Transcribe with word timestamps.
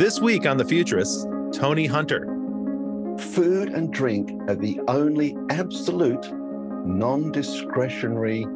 This 0.00 0.18
week 0.18 0.46
on 0.46 0.56
The 0.56 0.64
Futurists, 0.64 1.26
Tony 1.52 1.84
Hunter. 1.84 2.24
Food 3.18 3.68
and 3.74 3.92
drink 3.92 4.30
are 4.48 4.54
the 4.54 4.80
only 4.88 5.36
absolute 5.50 6.26
non 6.86 7.30
discretionary 7.30 8.46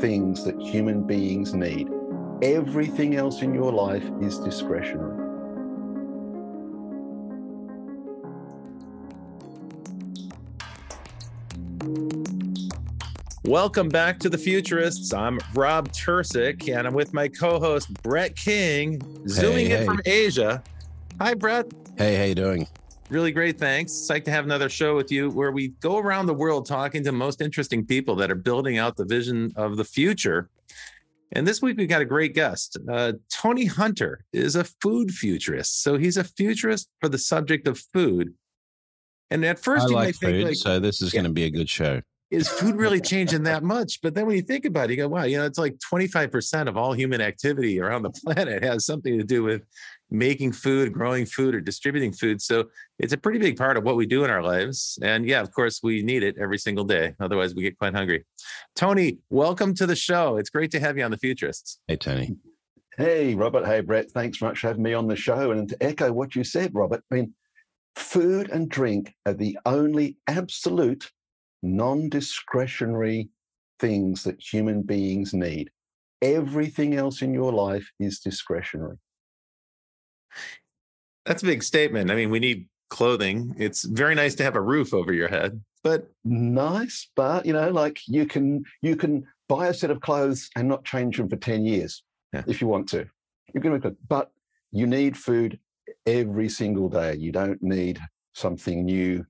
things 0.00 0.42
that 0.42 0.60
human 0.60 1.04
beings 1.04 1.54
need. 1.54 1.86
Everything 2.42 3.14
else 3.14 3.42
in 3.42 3.54
your 3.54 3.72
life 3.72 4.02
is 4.20 4.40
discretionary. 4.40 5.24
Welcome 13.44 13.88
back 13.88 14.18
to 14.18 14.28
the 14.28 14.36
Futurists. 14.36 15.14
I'm 15.14 15.38
Rob 15.54 15.92
Tercek, 15.92 16.76
and 16.76 16.88
I'm 16.88 16.94
with 16.94 17.14
my 17.14 17.28
co-host 17.28 17.86
Brett 18.02 18.34
King, 18.34 19.00
zooming 19.28 19.66
Hey, 19.66 19.74
in 19.74 19.78
hey. 19.78 19.86
from 19.86 20.00
Asia. 20.04 20.60
Hi, 21.20 21.34
Brett. 21.34 21.66
Hey, 21.96 22.14
how 22.16 22.24
you 22.24 22.34
doing? 22.34 22.66
Really 23.10 23.32
great. 23.32 23.58
Thanks. 23.58 23.92
Psyched 23.92 24.24
to 24.26 24.30
have 24.30 24.44
another 24.44 24.68
show 24.68 24.94
with 24.94 25.10
you 25.10 25.30
where 25.30 25.50
we 25.50 25.68
go 25.80 25.98
around 25.98 26.26
the 26.26 26.34
world 26.34 26.66
talking 26.66 27.02
to 27.04 27.12
most 27.12 27.40
interesting 27.40 27.84
people 27.84 28.14
that 28.16 28.30
are 28.30 28.34
building 28.36 28.78
out 28.78 28.96
the 28.96 29.04
vision 29.04 29.52
of 29.56 29.76
the 29.76 29.84
future. 29.84 30.50
And 31.32 31.46
this 31.46 31.60
week 31.60 31.76
we've 31.76 31.88
got 31.88 32.02
a 32.02 32.06
great 32.06 32.34
guest. 32.34 32.76
Uh, 32.90 33.14
Tony 33.32 33.64
Hunter 33.64 34.24
is 34.32 34.56
a 34.56 34.64
food 34.64 35.10
futurist. 35.10 35.82
So 35.82 35.96
he's 35.96 36.16
a 36.16 36.24
futurist 36.24 36.88
for 37.00 37.08
the 37.08 37.18
subject 37.18 37.66
of 37.66 37.78
food. 37.92 38.34
And 39.30 39.44
at 39.44 39.58
first 39.58 39.86
I 39.86 39.88
you 39.88 39.94
like 39.94 40.06
might 40.06 40.16
think 40.16 40.32
food, 40.36 40.44
like, 40.44 40.54
so 40.56 40.78
this 40.78 41.02
is 41.02 41.12
Yeah. 41.12 41.18
going 41.22 41.30
to 41.30 41.34
be 41.34 41.44
a 41.44 41.50
good 41.50 41.68
show. 41.68 42.00
is 42.30 42.46
food 42.48 42.76
really 42.76 43.00
changing 43.00 43.42
that 43.44 43.62
much? 43.62 44.00
But 44.02 44.14
then 44.14 44.26
when 44.26 44.36
you 44.36 44.42
think 44.42 44.66
about 44.66 44.90
it, 44.90 44.92
you 44.92 44.96
go, 44.98 45.08
wow, 45.08 45.24
you 45.24 45.38
know, 45.38 45.46
it's 45.46 45.58
like 45.58 45.76
25% 45.78 46.68
of 46.68 46.76
all 46.76 46.92
human 46.92 47.22
activity 47.22 47.80
around 47.80 48.02
the 48.02 48.10
planet 48.24 48.62
has 48.62 48.84
something 48.84 49.18
to 49.18 49.24
do 49.24 49.42
with 49.42 49.62
making 50.10 50.52
food, 50.52 50.92
growing 50.92 51.26
food, 51.26 51.54
or 51.54 51.60
distributing 51.60 52.12
food. 52.12 52.40
So 52.40 52.68
it's 52.98 53.12
a 53.12 53.18
pretty 53.18 53.38
big 53.38 53.56
part 53.56 53.76
of 53.76 53.84
what 53.84 53.96
we 53.96 54.06
do 54.06 54.24
in 54.24 54.30
our 54.30 54.42
lives. 54.42 54.98
And 55.02 55.26
yeah, 55.26 55.40
of 55.40 55.52
course, 55.52 55.80
we 55.82 56.02
need 56.02 56.22
it 56.22 56.36
every 56.38 56.58
single 56.58 56.84
day. 56.84 57.14
Otherwise, 57.20 57.54
we 57.54 57.62
get 57.62 57.78
quite 57.78 57.94
hungry. 57.94 58.24
Tony, 58.74 59.18
welcome 59.30 59.74
to 59.74 59.86
the 59.86 59.96
show. 59.96 60.36
It's 60.36 60.50
great 60.50 60.70
to 60.72 60.80
have 60.80 60.96
you 60.96 61.04
on 61.04 61.10
the 61.10 61.18
Futurists. 61.18 61.78
Hey, 61.86 61.96
Tony. 61.96 62.36
Hey, 62.96 63.34
Robert. 63.34 63.66
Hey, 63.66 63.80
Brett. 63.80 64.10
Thanks 64.10 64.38
very 64.38 64.50
much 64.50 64.60
for 64.60 64.68
having 64.68 64.82
me 64.82 64.94
on 64.94 65.06
the 65.06 65.16
show. 65.16 65.52
And 65.52 65.68
to 65.68 65.82
echo 65.82 66.12
what 66.12 66.34
you 66.34 66.42
said, 66.42 66.74
Robert, 66.74 67.02
I 67.12 67.14
mean, 67.14 67.34
food 67.94 68.50
and 68.50 68.68
drink 68.68 69.14
are 69.26 69.34
the 69.34 69.58
only 69.66 70.16
absolute 70.26 71.10
non 71.62 72.08
discretionary 72.08 73.30
things 73.78 74.24
that 74.24 74.40
human 74.40 74.82
beings 74.82 75.32
need. 75.34 75.70
Everything 76.22 76.96
else 76.96 77.22
in 77.22 77.32
your 77.32 77.52
life 77.52 77.88
is 78.00 78.18
discretionary. 78.18 78.96
That's 81.26 81.42
a 81.42 81.46
big 81.46 81.62
statement. 81.62 82.10
I 82.10 82.14
mean, 82.14 82.30
we 82.30 82.38
need 82.38 82.68
clothing. 82.90 83.54
It's 83.58 83.84
very 83.84 84.14
nice 84.14 84.34
to 84.36 84.42
have 84.44 84.56
a 84.56 84.60
roof 84.60 84.94
over 84.94 85.12
your 85.12 85.28
head, 85.28 85.62
but 85.82 86.10
Nice, 86.24 87.08
but 87.14 87.44
you 87.46 87.52
know, 87.52 87.70
like 87.70 88.00
you 88.06 88.26
can 88.26 88.64
you 88.82 88.96
can 88.96 89.26
buy 89.48 89.68
a 89.68 89.74
set 89.74 89.90
of 89.90 90.00
clothes 90.00 90.50
and 90.56 90.68
not 90.68 90.84
change 90.84 91.16
them 91.16 91.28
for 91.28 91.36
10 91.36 91.64
years 91.64 92.02
Yeah. 92.32 92.44
if 92.46 92.60
you 92.60 92.66
want 92.68 92.88
to. 92.90 93.06
You're 93.52 93.62
gonna 93.62 93.76
make 93.76 93.84
it, 93.84 93.96
but 94.08 94.30
you 94.72 94.86
need 94.86 95.16
food 95.16 95.58
every 96.06 96.48
single 96.48 96.88
day. 96.88 97.14
You 97.16 97.32
don't 97.32 97.62
need 97.62 97.98
something 98.34 98.84
new 98.84 99.24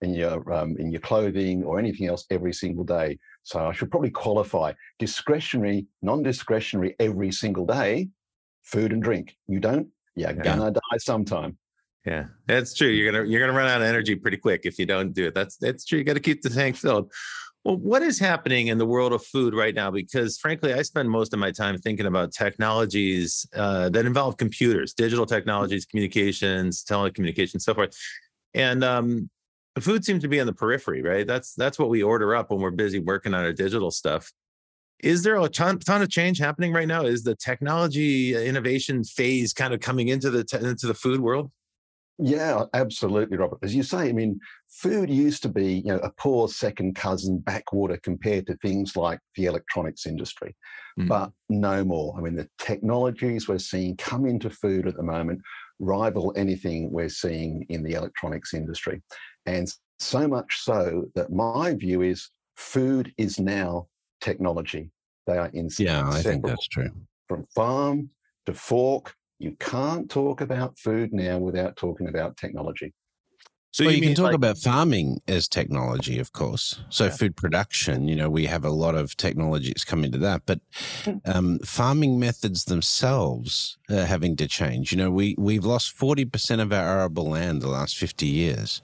in 0.00 0.14
your 0.14 0.52
um, 0.52 0.76
in 0.78 0.90
your 0.90 1.00
clothing 1.00 1.62
or 1.64 1.78
anything 1.78 2.06
else 2.06 2.24
every 2.30 2.52
single 2.52 2.84
day. 2.84 3.18
So 3.42 3.66
I 3.66 3.72
should 3.72 3.90
probably 3.90 4.10
qualify 4.10 4.72
discretionary, 4.98 5.86
non-discretionary 6.02 6.96
every 6.98 7.30
single 7.32 7.66
day, 7.66 8.08
food 8.62 8.92
and 8.92 9.02
drink. 9.02 9.36
You 9.46 9.60
don't, 9.60 9.88
Yeah. 10.16 10.32
gonna 10.32 10.70
die 10.70 10.98
sometime. 10.98 11.58
Yeah, 12.06 12.26
that's 12.46 12.74
true. 12.74 12.88
You're 12.88 13.10
gonna 13.10 13.24
you're 13.26 13.40
gonna 13.40 13.56
run 13.56 13.68
out 13.68 13.80
of 13.80 13.86
energy 13.86 14.14
pretty 14.14 14.36
quick 14.36 14.62
if 14.64 14.78
you 14.78 14.86
don't 14.86 15.12
do 15.12 15.26
it. 15.26 15.34
That's 15.34 15.56
that's 15.56 15.84
true. 15.84 15.98
You 15.98 16.04
got 16.04 16.14
to 16.14 16.20
keep 16.20 16.42
the 16.42 16.50
tank 16.50 16.76
filled. 16.76 17.12
Well, 17.64 17.78
what 17.78 18.02
is 18.02 18.18
happening 18.18 18.66
in 18.66 18.76
the 18.76 18.84
world 18.84 19.14
of 19.14 19.24
food 19.24 19.54
right 19.54 19.74
now? 19.74 19.90
Because 19.90 20.36
frankly, 20.36 20.74
I 20.74 20.82
spend 20.82 21.08
most 21.08 21.32
of 21.32 21.38
my 21.38 21.50
time 21.50 21.78
thinking 21.78 22.04
about 22.04 22.32
technologies 22.32 23.46
uh, 23.56 23.88
that 23.88 24.04
involve 24.04 24.36
computers, 24.36 24.92
digital 24.92 25.24
technologies, 25.24 25.86
communications, 25.86 26.84
telecommunications, 26.84 27.62
so 27.62 27.72
forth. 27.72 27.96
And 28.52 28.84
um, 28.84 29.30
food 29.80 30.04
seems 30.04 30.20
to 30.22 30.28
be 30.28 30.40
on 30.40 30.46
the 30.46 30.52
periphery, 30.52 31.00
right? 31.00 31.26
That's 31.26 31.54
that's 31.54 31.78
what 31.78 31.88
we 31.88 32.02
order 32.02 32.34
up 32.34 32.50
when 32.50 32.60
we're 32.60 32.70
busy 32.70 32.98
working 32.98 33.32
on 33.32 33.42
our 33.42 33.52
digital 33.54 33.90
stuff. 33.90 34.30
Is 35.00 35.22
there 35.22 35.36
a 35.36 35.48
ton, 35.48 35.78
ton 35.80 36.02
of 36.02 36.08
change 36.08 36.38
happening 36.38 36.72
right 36.72 36.88
now? 36.88 37.04
Is 37.04 37.24
the 37.24 37.36
technology 37.36 38.34
innovation 38.34 39.04
phase 39.04 39.52
kind 39.52 39.74
of 39.74 39.80
coming 39.80 40.08
into 40.08 40.30
the 40.30 40.44
te- 40.44 40.58
into 40.58 40.86
the 40.86 40.94
food 40.94 41.20
world? 41.20 41.50
Yeah, 42.18 42.66
absolutely, 42.74 43.36
Robert. 43.36 43.58
As 43.62 43.74
you 43.74 43.82
say, 43.82 44.08
I 44.08 44.12
mean, 44.12 44.38
food 44.68 45.10
used 45.10 45.42
to 45.42 45.48
be, 45.48 45.74
you 45.84 45.86
know, 45.92 45.98
a 45.98 46.12
poor 46.12 46.46
second 46.48 46.94
cousin 46.94 47.40
backwater 47.40 47.96
compared 47.96 48.46
to 48.46 48.56
things 48.58 48.96
like 48.96 49.18
the 49.34 49.46
electronics 49.46 50.06
industry, 50.06 50.54
Mhm. 50.96 51.08
but 51.08 51.32
no 51.48 51.84
more. 51.84 52.14
I 52.16 52.20
mean, 52.20 52.36
the 52.36 52.48
technologies 52.58 53.48
we're 53.48 53.58
seeing 53.58 53.96
come 53.96 54.26
into 54.26 54.48
food 54.48 54.86
at 54.86 54.94
the 54.96 55.02
moment 55.02 55.40
rival 55.80 56.32
anything 56.36 56.92
we're 56.92 57.08
seeing 57.08 57.64
in 57.68 57.82
the 57.82 57.94
electronics 57.94 58.54
industry. 58.54 59.02
And 59.44 59.68
so 59.98 60.28
much 60.28 60.60
so 60.60 61.10
that 61.16 61.32
my 61.32 61.74
view 61.74 62.00
is 62.00 62.30
food 62.56 63.12
is 63.18 63.40
now 63.40 63.88
technology. 64.24 64.90
They 65.26 65.36
are 65.38 65.50
in 65.52 65.68
Yeah, 65.78 66.08
I 66.08 66.22
think 66.22 66.44
that's 66.44 66.68
true. 66.68 66.90
from 67.28 67.44
farm 67.54 68.10
to 68.46 68.54
fork. 68.54 69.14
You 69.38 69.56
can't 69.60 70.10
talk 70.10 70.40
about 70.40 70.78
food 70.78 71.12
now 71.12 71.38
without 71.38 71.76
talking 71.76 72.08
about 72.08 72.36
technology. 72.36 72.94
So 73.74 73.84
well, 73.84 73.92
you, 73.92 74.02
can 74.02 74.14
talk 74.14 74.26
like- 74.26 74.34
about 74.36 74.56
farming 74.56 75.20
as 75.26 75.48
technology, 75.48 76.20
of 76.20 76.32
course. 76.32 76.78
So 76.90 77.06
Yeah. 77.06 77.10
food 77.10 77.34
production, 77.34 78.06
you 78.06 78.14
know, 78.14 78.30
we 78.30 78.46
have 78.46 78.64
a 78.64 78.70
lot 78.70 78.94
of 78.94 79.16
technologies 79.16 79.82
come 79.84 80.04
into 80.04 80.18
that, 80.18 80.42
but 80.46 80.60
Mm. 81.02 81.20
um, 81.24 81.58
farming 81.58 82.20
methods 82.20 82.66
themselves 82.66 83.76
are 83.90 84.04
having 84.04 84.36
to 84.36 84.46
change. 84.46 84.92
You 84.92 84.98
know, 84.98 85.10
we 85.10 85.34
we've 85.38 85.64
lost 85.64 85.90
forty 85.90 86.24
percent 86.24 86.60
of 86.60 86.72
our 86.72 86.86
arable 87.00 87.28
land 87.30 87.62
the 87.62 87.68
last 87.68 87.96
fifty 87.96 88.28
years 88.28 88.80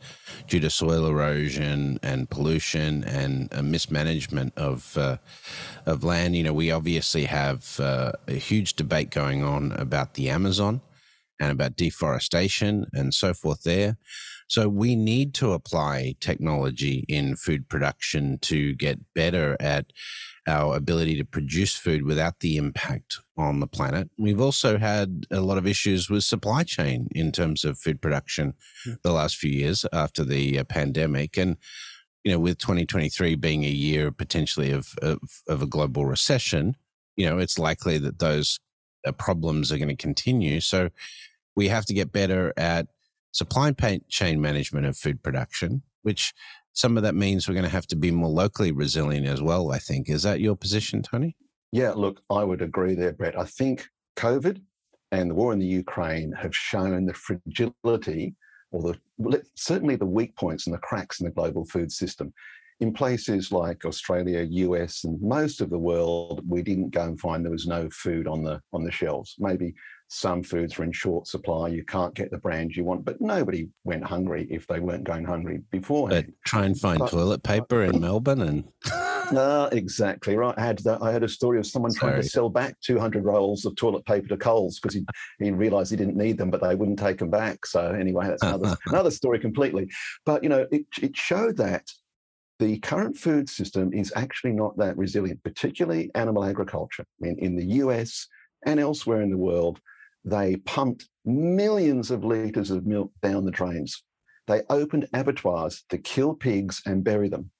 due 0.48 0.58
to 0.58 0.68
soil 0.70 1.06
erosion 1.06 2.00
and 2.02 2.28
pollution 2.28 3.04
and 3.04 3.48
a 3.52 3.62
mismanagement 3.62 4.52
of 4.56 4.98
uh, 4.98 5.18
of 5.86 6.02
land. 6.02 6.34
You 6.34 6.42
know, 6.42 6.52
we 6.52 6.72
obviously 6.72 7.26
have 7.26 7.78
uh, 7.78 8.10
a 8.26 8.34
huge 8.34 8.74
debate 8.74 9.10
going 9.10 9.44
on 9.44 9.70
about 9.70 10.14
the 10.14 10.28
Amazon 10.30 10.80
and 11.38 11.52
about 11.52 11.76
deforestation 11.76 12.86
and 12.92 13.14
so 13.14 13.32
forth 13.32 13.62
there. 13.62 13.96
So 14.50 14.68
we 14.68 14.96
need 14.96 15.32
to 15.34 15.52
apply 15.52 16.16
technology 16.18 17.04
in 17.06 17.36
food 17.36 17.68
production 17.68 18.36
to 18.38 18.74
get 18.74 18.98
better 19.14 19.56
at 19.60 19.92
our 20.48 20.74
ability 20.74 21.16
to 21.18 21.24
produce 21.24 21.76
food 21.76 22.02
without 22.04 22.40
the 22.40 22.56
impact 22.56 23.18
on 23.36 23.60
the 23.60 23.68
planet. 23.68 24.10
We've 24.18 24.40
also 24.40 24.76
had 24.76 25.28
a 25.30 25.40
lot 25.40 25.56
of 25.56 25.68
issues 25.68 26.10
with 26.10 26.24
supply 26.24 26.64
chain 26.64 27.06
in 27.12 27.30
terms 27.30 27.64
of 27.64 27.78
food 27.78 28.02
production 28.02 28.54
the 29.02 29.12
last 29.12 29.36
few 29.36 29.52
years 29.52 29.86
after 29.92 30.24
the 30.24 30.58
uh, 30.58 30.64
pandemic 30.64 31.38
and 31.38 31.56
you 32.24 32.32
know 32.32 32.40
with 32.40 32.58
2023 32.58 33.36
being 33.36 33.62
a 33.62 33.68
year 33.68 34.10
potentially 34.10 34.72
of 34.72 34.96
of, 35.00 35.20
of 35.46 35.62
a 35.62 35.66
global 35.66 36.06
recession, 36.06 36.74
you 37.14 37.24
know, 37.24 37.38
it's 37.38 37.56
likely 37.56 37.98
that 37.98 38.18
those 38.18 38.58
uh, 39.06 39.12
problems 39.12 39.70
are 39.70 39.78
going 39.78 39.88
to 39.88 39.94
continue. 39.94 40.60
So 40.60 40.90
we 41.54 41.68
have 41.68 41.86
to 41.86 41.94
get 41.94 42.10
better 42.10 42.52
at 42.56 42.88
supply 43.32 43.72
chain 44.08 44.40
management 44.40 44.86
of 44.86 44.96
food 44.96 45.22
production, 45.22 45.82
which 46.02 46.32
some 46.72 46.96
of 46.96 47.02
that 47.02 47.14
means 47.14 47.48
we're 47.48 47.54
going 47.54 47.64
to 47.64 47.70
have 47.70 47.86
to 47.88 47.96
be 47.96 48.10
more 48.10 48.30
locally 48.30 48.72
resilient 48.72 49.26
as 49.26 49.42
well, 49.42 49.72
I 49.72 49.78
think. 49.78 50.08
Is 50.08 50.22
that 50.22 50.40
your 50.40 50.56
position, 50.56 51.02
Tony? 51.02 51.36
Yeah, 51.72 51.92
look, 51.92 52.22
I 52.30 52.44
would 52.44 52.62
agree 52.62 52.94
there, 52.94 53.12
Brett. 53.12 53.38
I 53.38 53.44
think 53.44 53.88
COVID 54.16 54.60
and 55.12 55.30
the 55.30 55.34
war 55.34 55.52
in 55.52 55.58
the 55.58 55.66
Ukraine 55.66 56.32
have 56.32 56.54
shown 56.54 57.06
the 57.06 57.14
fragility 57.14 58.34
or 58.72 58.94
the 59.18 59.42
certainly 59.56 59.96
the 59.96 60.06
weak 60.06 60.36
points 60.36 60.66
and 60.66 60.74
the 60.74 60.78
cracks 60.78 61.20
in 61.20 61.24
the 61.24 61.32
global 61.32 61.64
food 61.64 61.90
system. 61.90 62.32
In 62.78 62.92
places 62.92 63.52
like 63.52 63.84
Australia, 63.84 64.40
US, 64.40 65.04
and 65.04 65.20
most 65.20 65.60
of 65.60 65.68
the 65.68 65.78
world, 65.78 66.42
we 66.48 66.62
didn't 66.62 66.90
go 66.90 67.02
and 67.02 67.20
find 67.20 67.44
there 67.44 67.52
was 67.52 67.66
no 67.66 67.90
food 67.90 68.26
on 68.26 68.42
the 68.42 68.60
on 68.72 68.84
the 68.84 68.92
shelves. 68.92 69.34
Maybe 69.38 69.74
some 70.12 70.42
foods 70.42 70.76
were 70.76 70.84
in 70.84 70.90
short 70.90 71.28
supply. 71.28 71.68
You 71.68 71.84
can't 71.84 72.12
get 72.14 72.32
the 72.32 72.38
brand 72.38 72.74
you 72.74 72.82
want, 72.82 73.04
but 73.04 73.20
nobody 73.20 73.68
went 73.84 74.02
hungry 74.02 74.44
if 74.50 74.66
they 74.66 74.80
weren't 74.80 75.04
going 75.04 75.24
hungry 75.24 75.62
before. 75.70 76.08
But 76.08 76.26
try 76.44 76.64
and 76.64 76.78
find 76.78 76.98
But- 76.98 77.12
toilet 77.12 77.44
paper 77.44 77.84
in 77.84 78.00
Melbourne 78.00 78.42
and 78.42 78.64
No, 79.30 79.36
ah, 79.36 79.68
exactly 79.70 80.36
right. 80.36 80.54
I 80.58 80.62
had 80.64 80.78
that. 80.80 81.00
I 81.00 81.12
had 81.12 81.22
a 81.22 81.28
story 81.28 81.60
of 81.60 81.66
someone 81.66 81.94
trying 81.94 82.20
to 82.20 82.28
sell 82.28 82.48
back 82.48 82.74
200 82.80 83.24
rolls 83.24 83.64
of 83.64 83.76
toilet 83.76 84.04
paper 84.04 84.26
to 84.26 84.36
Coles 84.36 84.80
because 84.80 84.96
he, 84.96 85.06
he 85.38 85.52
realised 85.52 85.92
he 85.92 85.96
didn't 85.96 86.16
need 86.16 86.38
them, 86.38 86.50
but 86.50 86.60
they 86.60 86.74
wouldn't 86.74 86.98
take 86.98 87.18
them 87.18 87.30
back. 87.30 87.64
So 87.64 87.92
anyway, 87.92 88.26
that's 88.26 88.42
another 88.42 88.76
another 88.86 89.12
story 89.12 89.38
completely. 89.38 89.88
But 90.26 90.42
you 90.42 90.48
know, 90.48 90.66
it 90.72 90.86
it 91.00 91.16
showed 91.16 91.56
that 91.58 91.84
the 92.58 92.80
current 92.80 93.16
food 93.16 93.48
system 93.48 93.92
is 93.92 94.12
actually 94.16 94.52
not 94.54 94.76
that 94.78 94.96
resilient, 94.98 95.40
particularly 95.44 96.10
animal 96.16 96.44
agriculture. 96.44 97.04
I 97.04 97.26
mean, 97.26 97.38
in 97.38 97.54
the 97.54 97.66
US 97.76 98.26
and 98.66 98.80
elsewhere 98.80 99.22
in 99.22 99.30
the 99.30 99.38
world, 99.38 99.80
they 100.24 100.56
pumped 100.56 101.08
millions 101.24 102.10
of 102.10 102.24
litres 102.24 102.70
of 102.70 102.86
milk 102.86 103.12
down 103.22 103.44
the 103.44 103.50
drains. 103.50 104.02
They 104.46 104.62
opened 104.68 105.08
abattoirs 105.12 105.84
to 105.90 105.98
kill 105.98 106.34
pigs 106.34 106.82
and 106.86 107.04
bury 107.04 107.28
them 107.28 107.50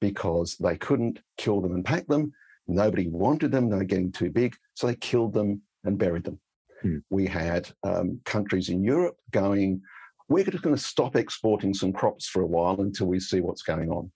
because 0.00 0.56
they 0.56 0.76
couldn't 0.76 1.20
kill 1.36 1.60
them 1.60 1.74
and 1.74 1.84
pack 1.84 2.06
them. 2.06 2.32
Nobody 2.66 3.08
wanted 3.08 3.52
them, 3.52 3.68
they 3.68 3.76
were 3.76 3.84
getting 3.84 4.12
too 4.12 4.30
big, 4.30 4.56
so 4.74 4.86
they 4.86 4.96
killed 4.96 5.34
them 5.34 5.62
and 5.84 5.98
buried 5.98 6.24
them. 6.24 6.40
Hmm. 6.82 6.98
We 7.10 7.26
had 7.26 7.70
um, 7.82 8.20
countries 8.24 8.68
in 8.68 8.82
Europe 8.82 9.16
going, 9.32 9.82
we're 10.28 10.44
just 10.44 10.62
going 10.62 10.76
to 10.76 10.82
stop 10.82 11.16
exporting 11.16 11.74
some 11.74 11.92
crops 11.92 12.26
for 12.26 12.42
a 12.42 12.46
while 12.46 12.80
until 12.80 13.08
we 13.08 13.20
see 13.20 13.40
what's 13.40 13.62
going 13.62 13.90
on. 13.90 14.10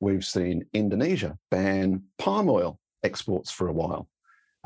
We've 0.00 0.24
seen 0.24 0.66
Indonesia 0.72 1.38
ban 1.50 2.02
palm 2.18 2.48
oil 2.48 2.78
exports 3.02 3.50
for 3.50 3.68
a 3.68 3.72
while. 3.72 4.08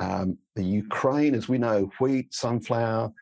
Um, 0.01 0.39
the 0.57 0.65
Ukraine, 0.65 1.35
as 1.35 1.49
we 1.49 1.59
know, 1.59 1.91
wheat, 2.01 2.33
sunflower, 2.33 3.13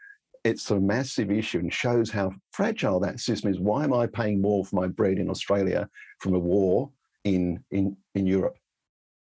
it's 0.44 0.70
a 0.70 0.78
massive 0.78 1.30
issue 1.30 1.58
and 1.58 1.72
shows 1.72 2.08
how 2.08 2.32
fragile 2.52 3.00
that 3.00 3.18
system 3.18 3.50
is. 3.50 3.58
Why 3.58 3.82
am 3.82 3.92
I 3.92 4.06
paying 4.06 4.40
more 4.40 4.64
for 4.64 4.76
my 4.76 4.86
bread 4.86 5.18
in 5.18 5.28
Australia 5.28 5.88
from 6.20 6.34
a 6.34 6.38
war 6.38 6.90
in 7.24 7.62
in 7.72 7.96
in 8.14 8.26
Europe? 8.26 8.56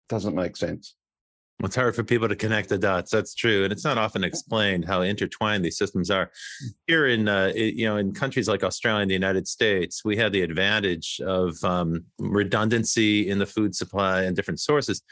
Doesn't 0.08 0.34
make 0.34 0.56
sense. 0.56 0.96
It's 1.62 1.76
hard 1.76 1.94
for 1.94 2.02
people 2.02 2.28
to 2.28 2.34
connect 2.34 2.68
the 2.68 2.76
dots. 2.76 3.12
That's 3.12 3.34
true, 3.34 3.62
and 3.62 3.72
it's 3.72 3.84
not 3.84 3.96
often 3.96 4.24
explained 4.24 4.84
how 4.84 5.02
intertwined 5.02 5.64
these 5.64 5.78
systems 5.78 6.10
are. 6.10 6.32
Here 6.88 7.06
in 7.06 7.28
uh, 7.28 7.52
you 7.54 7.86
know 7.86 7.96
in 7.96 8.12
countries 8.12 8.48
like 8.48 8.64
Australia 8.64 9.02
and 9.02 9.10
the 9.10 9.14
United 9.14 9.46
States, 9.46 10.04
we 10.04 10.16
have 10.16 10.32
the 10.32 10.42
advantage 10.42 11.20
of 11.24 11.62
um, 11.62 12.04
redundancy 12.18 13.30
in 13.30 13.38
the 13.38 13.46
food 13.46 13.76
supply 13.76 14.22
and 14.22 14.34
different 14.34 14.60
sources. 14.60 15.02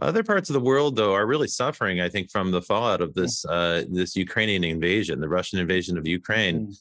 Other 0.00 0.24
parts 0.24 0.48
of 0.48 0.54
the 0.54 0.60
world, 0.60 0.96
though, 0.96 1.12
are 1.12 1.26
really 1.26 1.46
suffering. 1.46 2.00
I 2.00 2.08
think 2.08 2.30
from 2.30 2.50
the 2.50 2.62
fallout 2.62 3.02
of 3.02 3.12
this 3.12 3.44
uh, 3.44 3.84
this 3.90 4.16
Ukrainian 4.16 4.64
invasion, 4.64 5.20
the 5.20 5.28
Russian 5.28 5.58
invasion 5.58 5.98
of 5.98 6.08
Ukraine, 6.08 6.68
mm. 6.68 6.76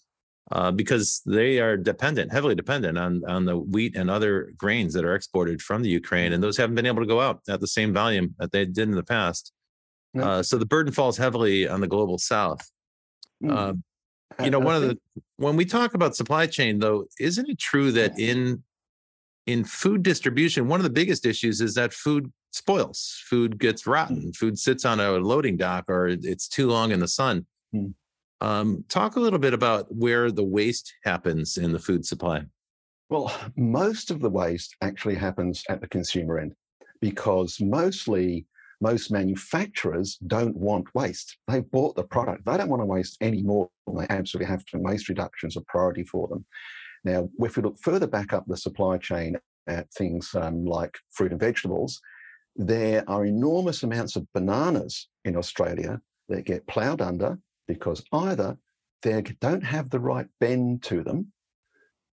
uh, 0.51 0.71
because 0.71 1.21
they 1.25 1.60
are 1.60 1.75
dependent, 1.75 2.31
heavily 2.31 2.56
dependent 2.56 2.98
on 2.98 3.21
on 3.27 3.44
the 3.44 3.57
wheat 3.57 3.98
and 3.98 4.10
other 4.10 4.54
grains 4.57 4.94
that 4.94 5.04
are 5.04 5.16
exported 5.16 5.62
from 5.62 5.81
the 5.81 5.89
Ukraine, 5.89 6.31
and 6.31 6.42
those 6.42 6.56
haven't 6.56 6.75
been 6.75 6.86
able 6.86 7.01
to 7.01 7.07
go 7.07 7.19
out 7.19 7.42
at 7.50 7.60
the 7.60 7.68
same 7.68 7.94
volume 7.94 8.36
that 8.39 8.54
they 8.54 8.63
did 8.63 8.88
in 8.88 8.95
the 8.95 9.04
past. 9.04 9.51
Uh, 10.18 10.42
so 10.42 10.57
the 10.57 10.65
burden 10.65 10.92
falls 10.92 11.18
heavily 11.18 11.68
on 11.68 11.81
the 11.81 11.88
global 11.88 12.18
South. 12.18 12.68
Mm. 13.44 13.81
you 14.44 14.50
know, 14.50 14.60
one 14.60 14.75
of 14.75 14.81
the 14.81 14.98
when 15.36 15.57
we 15.57 15.65
talk 15.65 15.94
about 15.94 16.15
supply 16.15 16.48
chain, 16.48 16.80
though, 16.80 17.06
isn't 17.19 17.50
it 17.50 17.60
true 17.60 17.92
that 17.92 18.18
in 18.18 18.63
in 19.45 19.65
food 19.65 20.04
distribution, 20.04 20.69
one 20.69 20.80
of 20.80 20.86
the 20.86 20.89
biggest 20.89 21.25
issues 21.25 21.60
is 21.60 21.74
that 21.74 21.92
food 21.92 22.31
spoils. 22.51 23.22
Food 23.30 23.60
gets 23.60 23.86
rotten. 23.88 24.31
Mm. 24.31 24.36
Food 24.36 24.60
sits 24.60 24.86
on 24.86 25.00
a 25.00 25.12
loading 25.13 25.57
dock 25.57 25.86
or 25.88 26.07
it's 26.07 26.48
too 26.48 26.68
long 26.68 26.92
in 26.92 27.00
the 27.00 27.07
sun. 27.07 27.46
Mm. 27.74 27.94
Um, 28.42 28.86
talk 28.88 29.16
a 29.16 29.19
little 29.19 29.40
bit 29.40 29.54
about 29.54 29.94
where 29.94 30.31
the 30.31 30.44
waste 30.44 30.94
happens 31.04 31.57
in 31.57 31.72
the 31.72 31.80
food 31.80 32.06
supply. 32.06 32.46
Well, 33.10 33.34
most 33.57 34.12
of 34.12 34.22
the 34.22 34.30
waste 34.30 34.75
actually 34.81 35.16
happens 35.16 35.63
at 35.68 35.81
the 35.81 35.88
consumer 35.88 36.38
end 36.38 36.54
because 37.01 37.60
mostly 37.60 38.46
most 38.81 39.12
manufacturers 39.12 40.18
don't 40.28 40.56
want 40.56 40.94
waste. 40.96 41.38
They've 41.48 41.69
bought 41.69 41.96
the 41.96 42.04
product. 42.04 42.46
They 42.46 42.56
don't 42.56 42.69
want 42.69 42.81
to 42.81 42.86
waste 42.86 43.18
any 43.19 43.42
more 43.42 43.69
than 43.86 43.98
they 43.98 44.07
absolutely 44.10 44.50
have 44.50 44.66
to. 44.68 44.78
Waste 44.78 45.10
reduction 45.10 45.50
is 45.50 45.57
a 45.57 45.62
priority 45.62 46.04
for 46.04 46.28
them. 46.28 46.46
Now, 47.04 47.30
if 47.40 47.57
we 47.57 47.63
look 47.63 47.78
further 47.81 48.07
back 48.07 48.31
up 48.31 48.46
the 48.48 48.57
supply 48.57 48.98
chain 48.98 49.38
at 49.68 49.92
things 49.94 50.34
um, 50.36 50.66
like 50.66 50.98
fruit 51.12 51.31
and 51.31 51.40
vegetables, 51.40 52.00
there 52.60 53.10
are 53.10 53.26
enormous 53.26 53.84
amounts 53.84 54.18
of 54.18 54.28
bananas 54.34 55.08
in 55.24 55.38
Australia 55.38 56.02
that 56.28 56.44
get 56.44 56.68
ploughed 56.68 57.02
under 57.02 57.40
because 57.70 58.04
either 58.12 58.58
they 59.02 59.22
don't 59.40 59.64
have 59.64 59.90
the 59.90 60.00
right 60.00 60.28
bend 60.42 60.84
to 60.84 61.02
them 61.02 61.32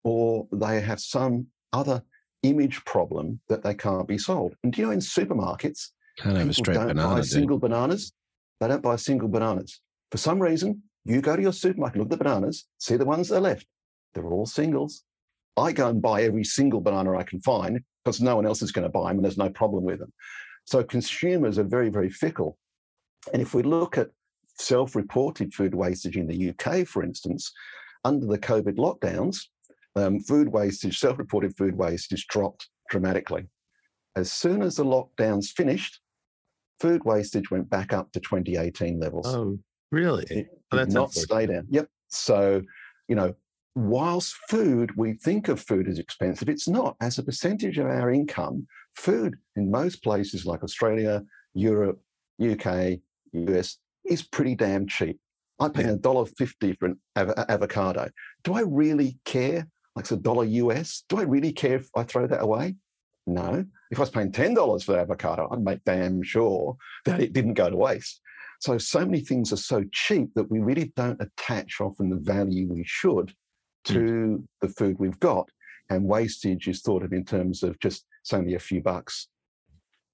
or 0.04 0.48
they 0.52 0.82
have 0.82 1.00
some 1.00 1.46
other 1.74 2.02
image 2.42 2.84
problem 2.86 3.40
that 3.50 3.62
they 3.62 3.76
can't 3.76 4.08
be 4.08 4.18
sold. 4.18 4.56
And 4.64 4.74
do 4.74 4.82
you 4.82 4.88
know 4.88 4.94
in 4.94 5.00
supermarkets, 5.00 5.90
can't 6.18 6.36
have 6.36 6.50
a 6.50 6.54
straight 6.54 6.74
don't 6.74 6.88
banana, 6.88 7.16
buy 7.16 7.22
single 7.22 7.60
bananas. 7.60 8.12
They 8.60 8.68
don't 8.68 8.82
buy 8.82 8.96
single 8.96 9.30
bananas. 9.30 9.80
For 10.10 10.18
some 10.18 10.42
reason, 10.42 10.82
you 11.06 11.22
go 11.22 11.36
to 11.36 11.42
your 11.42 11.54
supermarket, 11.54 12.00
look 12.00 12.12
at 12.12 12.18
the 12.18 12.24
bananas, 12.24 12.66
see 12.80 12.98
the 12.98 13.06
ones 13.06 13.30
that 13.30 13.38
are 13.38 13.42
left. 13.42 13.68
They're 14.16 14.26
all 14.26 14.48
singles. 14.48 15.04
I 15.56 15.72
go 15.72 15.88
and 15.88 16.02
buy 16.02 16.24
every 16.24 16.46
single 16.46 16.82
banana 16.82 17.16
I 17.16 17.24
can 17.24 17.42
find 17.42 17.82
because 18.04 18.22
no 18.22 18.36
one 18.36 18.46
else 18.46 18.62
is 18.62 18.72
going 18.72 18.84
to 18.84 18.90
buy 18.90 19.10
them 19.10 19.18
and 19.18 19.26
there's 19.26 19.38
no 19.38 19.50
problem 19.50 19.84
with 19.84 20.00
them. 20.00 20.12
So 20.66 20.84
consumers 20.84 21.58
are 21.60 21.64
very, 21.64 21.90
very 21.90 22.10
fickle. 22.10 22.58
And 23.34 23.42
if 23.42 23.54
we 23.54 23.64
look 23.64 23.98
at 23.98 24.10
self 24.58 24.96
reported 24.96 25.54
food 25.54 25.76
wastage 25.76 26.18
in 26.18 26.28
the 26.28 26.50
UK, 26.50 26.88
for 26.88 27.04
instance, 27.04 27.52
under 28.04 28.26
the 28.26 28.40
COVID 28.40 28.78
lockdowns, 28.78 29.46
um, 29.96 30.20
food 30.20 30.50
wastage, 30.50 31.00
self 31.00 31.18
reported 31.18 31.56
food 31.58 31.76
wastage 31.76 32.28
dropped 32.28 32.70
dramatically. 32.90 33.48
As 34.16 34.32
soon 34.32 34.62
as 34.62 34.76
the 34.76 34.84
lockdowns 34.84 35.48
finished, 35.48 36.00
food 36.80 37.04
wastage 37.06 37.52
went 37.52 37.70
back 37.70 37.94
up 37.94 38.12
to 38.12 38.20
2018 38.20 39.00
levels. 39.00 39.28
Oh, 39.28 39.58
really? 39.92 40.26
It 40.30 40.48
oh, 40.72 40.78
did 40.78 40.92
not 40.92 41.14
stay 41.14 41.46
down. 41.46 41.68
Yep. 41.70 41.88
So, 42.08 42.62
you 43.08 43.16
know, 43.16 43.34
whilst 43.76 44.36
food, 44.50 44.96
we 44.98 45.14
think 45.14 45.48
of 45.48 45.60
food 45.60 45.88
as 45.88 46.00
expensive, 46.00 46.50
it's 46.50 46.68
not. 46.68 46.96
As 47.02 47.18
a 47.18 47.24
percentage 47.24 47.78
of 47.78 47.88
our 47.88 48.12
income, 48.12 48.68
food 48.96 49.36
in 49.56 49.72
most 49.72 50.04
places 50.04 50.46
like 50.46 50.64
Australia, 50.64 51.24
Europe, 51.54 52.00
UK, 52.42 53.00
US 53.34 53.78
is 54.06 54.24
pretty 54.24 54.56
damn 54.56 54.88
cheap. 54.88 55.20
I 55.60 55.70
pay 55.70 55.84
a 55.84 55.96
dollar 55.96 56.26
fifty 56.26 56.74
for 56.74 56.88
an 56.88 57.00
av- 57.16 57.34
avocado. 57.48 58.10
Do 58.44 58.54
I 58.54 58.62
really 58.62 59.20
care? 59.26 59.68
Like 59.96 60.04
it's 60.04 60.12
a 60.12 60.18
dollar 60.18 60.44
US. 60.44 61.04
Do 61.08 61.20
I 61.20 61.24
really 61.24 61.54
care 61.54 61.76
if 61.76 61.90
I 61.96 62.04
throw 62.04 62.28
that 62.28 62.42
away? 62.42 62.76
No. 63.28 63.64
If 63.92 64.00
I 64.00 64.02
was 64.02 64.10
paying 64.10 64.32
ten 64.32 64.56
dollars 64.56 64.84
for 64.84 64.94
the 64.94 65.00
avocado, 65.00 65.48
I'd 65.52 65.64
make 65.64 65.84
damn 65.84 66.24
sure 66.24 66.78
that 67.06 67.22
it 67.22 67.34
didn't 67.34 67.54
go 67.54 67.70
to 67.70 67.76
waste. 67.78 68.22
So 68.60 68.78
so 68.80 69.06
many 69.06 69.22
things 69.22 69.54
are 69.54 69.58
so 69.58 69.84
cheap 69.92 70.30
that 70.36 70.50
we 70.50 70.60
really 70.60 70.92
don't 70.96 71.22
attach 71.22 71.80
often 71.80 72.10
the 72.10 72.18
value 72.18 72.68
we 72.68 72.84
should 72.86 73.34
to 73.86 74.00
mm. 74.00 74.44
the 74.62 74.70
food 74.70 74.98
we've 75.00 75.20
got. 75.20 75.50
And 75.90 76.06
wastage 76.06 76.68
is 76.68 76.82
thought 76.82 77.04
of 77.04 77.12
in 77.12 77.26
terms 77.26 77.64
of 77.64 77.78
just 77.80 78.06
it's 78.22 78.34
only 78.34 78.56
a 78.56 78.60
few 78.60 78.82
bucks. 78.82 79.28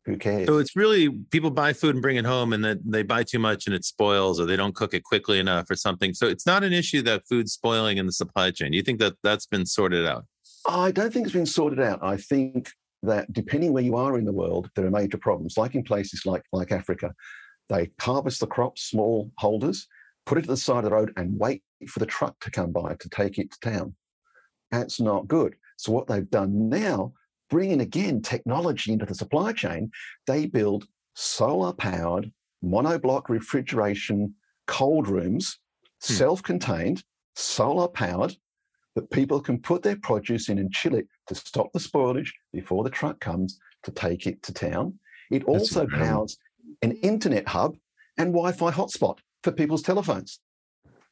Who 0.05 0.17
cares? 0.17 0.47
So 0.47 0.57
it's 0.57 0.75
really 0.75 1.09
people 1.09 1.51
buy 1.51 1.73
food 1.73 1.93
and 1.95 2.01
bring 2.01 2.15
it 2.15 2.25
home 2.25 2.53
and 2.53 2.63
then 2.63 2.79
they 2.85 3.03
buy 3.03 3.23
too 3.23 3.39
much 3.39 3.67
and 3.67 3.75
it 3.75 3.83
spoils 3.83 4.39
or 4.39 4.45
they 4.45 4.55
don't 4.55 4.73
cook 4.73 4.93
it 4.93 5.03
quickly 5.03 5.37
enough 5.37 5.69
or 5.69 5.75
something. 5.75 6.13
So 6.13 6.27
it's 6.27 6.45
not 6.45 6.63
an 6.63 6.71
issue 6.71 7.01
that 7.03 7.23
food's 7.29 7.51
spoiling 7.51 7.97
in 7.97 8.05
the 8.05 8.13
supply 8.13 8.51
chain. 8.51 8.71
You 8.71 8.81
think 8.81 8.99
that 8.99 9.15
that's 9.21 9.45
been 9.45 9.65
sorted 9.65 10.05
out? 10.05 10.25
I 10.67 10.91
don't 10.91 11.11
think 11.11 11.25
it's 11.25 11.35
been 11.35 11.45
sorted 11.45 11.81
out. 11.81 11.99
I 12.01 12.17
think 12.17 12.71
that 13.03 13.31
depending 13.33 13.73
where 13.73 13.83
you 13.83 13.97
are 13.97 14.17
in 14.17 14.25
the 14.25 14.31
world, 14.31 14.69
there 14.75 14.85
are 14.85 14.91
major 14.91 15.17
problems. 15.17 15.57
Like 15.57 15.75
in 15.75 15.83
places 15.83 16.25
like 16.25 16.43
like 16.53 16.71
Africa, 16.71 17.13
they 17.69 17.91
harvest 17.99 18.39
the 18.39 18.47
crops, 18.47 18.83
small 18.83 19.31
holders, 19.37 19.87
put 20.27 20.37
it 20.37 20.41
to 20.41 20.47
the 20.47 20.57
side 20.57 20.79
of 20.79 20.83
the 20.83 20.91
road, 20.91 21.13
and 21.17 21.39
wait 21.39 21.63
for 21.87 21.99
the 21.99 22.05
truck 22.05 22.39
to 22.41 22.51
come 22.51 22.71
by 22.71 22.95
to 22.99 23.09
take 23.09 23.39
it 23.39 23.49
to 23.51 23.59
town. 23.61 23.95
That's 24.69 24.99
not 24.99 25.27
good. 25.27 25.55
So 25.77 25.91
what 25.93 26.07
they've 26.07 26.29
done 26.29 26.69
now, 26.69 27.13
bringing 27.49 27.79
again 27.79 28.21
technology 28.21 28.91
into 28.91 29.05
the 29.05 29.15
supply 29.15 29.53
chain, 29.53 29.89
they 30.27 30.45
build 30.45 30.85
solar 31.15 31.73
powered 31.73 32.31
monoblock 32.63 33.29
refrigeration 33.29 34.35
cold 34.67 35.07
rooms, 35.07 35.59
hmm. 36.05 36.13
self 36.13 36.43
contained, 36.43 37.03
solar 37.35 37.87
powered, 37.87 38.35
that 38.95 39.09
people 39.11 39.39
can 39.39 39.59
put 39.59 39.81
their 39.81 39.95
produce 39.95 40.49
in 40.49 40.57
and 40.57 40.73
chill 40.73 40.95
it 40.95 41.07
to 41.27 41.35
stop 41.35 41.71
the 41.71 41.79
spoilage 41.79 42.31
before 42.51 42.83
the 42.83 42.89
truck 42.89 43.19
comes 43.21 43.59
to 43.83 43.91
take 43.91 44.27
it 44.27 44.43
to 44.43 44.53
town. 44.53 44.99
It 45.31 45.45
also 45.45 45.87
powers 45.87 46.37
an 46.81 46.93
internet 47.03 47.47
hub 47.47 47.77
and 48.17 48.33
Wi 48.33 48.51
Fi 48.51 48.71
hotspot 48.71 49.19
for 49.47 49.53
people's 49.53 49.81
telephones. 49.81 50.39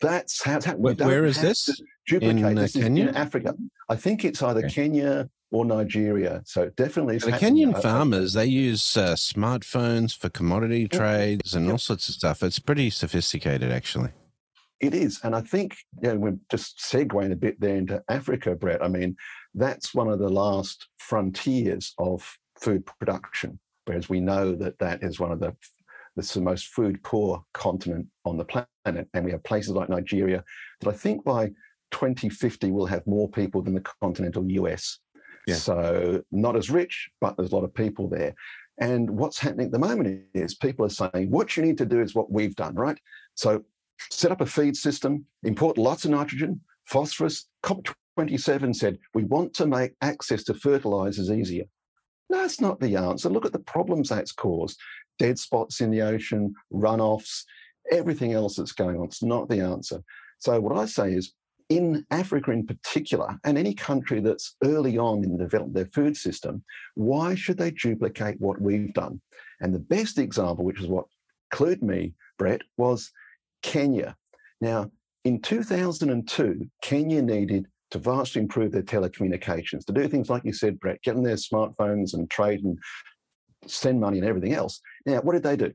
That's 0.01 0.43
how 0.43 0.57
it's 0.57 0.65
happening. 0.65 0.83
Where, 0.83 1.07
where 1.07 1.25
is 1.25 1.41
this? 1.41 1.69
Duplicate 2.05 2.37
in, 2.37 2.57
uh, 2.57 2.61
this 2.61 2.73
Kenya? 2.73 3.07
in 3.07 3.15
Africa. 3.15 3.55
I 3.87 3.95
think 3.95 4.25
it's 4.25 4.43
either 4.43 4.59
okay. 4.59 4.69
Kenya 4.69 5.29
or 5.51 5.63
Nigeria. 5.63 6.41
So 6.45 6.69
definitely, 6.75 7.17
the 7.19 7.31
Kenyan 7.31 7.81
farmers 7.81 8.33
they 8.33 8.45
use 8.45 8.97
uh, 8.97 9.13
smartphones 9.13 10.15
for 10.17 10.27
commodity 10.27 10.89
trades 10.89 11.53
and 11.53 11.71
all 11.71 11.77
sorts 11.77 12.09
of 12.09 12.15
stuff. 12.15 12.43
It's 12.43 12.59
pretty 12.59 12.89
sophisticated, 12.89 13.71
actually. 13.71 14.09
It 14.81 14.93
is, 14.93 15.21
and 15.23 15.33
I 15.33 15.39
think 15.39 15.77
you 16.03 16.09
know, 16.09 16.15
we're 16.17 16.37
just 16.51 16.79
segueing 16.79 17.31
a 17.31 17.37
bit 17.37 17.61
there 17.61 17.77
into 17.77 18.03
Africa, 18.09 18.53
Brett. 18.53 18.83
I 18.83 18.89
mean, 18.89 19.15
that's 19.53 19.95
one 19.95 20.09
of 20.09 20.19
the 20.19 20.29
last 20.29 20.89
frontiers 20.97 21.93
of 21.97 22.37
food 22.59 22.85
production. 22.85 23.59
Whereas 23.85 24.09
we 24.09 24.19
know 24.19 24.55
that 24.55 24.77
that 24.79 25.03
is 25.03 25.19
one 25.19 25.31
of 25.31 25.39
the 25.39 25.55
it's 26.17 26.33
the 26.33 26.41
most 26.41 26.67
food 26.67 27.01
poor 27.03 27.43
continent 27.53 28.07
on 28.23 28.37
the 28.37 28.45
planet. 28.45 29.07
And 29.13 29.25
we 29.25 29.31
have 29.31 29.43
places 29.43 29.71
like 29.71 29.89
Nigeria 29.89 30.43
that 30.81 30.89
I 30.89 30.93
think 30.93 31.23
by 31.23 31.47
2050 31.91 32.71
will 32.71 32.85
have 32.85 33.05
more 33.05 33.29
people 33.29 33.61
than 33.61 33.73
the 33.73 33.85
continental 34.01 34.49
US. 34.51 34.99
Yeah. 35.47 35.55
So 35.55 36.23
not 36.31 36.55
as 36.55 36.69
rich, 36.69 37.09
but 37.21 37.37
there's 37.37 37.51
a 37.51 37.55
lot 37.55 37.63
of 37.63 37.73
people 37.73 38.07
there. 38.09 38.33
And 38.79 39.09
what's 39.09 39.39
happening 39.39 39.67
at 39.67 39.71
the 39.71 39.79
moment 39.79 40.23
is 40.33 40.55
people 40.55 40.85
are 40.85 40.89
saying, 40.89 41.29
what 41.29 41.55
you 41.55 41.63
need 41.63 41.77
to 41.77 41.85
do 41.85 42.01
is 42.01 42.15
what 42.15 42.31
we've 42.31 42.55
done, 42.55 42.75
right? 42.75 42.97
So 43.35 43.63
set 44.11 44.31
up 44.31 44.41
a 44.41 44.45
feed 44.45 44.75
system, 44.75 45.25
import 45.43 45.77
lots 45.77 46.05
of 46.05 46.11
nitrogen, 46.11 46.61
phosphorus. 46.85 47.47
COP27 47.63 48.75
said, 48.75 48.97
we 49.13 49.23
want 49.23 49.53
to 49.55 49.67
make 49.67 49.93
access 50.01 50.43
to 50.45 50.53
fertilizers 50.53 51.31
easier. 51.31 51.65
No, 52.29 52.41
that's 52.41 52.59
not 52.59 52.79
the 52.79 52.95
answer. 52.95 53.29
Look 53.29 53.45
at 53.45 53.53
the 53.53 53.59
problems 53.59 54.09
that's 54.09 54.31
caused 54.31 54.79
dead 55.19 55.39
spots 55.39 55.81
in 55.81 55.91
the 55.91 56.01
ocean, 56.01 56.53
runoffs, 56.73 57.43
everything 57.91 58.33
else 58.33 58.55
that's 58.55 58.71
going 58.71 58.97
on. 58.97 59.05
It's 59.05 59.23
not 59.23 59.49
the 59.49 59.61
answer. 59.61 60.03
So, 60.39 60.59
what 60.59 60.77
I 60.77 60.85
say 60.85 61.13
is, 61.13 61.33
in 61.69 62.05
Africa 62.11 62.51
in 62.51 62.65
particular, 62.65 63.39
and 63.43 63.57
any 63.57 63.73
country 63.73 64.19
that's 64.19 64.55
early 64.63 64.97
on 64.97 65.23
in 65.23 65.37
developing 65.37 65.73
their 65.73 65.87
food 65.87 66.15
system, 66.15 66.63
why 66.93 67.33
should 67.33 67.57
they 67.57 67.71
duplicate 67.71 68.39
what 68.39 68.61
we've 68.61 68.93
done? 68.93 69.19
And 69.61 69.73
the 69.73 69.79
best 69.79 70.19
example, 70.19 70.63
which 70.63 70.79
is 70.79 70.87
what 70.87 71.05
clued 71.51 71.81
me, 71.81 72.13
Brett, 72.37 72.61
was 72.77 73.11
Kenya. 73.63 74.15
Now, 74.61 74.91
in 75.23 75.41
2002, 75.41 76.69
Kenya 76.83 77.21
needed 77.21 77.67
to 77.91 77.99
vastly 77.99 78.41
improve 78.41 78.71
their 78.71 78.83
telecommunications, 78.83 79.85
to 79.85 79.93
do 79.93 80.07
things 80.07 80.29
like 80.29 80.43
you 80.45 80.53
said, 80.53 80.79
Brett, 80.79 81.01
getting 81.01 81.23
their 81.23 81.35
smartphones 81.35 82.13
and 82.13 82.29
trade 82.29 82.63
and 82.63 82.77
send 83.65 83.99
money 83.99 84.19
and 84.19 84.27
everything 84.27 84.53
else. 84.53 84.81
Now, 85.05 85.21
what 85.21 85.33
did 85.33 85.43
they 85.43 85.55
do? 85.55 85.73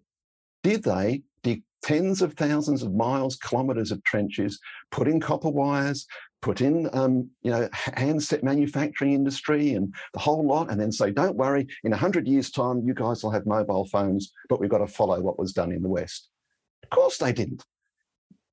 Did 0.63 0.83
they 0.83 1.23
dig 1.43 1.63
tens 1.83 2.23
of 2.23 2.35
thousands 2.35 2.83
of 2.83 2.95
miles, 2.95 3.37
kilometres 3.37 3.91
of 3.91 4.03
trenches, 4.05 4.59
put 4.91 5.09
in 5.09 5.21
copper 5.21 5.49
wires, 5.49 6.07
put 6.43 6.61
in, 6.61 6.89
um, 6.93 7.31
you 7.43 7.51
know, 7.51 7.69
handset 7.73 8.43
manufacturing 8.43 9.13
industry 9.13 9.75
and 9.75 9.95
the 10.15 10.21
whole 10.21 10.47
lot, 10.47 10.71
and 10.71 10.81
then 10.81 10.93
say, 10.93 11.11
don't 11.11 11.37
worry, 11.37 11.67
in 11.85 11.91
100 11.91 12.27
years' 12.27 12.51
time, 12.51 12.83
you 12.85 12.95
guys 12.95 13.23
will 13.23 13.31
have 13.31 13.47
mobile 13.47 13.87
phones, 13.87 14.33
but 14.49 14.61
we've 14.61 14.71
got 14.71 14.79
to 14.79 14.87
follow 14.87 15.21
what 15.21 15.39
was 15.39 15.53
done 15.53 15.73
in 15.73 15.83
the 15.83 15.89
West. 15.89 16.29
Of 16.83 16.91
course 16.91 17.19
they 17.19 17.33
didn't. 17.33 17.65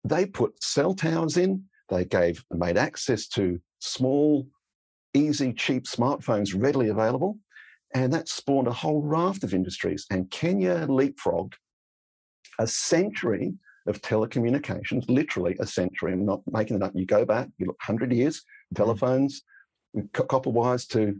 They 0.03 0.25
put 0.25 0.61
cell 0.63 0.93
towers 0.93 1.37
in, 1.37 1.63
they 1.89 2.05
gave 2.05 2.43
made 2.51 2.77
access 2.77 3.27
to 3.29 3.59
small, 3.79 4.47
easy, 5.13 5.53
cheap 5.53 5.85
smartphones 5.85 6.55
readily 6.55 6.89
available. 6.89 7.37
And 7.95 8.13
that 8.13 8.27
spawned 8.27 8.67
a 8.67 8.73
whole 8.73 9.01
raft 9.01 9.43
of 9.43 9.53
industries. 9.53 10.05
And 10.09 10.29
Kenya 10.29 10.85
leapfrogged 10.87 11.53
a 12.59 12.67
century 12.67 13.53
of 13.87 14.01
telecommunications, 14.01 15.05
literally 15.07 15.55
a 15.59 15.65
century. 15.65 16.13
I'm 16.13 16.25
not 16.25 16.41
making 16.51 16.75
it 16.75 16.83
up. 16.83 16.91
You 16.93 17.05
go 17.05 17.25
back, 17.25 17.47
you 17.57 17.65
look 17.65 17.77
100 17.79 18.11
years, 18.11 18.39
mm-hmm. 18.39 18.83
telephones, 18.83 19.43
copper 20.13 20.49
wires 20.49 20.85
to 20.87 21.15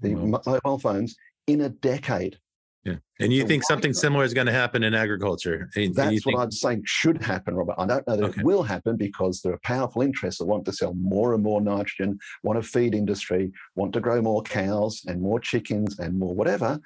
the 0.00 0.14
mobile 0.14 0.78
phones 0.78 1.16
in 1.46 1.62
a 1.62 1.68
decade. 1.68 2.38
Yeah. 2.84 2.96
And 3.18 3.32
you 3.32 3.42
so 3.42 3.48
think 3.48 3.62
something 3.64 3.92
similar 3.92 4.24
is 4.24 4.32
going 4.32 4.46
to 4.46 4.52
happen 4.52 4.82
in 4.82 4.94
agriculture? 4.94 5.68
And 5.76 5.94
that's 5.94 6.24
what 6.24 6.38
I'm 6.38 6.50
saying 6.50 6.82
should 6.86 7.22
happen, 7.22 7.54
Robert. 7.54 7.74
I 7.76 7.86
don't 7.86 8.06
know 8.08 8.16
that 8.16 8.24
okay. 8.30 8.40
it 8.40 8.44
will 8.44 8.62
happen 8.62 8.96
because 8.96 9.42
there 9.42 9.52
are 9.52 9.60
powerful 9.62 10.00
interests 10.00 10.38
that 10.38 10.46
want 10.46 10.64
to 10.64 10.72
sell 10.72 10.94
more 10.94 11.34
and 11.34 11.42
more 11.42 11.60
nitrogen, 11.60 12.18
want 12.42 12.62
to 12.62 12.66
feed 12.66 12.94
industry, 12.94 13.52
want 13.74 13.92
to 13.92 14.00
grow 14.00 14.22
more 14.22 14.42
cows 14.42 15.02
and 15.06 15.20
more 15.20 15.38
chickens 15.40 15.98
and 15.98 16.18
more 16.18 16.34
whatever. 16.34 16.80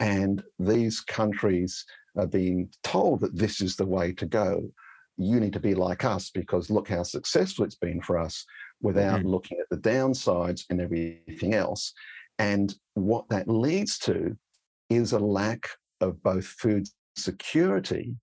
And 0.00 0.42
these 0.58 1.00
countries 1.00 1.84
are 2.16 2.26
being 2.26 2.70
told 2.82 3.20
that 3.20 3.36
this 3.36 3.60
is 3.60 3.76
the 3.76 3.86
way 3.86 4.12
to 4.14 4.26
go. 4.26 4.68
You 5.16 5.38
need 5.38 5.52
to 5.52 5.60
be 5.60 5.74
like 5.74 6.04
us 6.04 6.30
because 6.30 6.70
look 6.70 6.88
how 6.88 7.04
successful 7.04 7.64
it's 7.64 7.76
been 7.76 8.02
for 8.02 8.18
us 8.18 8.44
without 8.82 9.20
mm-hmm. 9.20 9.28
looking 9.28 9.58
at 9.60 9.68
the 9.70 9.78
downsides 9.78 10.64
and 10.70 10.80
everything 10.80 11.54
else. 11.54 11.92
And 12.38 12.74
what 12.94 13.28
that 13.30 13.48
leads 13.48 13.98
to 14.00 14.36
is 14.90 15.12
a 15.12 15.18
lack 15.18 15.68
of 16.00 16.22
both 16.22 16.44
food 16.46 16.88
security 17.16 18.16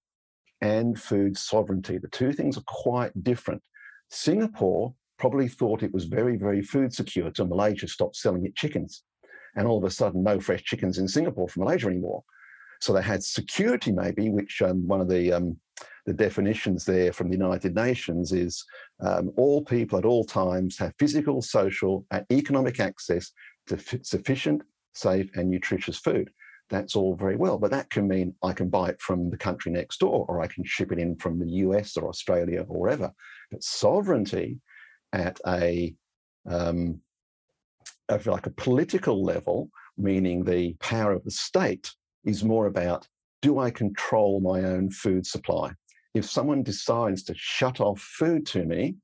and 0.62 1.00
food 1.00 1.38
sovereignty. 1.38 1.98
The 1.98 2.08
two 2.08 2.32
things 2.32 2.58
are 2.58 2.64
quite 2.68 3.24
different. 3.24 3.62
Singapore 4.10 4.94
probably 5.20 5.48
thought 5.48 5.84
it 5.84 5.94
was 5.94 6.06
very, 6.06 6.38
very 6.38 6.62
food 6.62 6.94
secure 6.94 7.28
until 7.28 7.48
Malaysia 7.48 7.88
stopped 7.88 8.16
selling 8.16 8.46
it 8.46 8.56
chickens. 8.56 9.04
And 9.56 9.68
all 9.68 9.78
of 9.78 9.84
a 9.84 9.92
sudden, 9.92 10.24
no 10.24 10.40
fresh 10.40 10.64
chickens 10.64 10.98
in 10.98 11.08
Singapore 11.08 11.48
from 11.48 11.64
Malaysia 11.64 11.88
anymore. 11.88 12.24
So 12.82 12.92
they 12.92 13.02
had 13.02 13.24
security, 13.24 13.92
maybe, 13.92 14.30
which 14.30 14.62
um, 14.62 14.88
one 14.88 15.02
of 15.02 15.10
the 15.10 15.32
um, 15.32 15.58
the 16.06 16.14
definitions 16.14 16.84
there 16.84 17.14
from 17.14 17.30
the 17.30 17.38
United 17.38 17.76
Nations 17.76 18.34
is 18.34 18.66
um, 19.00 19.32
all 19.38 19.64
people 19.64 19.98
at 19.98 20.06
all 20.06 20.26
times 20.26 20.78
have 20.78 20.94
physical, 21.00 21.42
social, 21.42 22.06
and 22.12 22.26
economic 22.30 22.82
access 22.82 23.32
to 23.68 23.76
f- 23.76 24.04
sufficient, 24.04 24.64
safe, 24.94 25.30
and 25.36 25.50
nutritious 25.50 25.98
food 25.98 26.30
that's 26.70 26.96
all 26.96 27.16
very 27.16 27.36
well. 27.36 27.58
But 27.58 27.72
that 27.72 27.90
can 27.90 28.08
mean 28.08 28.36
I 28.44 28.54
can 28.54 28.70
buy 28.70 28.90
it 28.90 29.02
from 29.02 29.30
the 29.30 29.38
country 29.38 29.72
next 29.72 30.00
door, 30.00 30.26
or 30.28 30.42
I 30.42 30.48
can 30.48 30.64
ship 30.64 30.92
it 30.92 31.00
in 31.00 31.16
from 31.18 31.40
the 31.40 31.50
US 31.50 31.98
or 31.98 32.08
Australia 32.08 32.66
or 32.68 32.80
wherever. 32.80 33.12
But 33.52 33.64
sovereignty 33.64 34.60
at 35.12 35.40
a, 35.48 35.94
um, 36.50 37.02
like 38.10 38.48
a 38.48 38.52
political 38.52 39.24
level, 39.24 39.70
meaning 39.98 40.44
the 40.44 40.74
power 40.80 41.12
of 41.12 41.24
the 41.24 41.32
state, 41.32 41.92
is 42.26 42.44
more 42.44 42.68
about 42.68 43.08
do 43.42 43.60
I 43.60 43.70
control 43.70 44.40
my 44.40 44.64
own 44.64 44.90
food 44.90 45.28
supply? 45.28 45.74
If 46.14 46.26
someone 46.26 46.64
decides 46.64 47.24
to 47.24 47.34
shut 47.36 47.82
off 47.82 48.00
food 48.00 48.46
to 48.48 48.64
me, 48.64 48.96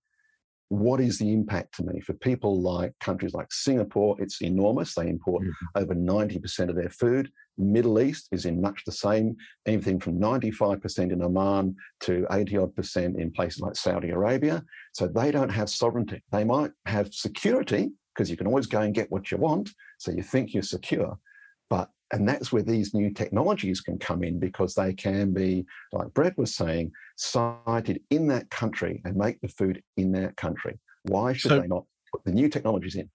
what 0.70 1.01
is 1.01 1.18
the 1.18 1.34
impact 1.34 1.75
to 1.75 1.84
me? 1.84 2.00
For 2.00 2.13
people 2.13 2.62
like 2.62 2.94
countries 3.00 3.34
like 3.34 3.51
Singapore, 3.51 4.16
it's 4.20 4.42
enormous. 4.42 4.94
They 4.94 5.10
import 5.10 5.44
mm-hmm. 5.44 5.82
over 5.82 5.96
90% 5.96 6.70
of 6.70 6.75
their 6.75 6.89
food. 6.89 7.32
Middle 7.60 8.00
East 8.00 8.30
is 8.32 8.46
in 8.46 8.62
much 8.62 8.84
the 8.86 8.92
same, 8.92 9.36
anything 9.66 10.00
from 10.00 10.20
95% 10.20 11.12
in 11.12 11.22
Oman 11.22 11.75
to 12.01 12.25
80 12.32 12.58
odd 12.58 12.75
percent 12.75 13.20
in 13.20 13.32
places 13.32 13.62
like 13.62 13.75
Saudi 13.75 14.10
Arabia. 14.10 14.63
So 14.94 15.08
they 15.08 15.32
don't 15.32 15.50
have 15.50 15.70
sovereignty. 15.70 16.24
They 16.32 16.44
might 16.44 16.72
have 16.86 17.13
security 17.13 17.92
because 18.16 18.30
you 18.30 18.38
can 18.38 18.48
always 18.48 18.68
go 18.68 18.82
and 18.82 18.94
get 18.94 19.12
what 19.12 19.32
you 19.32 19.38
want. 19.38 19.70
So 19.98 20.12
you 20.12 20.24
think 20.24 20.54
you're 20.54 20.63
secure. 20.63 21.18
But 21.70 21.89
and 22.12 22.28
that's 22.28 22.51
where 22.51 22.63
these 22.63 22.94
new 22.94 23.12
technologies 23.13 23.82
can 23.82 24.00
come 24.00 24.24
in 24.24 24.39
because 24.39 24.74
they 24.74 24.94
can 24.94 25.32
be, 25.32 25.66
like 25.92 26.13
Brett 26.13 26.38
was 26.38 26.56
saying, 26.56 26.92
sited 27.18 28.01
in 28.10 28.28
that 28.30 28.50
country 28.50 29.01
and 29.06 29.16
make 29.16 29.39
the 29.42 29.48
food 29.48 29.84
in 29.96 30.12
that 30.13 30.36
country. 30.36 30.80
Why 31.04 31.34
should 31.34 31.50
so, 31.50 31.60
they 31.60 31.68
not 31.68 31.86
put 32.12 32.24
the 32.24 32.32
new 32.32 32.50
technologies 32.50 32.96
in? 32.96 33.10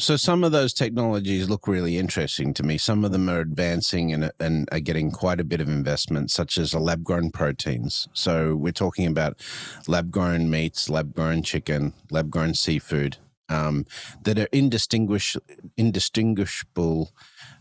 So 0.00 0.16
some 0.16 0.44
of 0.44 0.52
those 0.52 0.72
technologies 0.72 1.50
look 1.50 1.68
really 1.68 1.98
interesting 1.98 2.54
to 2.54 2.62
me. 2.62 2.78
Some 2.78 3.04
of 3.04 3.12
them 3.12 3.28
are 3.28 3.40
advancing 3.40 4.14
and, 4.14 4.32
and 4.40 4.66
are 4.72 4.80
getting 4.80 5.10
quite 5.10 5.40
a 5.40 5.44
bit 5.44 5.60
of 5.60 5.68
investment, 5.68 6.30
such 6.30 6.56
as 6.56 6.74
lab 6.74 7.04
grown 7.04 7.30
proteins. 7.30 8.08
So 8.14 8.56
we're 8.56 8.72
talking 8.72 9.06
about 9.06 9.42
lab 9.86 10.10
grown 10.10 10.48
meats, 10.48 10.88
lab 10.88 11.14
grown 11.14 11.42
chicken, 11.42 11.92
lab 12.10 12.30
grown 12.30 12.54
seafood 12.54 13.18
um, 13.50 13.84
that 14.22 14.38
are 14.38 14.48
indistinguish, 14.52 15.36
indistinguishable 15.76 17.10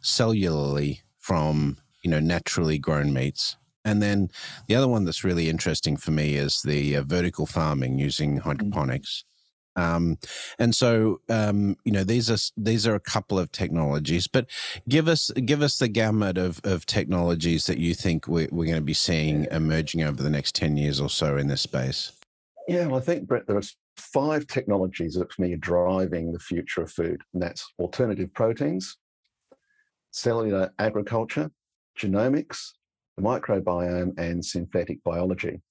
cellularly 0.01 1.01
from 1.17 1.77
you 2.03 2.09
know 2.09 2.21
naturally 2.21 2.79
grown 2.79 3.11
meats. 3.11 3.57
And 3.83 4.01
then 4.01 4.29
the 4.67 4.75
other 4.75 4.87
one 4.87 5.03
that's 5.03 5.25
really 5.25 5.49
interesting 5.49 5.97
for 5.97 6.11
me 6.11 6.35
is 6.35 6.61
the 6.61 6.95
uh, 6.95 7.03
vertical 7.03 7.45
farming 7.45 7.99
using 7.99 8.37
mm-hmm. 8.37 8.47
hydroponics. 8.47 9.25
Um, 9.75 10.17
and 10.57 10.75
so, 10.75 11.21
um, 11.29 11.77
you 11.85 11.91
know, 11.91 12.03
these 12.03 12.29
are 12.29 12.37
these 12.57 12.85
are 12.87 12.95
a 12.95 12.99
couple 12.99 13.39
of 13.39 13.51
technologies, 13.51 14.27
but 14.27 14.47
give 14.87 15.07
us 15.07 15.31
give 15.31 15.61
us 15.61 15.77
the 15.77 15.87
gamut 15.87 16.37
of, 16.37 16.59
of 16.63 16.85
technologies 16.85 17.65
that 17.67 17.77
you 17.77 17.93
think 17.93 18.27
we're, 18.27 18.49
we're 18.51 18.65
going 18.65 18.75
to 18.75 18.81
be 18.81 18.93
seeing 18.93 19.45
emerging 19.51 20.03
over 20.03 20.21
the 20.21 20.29
next 20.29 20.55
ten 20.55 20.75
years 20.75 20.99
or 20.99 21.09
so 21.09 21.37
in 21.37 21.47
this 21.47 21.61
space. 21.61 22.11
Yeah, 22.67 22.87
well, 22.87 22.97
I 22.97 23.03
think 23.03 23.27
Brett, 23.27 23.47
there 23.47 23.57
are 23.57 23.63
five 23.97 24.47
technologies 24.47 25.15
that 25.15 25.31
for 25.31 25.41
me 25.41 25.53
are 25.53 25.57
driving 25.57 26.31
the 26.31 26.39
future 26.39 26.81
of 26.81 26.91
food, 26.91 27.21
and 27.33 27.41
that's 27.41 27.71
alternative 27.79 28.33
proteins, 28.33 28.97
cellular 30.11 30.71
agriculture, 30.79 31.51
genomics, 31.97 32.71
the 33.17 33.23
microbiome, 33.23 34.17
and 34.17 34.43
synthetic 34.43 35.03
biology. 35.03 35.61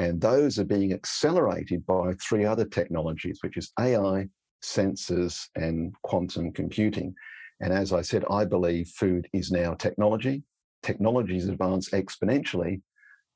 And 0.00 0.18
those 0.18 0.58
are 0.58 0.64
being 0.64 0.94
accelerated 0.94 1.84
by 1.84 2.14
three 2.14 2.46
other 2.46 2.64
technologies, 2.64 3.40
which 3.42 3.58
is 3.58 3.70
AI, 3.78 4.28
sensors, 4.64 5.46
and 5.56 5.92
quantum 6.02 6.52
computing. 6.52 7.14
And 7.60 7.70
as 7.70 7.92
I 7.92 8.00
said, 8.00 8.24
I 8.30 8.46
believe 8.46 8.88
food 8.88 9.28
is 9.34 9.50
now 9.50 9.74
technology. 9.74 10.42
Technologies 10.82 11.48
advance 11.48 11.90
exponentially. 11.90 12.80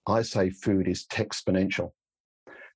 I 0.06 0.22
say 0.22 0.48
food 0.48 0.88
is 0.88 1.04
exponential. 1.12 1.90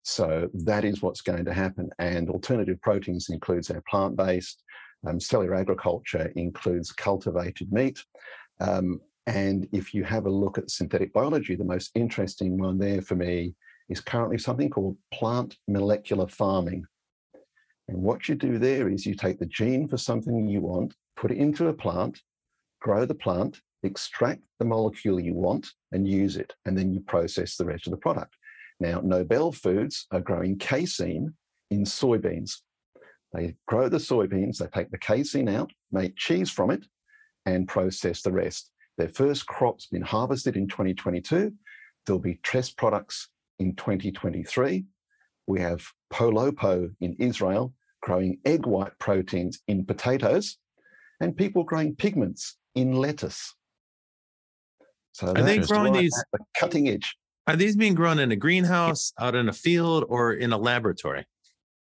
So 0.02 0.50
that 0.52 0.84
is 0.84 1.00
what's 1.00 1.22
going 1.22 1.46
to 1.46 1.54
happen. 1.54 1.88
And 1.98 2.28
alternative 2.28 2.82
proteins 2.82 3.30
includes 3.30 3.70
our 3.70 3.82
plant-based, 3.88 4.62
um, 5.06 5.18
cellular 5.18 5.54
agriculture 5.54 6.30
includes 6.36 6.92
cultivated 6.92 7.72
meat. 7.72 8.04
Um, 8.60 9.00
and 9.26 9.66
if 9.72 9.94
you 9.94 10.04
have 10.04 10.26
a 10.26 10.30
look 10.30 10.58
at 10.58 10.70
synthetic 10.70 11.14
biology, 11.14 11.56
the 11.56 11.64
most 11.64 11.90
interesting 11.94 12.58
one 12.58 12.76
there 12.78 13.00
for 13.00 13.14
me 13.14 13.54
is 13.88 14.00
currently 14.00 14.38
something 14.38 14.70
called 14.70 14.96
plant 15.12 15.56
molecular 15.66 16.26
farming. 16.26 16.84
And 17.88 18.02
what 18.02 18.28
you 18.28 18.34
do 18.34 18.58
there 18.58 18.88
is 18.88 19.06
you 19.06 19.14
take 19.14 19.38
the 19.38 19.46
gene 19.46 19.88
for 19.88 19.96
something 19.96 20.46
you 20.46 20.60
want, 20.60 20.94
put 21.16 21.30
it 21.30 21.38
into 21.38 21.68
a 21.68 21.72
plant, 21.72 22.20
grow 22.80 23.06
the 23.06 23.14
plant, 23.14 23.60
extract 23.82 24.42
the 24.58 24.64
molecule 24.64 25.18
you 25.18 25.34
want, 25.34 25.68
and 25.92 26.06
use 26.06 26.36
it. 26.36 26.52
And 26.66 26.76
then 26.76 26.92
you 26.92 27.00
process 27.00 27.56
the 27.56 27.64
rest 27.64 27.86
of 27.86 27.92
the 27.92 27.96
product. 27.96 28.34
Now, 28.80 29.00
Nobell 29.00 29.52
Foods 29.52 30.06
are 30.12 30.20
growing 30.20 30.58
casein 30.58 31.34
in 31.70 31.84
soybeans. 31.84 32.58
They 33.32 33.56
grow 33.66 33.88
the 33.88 33.98
soybeans, 33.98 34.58
they 34.58 34.66
take 34.66 34.90
the 34.90 34.98
casein 34.98 35.48
out, 35.48 35.70
make 35.90 36.16
cheese 36.16 36.50
from 36.50 36.70
it, 36.70 36.84
and 37.46 37.68
process 37.68 38.22
the 38.22 38.32
rest. 38.32 38.70
Their 38.96 39.08
first 39.08 39.46
crop's 39.46 39.86
been 39.86 40.02
harvested 40.02 40.56
in 40.56 40.66
2022. 40.68 41.52
There'll 42.06 42.20
be 42.20 42.40
test 42.42 42.76
products 42.76 43.28
in 43.58 43.74
2023. 43.76 44.84
We 45.46 45.60
have 45.60 45.82
Polopo 46.12 46.90
in 47.00 47.14
Israel 47.18 47.74
growing 48.00 48.38
egg 48.44 48.66
white 48.66 48.98
proteins 48.98 49.60
in 49.68 49.84
potatoes, 49.84 50.58
and 51.20 51.36
people 51.36 51.64
growing 51.64 51.94
pigments 51.94 52.56
in 52.74 52.92
lettuce. 52.92 53.54
So 55.12 55.28
are 55.28 55.42
they 55.42 55.58
growing 55.58 55.92
these 55.92 56.14
the 56.32 56.38
cutting 56.56 56.88
edge? 56.88 57.16
Are 57.46 57.56
these 57.56 57.76
being 57.76 57.94
grown 57.94 58.18
in 58.18 58.30
a 58.30 58.36
greenhouse, 58.36 59.12
out 59.18 59.34
in 59.34 59.48
a 59.48 59.52
field, 59.52 60.04
or 60.08 60.32
in 60.32 60.52
a 60.52 60.58
laboratory? 60.58 61.26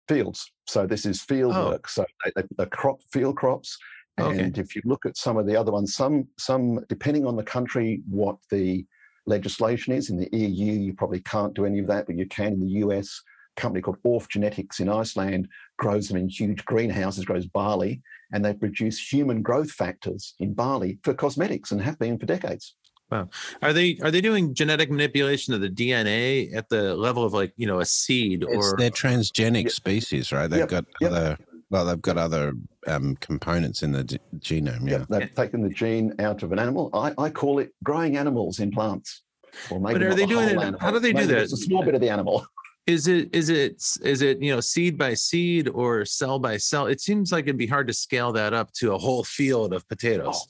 Fields. 0.08 0.50
So 0.66 0.86
this 0.86 1.06
is 1.06 1.22
field 1.22 1.54
oh. 1.56 1.70
work. 1.70 1.88
So 1.88 2.04
the 2.34 2.66
crop 2.66 2.98
field 3.10 3.36
crops. 3.36 3.76
And 4.16 4.40
okay. 4.40 4.60
if 4.60 4.76
you 4.76 4.82
look 4.84 5.06
at 5.06 5.16
some 5.16 5.36
of 5.36 5.46
the 5.46 5.56
other 5.56 5.72
ones, 5.72 5.96
some 5.96 6.28
some 6.38 6.84
depending 6.88 7.26
on 7.26 7.34
the 7.34 7.42
country, 7.42 8.02
what 8.08 8.36
the 8.50 8.86
legislation 9.26 9.92
is 9.92 10.10
in 10.10 10.16
the 10.16 10.28
EU, 10.32 10.72
you 10.72 10.94
probably 10.94 11.20
can't 11.20 11.54
do 11.54 11.64
any 11.66 11.78
of 11.78 11.86
that, 11.88 12.06
but 12.06 12.16
you 12.16 12.26
can 12.26 12.54
in 12.54 12.60
the 12.60 12.80
US. 12.86 13.22
A 13.56 13.60
company 13.60 13.82
called 13.82 13.98
ORF 14.02 14.28
Genetics 14.28 14.80
in 14.80 14.88
Iceland 14.88 15.48
grows 15.78 16.08
them 16.08 16.16
in 16.16 16.28
huge 16.28 16.64
greenhouses, 16.64 17.24
grows 17.24 17.46
barley, 17.46 18.02
and 18.32 18.44
they 18.44 18.52
produce 18.52 19.12
human 19.12 19.42
growth 19.42 19.70
factors 19.70 20.34
in 20.40 20.54
barley 20.54 20.98
for 21.04 21.14
cosmetics 21.14 21.70
and 21.70 21.80
have 21.80 21.98
been 21.98 22.18
for 22.18 22.26
decades. 22.26 22.74
Wow. 23.10 23.28
Are 23.62 23.72
they 23.72 23.98
are 24.02 24.10
they 24.10 24.20
doing 24.20 24.54
genetic 24.54 24.90
manipulation 24.90 25.54
of 25.54 25.60
the 25.60 25.68
DNA 25.68 26.54
at 26.56 26.68
the 26.68 26.96
level 26.96 27.24
of 27.24 27.32
like, 27.32 27.52
you 27.56 27.66
know, 27.66 27.80
a 27.80 27.84
seed 27.84 28.42
it's, 28.42 28.52
or 28.52 28.76
they're 28.76 28.90
transgenic 28.90 29.70
species, 29.70 30.32
right? 30.32 30.48
They've 30.48 30.60
yep. 30.60 30.68
got 30.68 30.84
yep. 31.00 31.10
other 31.12 31.38
well, 31.74 31.86
they've 31.86 32.00
got 32.00 32.16
other 32.16 32.52
um, 32.86 33.16
components 33.16 33.82
in 33.82 33.90
the 33.90 34.04
d- 34.04 34.20
genome. 34.38 34.88
Yeah, 34.88 35.04
they've 35.08 35.34
taken 35.34 35.60
the 35.60 35.68
gene 35.68 36.14
out 36.20 36.44
of 36.44 36.52
an 36.52 36.60
animal. 36.60 36.88
I, 36.94 37.12
I 37.18 37.30
call 37.30 37.58
it 37.58 37.72
growing 37.82 38.16
animals 38.16 38.60
in 38.60 38.70
plants. 38.70 39.24
Or 39.70 39.80
maybe 39.80 39.94
but 39.94 40.02
are 40.04 40.14
they 40.14 40.22
the 40.22 40.28
doing 40.28 40.50
it? 40.50 40.56
Animal. 40.56 40.78
How 40.78 40.92
do 40.92 41.00
they 41.00 41.12
maybe 41.12 41.26
do 41.26 41.34
that? 41.34 41.42
It's 41.42 41.52
a 41.52 41.56
small 41.56 41.84
bit 41.84 41.96
of 41.96 42.00
the 42.00 42.10
animal. 42.10 42.46
Is 42.86 43.08
it 43.08 43.34
is 43.34 43.48
it 43.48 43.82
is 44.02 44.20
it 44.20 44.42
you 44.42 44.54
know 44.54 44.60
seed 44.60 44.98
by 44.98 45.14
seed 45.14 45.70
or 45.70 46.04
cell 46.04 46.38
by 46.38 46.58
cell? 46.58 46.86
It 46.86 47.00
seems 47.00 47.32
like 47.32 47.44
it'd 47.44 47.56
be 47.56 47.66
hard 47.66 47.86
to 47.86 47.94
scale 47.94 48.30
that 48.32 48.52
up 48.52 48.74
to 48.74 48.92
a 48.92 48.98
whole 48.98 49.24
field 49.24 49.72
of 49.72 49.88
potatoes. 49.88 50.36
Oh 50.36 50.44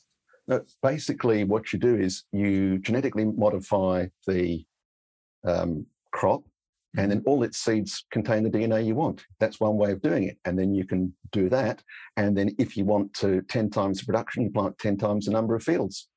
no, 0.48 0.60
basically, 0.82 1.44
what 1.44 1.72
you 1.72 1.78
do 1.78 1.94
is 1.94 2.24
you 2.32 2.80
genetically 2.80 3.24
modify 3.24 4.08
the 4.26 4.64
um, 5.46 5.86
crop, 6.10 6.42
and 6.96 7.10
then 7.10 7.20
mm-hmm. 7.20 7.28
all 7.28 7.42
its 7.42 7.58
seeds 7.58 8.04
contain 8.10 8.44
the 8.44 8.50
DNA 8.50 8.86
you 8.86 8.94
want. 8.94 9.24
That's 9.40 9.60
one 9.60 9.76
way 9.76 9.92
of 9.92 10.02
doing 10.02 10.24
it. 10.24 10.38
And 10.44 10.58
then 10.58 10.74
you 10.74 10.84
can 10.84 11.12
do 11.32 11.48
that. 11.48 11.82
And 12.16 12.36
then 12.36 12.54
if 12.58 12.76
you 12.76 12.84
want 12.84 13.12
to 13.14 13.42
10 13.42 13.70
times 13.70 14.00
the 14.00 14.06
production, 14.06 14.44
you 14.44 14.50
plant 14.50 14.78
10 14.78 14.96
times 14.96 15.26
the 15.26 15.32
number 15.32 15.54
of 15.54 15.62
fields. 15.62 16.08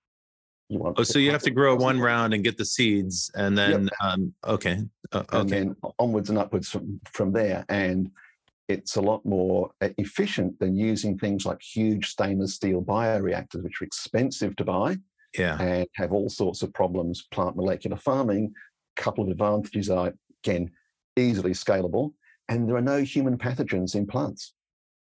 You 0.70 0.80
want 0.80 1.00
oh, 1.00 1.04
so 1.04 1.18
you 1.18 1.32
have 1.32 1.44
to 1.44 1.52
grow 1.52 1.76
one 1.76 2.00
round 2.00 2.34
and 2.34 2.44
get 2.44 2.58
the 2.58 2.66
seeds, 2.66 3.32
and 3.36 3.58
then 3.58 3.84
yep. 3.84 3.92
um, 4.02 4.34
okay, 4.46 4.84
uh, 5.14 5.20
okay, 5.20 5.40
and 5.40 5.50
then 5.50 5.76
onwards 5.98 6.30
and 6.30 6.38
upwards 6.38 6.68
from, 6.68 7.00
from 7.14 7.32
there. 7.32 7.64
And 7.70 8.12
it's 8.68 8.98
a 8.98 9.02
lot 9.02 9.26
more 9.26 9.72
uh, 9.82 9.90
efficient 9.98 10.60
than 10.60 10.76
using 10.76 11.18
things 11.18 11.46
like 11.46 11.62
huge 11.62 12.10
stainless 12.10 12.56
steel 12.56 12.82
bioreactors, 12.82 13.64
which 13.64 13.82
are 13.82 13.86
expensive 13.86 14.58
to 14.58 14.66
buy 14.66 14.98
yeah. 15.38 15.58
and 15.62 15.88
have 15.96 16.12
all 16.12 16.30
sorts 16.30 16.62
of 16.64 16.74
problems. 16.74 17.28
Plant 17.32 17.56
molecular 17.56 17.98
farming, 17.98 18.54
a 18.98 19.02
couple 19.02 19.24
of 19.24 19.30
advantages 19.30 19.90
are, 19.90 20.14
again, 20.48 20.72
easily 21.16 21.52
scalable, 21.52 22.14
and 22.50 22.68
there 22.68 22.76
are 22.76 22.82
no 22.82 23.02
human 23.02 23.38
pathogens 23.38 23.96
in 23.96 24.08
plants. 24.08 24.54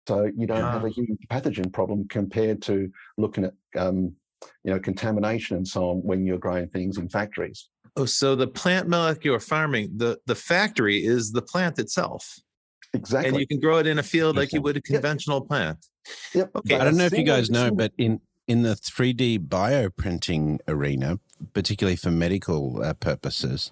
So 0.08 0.30
you 0.36 0.48
don't 0.48 0.62
have 0.62 0.84
a 0.84 0.90
human 0.90 1.18
pathogen 1.32 1.72
problem 1.72 2.08
compared 2.10 2.62
to 2.64 2.90
looking 3.18 3.46
at 3.46 3.54
um, 3.78 4.14
you 4.64 4.74
know 4.74 4.80
contamination 4.80 5.56
and 5.56 5.68
so 5.68 5.92
on 5.92 5.98
when 5.98 6.26
you're 6.26 6.38
growing 6.38 6.68
things 6.68 6.98
in 6.98 7.08
factories. 7.08 7.70
Oh, 7.96 8.06
so 8.06 8.36
the 8.36 8.48
plant 8.48 8.90
molecular 8.90 9.40
farming, 9.40 9.92
the 9.96 10.20
the 10.26 10.36
factory 10.36 11.06
is 11.06 11.32
the 11.32 11.42
plant 11.42 11.80
itself. 11.80 12.38
Exactly. 12.94 13.30
And 13.30 13.40
you 13.40 13.48
can 13.48 13.60
grow 13.60 13.78
it 13.78 13.88
in 13.88 13.98
a 13.98 14.04
field 14.04 14.36
like 14.36 14.54
you 14.54 14.62
would 14.62 14.78
a 14.78 14.82
conventional 14.82 15.40
yep. 15.40 15.48
plant. 15.48 15.86
Yep. 16.36 16.52
Okay. 16.58 16.76
I 16.76 16.84
don't 16.84 16.98
know 16.98 17.06
if 17.06 17.18
you 17.18 17.24
guys 17.24 17.50
know, 17.50 17.72
but 17.72 17.92
in 17.98 18.20
in 18.48 18.64
the 18.64 18.76
3D 18.76 19.48
bioprinting 19.48 20.60
arena, 20.68 21.20
particularly 21.54 21.96
for 21.96 22.12
medical 22.12 22.84
uh, 22.84 22.94
purposes, 22.94 23.72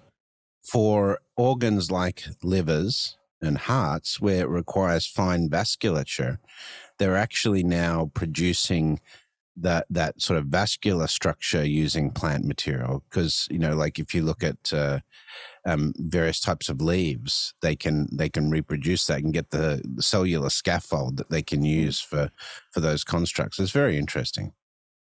for 0.62 1.20
organs 1.36 1.90
like 1.90 2.24
livers 2.42 3.16
and 3.40 3.58
hearts, 3.58 4.20
where 4.20 4.42
it 4.42 4.48
requires 4.48 5.06
fine 5.06 5.48
vasculature, 5.48 6.38
they're 6.98 7.16
actually 7.16 7.64
now 7.64 8.10
producing 8.14 9.00
that 9.56 9.86
that 9.90 10.20
sort 10.20 10.38
of 10.38 10.46
vascular 10.46 11.06
structure 11.06 11.64
using 11.64 12.10
plant 12.10 12.44
material. 12.44 13.02
Because 13.08 13.48
you 13.50 13.58
know, 13.58 13.74
like 13.74 13.98
if 13.98 14.14
you 14.14 14.22
look 14.22 14.42
at 14.42 14.72
uh, 14.72 15.00
um, 15.66 15.92
various 15.98 16.40
types 16.40 16.68
of 16.68 16.80
leaves, 16.80 17.54
they 17.60 17.76
can 17.76 18.08
they 18.12 18.28
can 18.28 18.50
reproduce 18.50 19.06
that 19.06 19.22
and 19.22 19.32
get 19.32 19.50
the, 19.50 19.82
the 19.84 20.02
cellular 20.02 20.50
scaffold 20.50 21.16
that 21.18 21.30
they 21.30 21.42
can 21.42 21.64
use 21.64 22.00
for 22.00 22.30
for 22.70 22.80
those 22.80 23.04
constructs. 23.04 23.58
It's 23.58 23.72
very 23.72 23.98
interesting. 23.98 24.52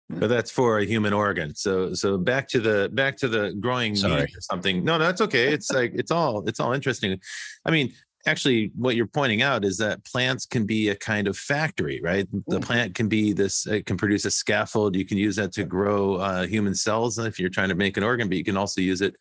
But 0.08 0.28
that's 0.28 0.52
for 0.52 0.78
a 0.78 0.84
human 0.84 1.12
organ. 1.12 1.54
So 1.56 1.92
so 1.92 2.16
back 2.16 2.46
to 2.48 2.60
the 2.60 2.88
back 2.92 3.16
to 3.18 3.28
the 3.28 3.54
growing 3.58 3.96
Sorry. 3.96 4.22
meat 4.22 4.36
or 4.36 4.40
something. 4.40 4.84
No, 4.84 4.98
no, 4.98 5.04
that's 5.04 5.20
okay. 5.20 5.52
It's 5.52 5.70
like 5.72 5.92
it's 5.94 6.12
all 6.12 6.46
it's 6.46 6.60
all 6.60 6.72
interesting. 6.72 7.18
I 7.64 7.72
mean, 7.72 7.92
actually 8.24 8.70
what 8.76 8.94
you're 8.94 9.08
pointing 9.08 9.42
out 9.42 9.64
is 9.64 9.76
that 9.78 10.04
plants 10.04 10.46
can 10.46 10.64
be 10.64 10.90
a 10.90 10.96
kind 10.96 11.28
of 11.28 11.36
factory 11.36 12.00
right 12.02 12.26
the 12.48 12.58
mm. 12.58 12.64
plant 12.64 12.92
can 12.92 13.08
be 13.08 13.32
this 13.32 13.68
it 13.68 13.86
can 13.86 13.96
produce 13.96 14.24
a 14.24 14.30
scaffold 14.32 14.96
you 14.96 15.04
can 15.04 15.16
use 15.16 15.36
that 15.36 15.52
to 15.52 15.62
grow 15.62 16.16
uh, 16.16 16.44
human 16.44 16.74
cells 16.74 17.20
if 17.20 17.38
you're 17.38 17.48
trying 17.48 17.68
to 17.68 17.76
make 17.76 17.96
an 17.96 18.02
organ 18.02 18.26
but 18.26 18.36
you 18.36 18.42
can 18.42 18.56
also 18.56 18.80
use 18.80 19.00
it 19.00 19.14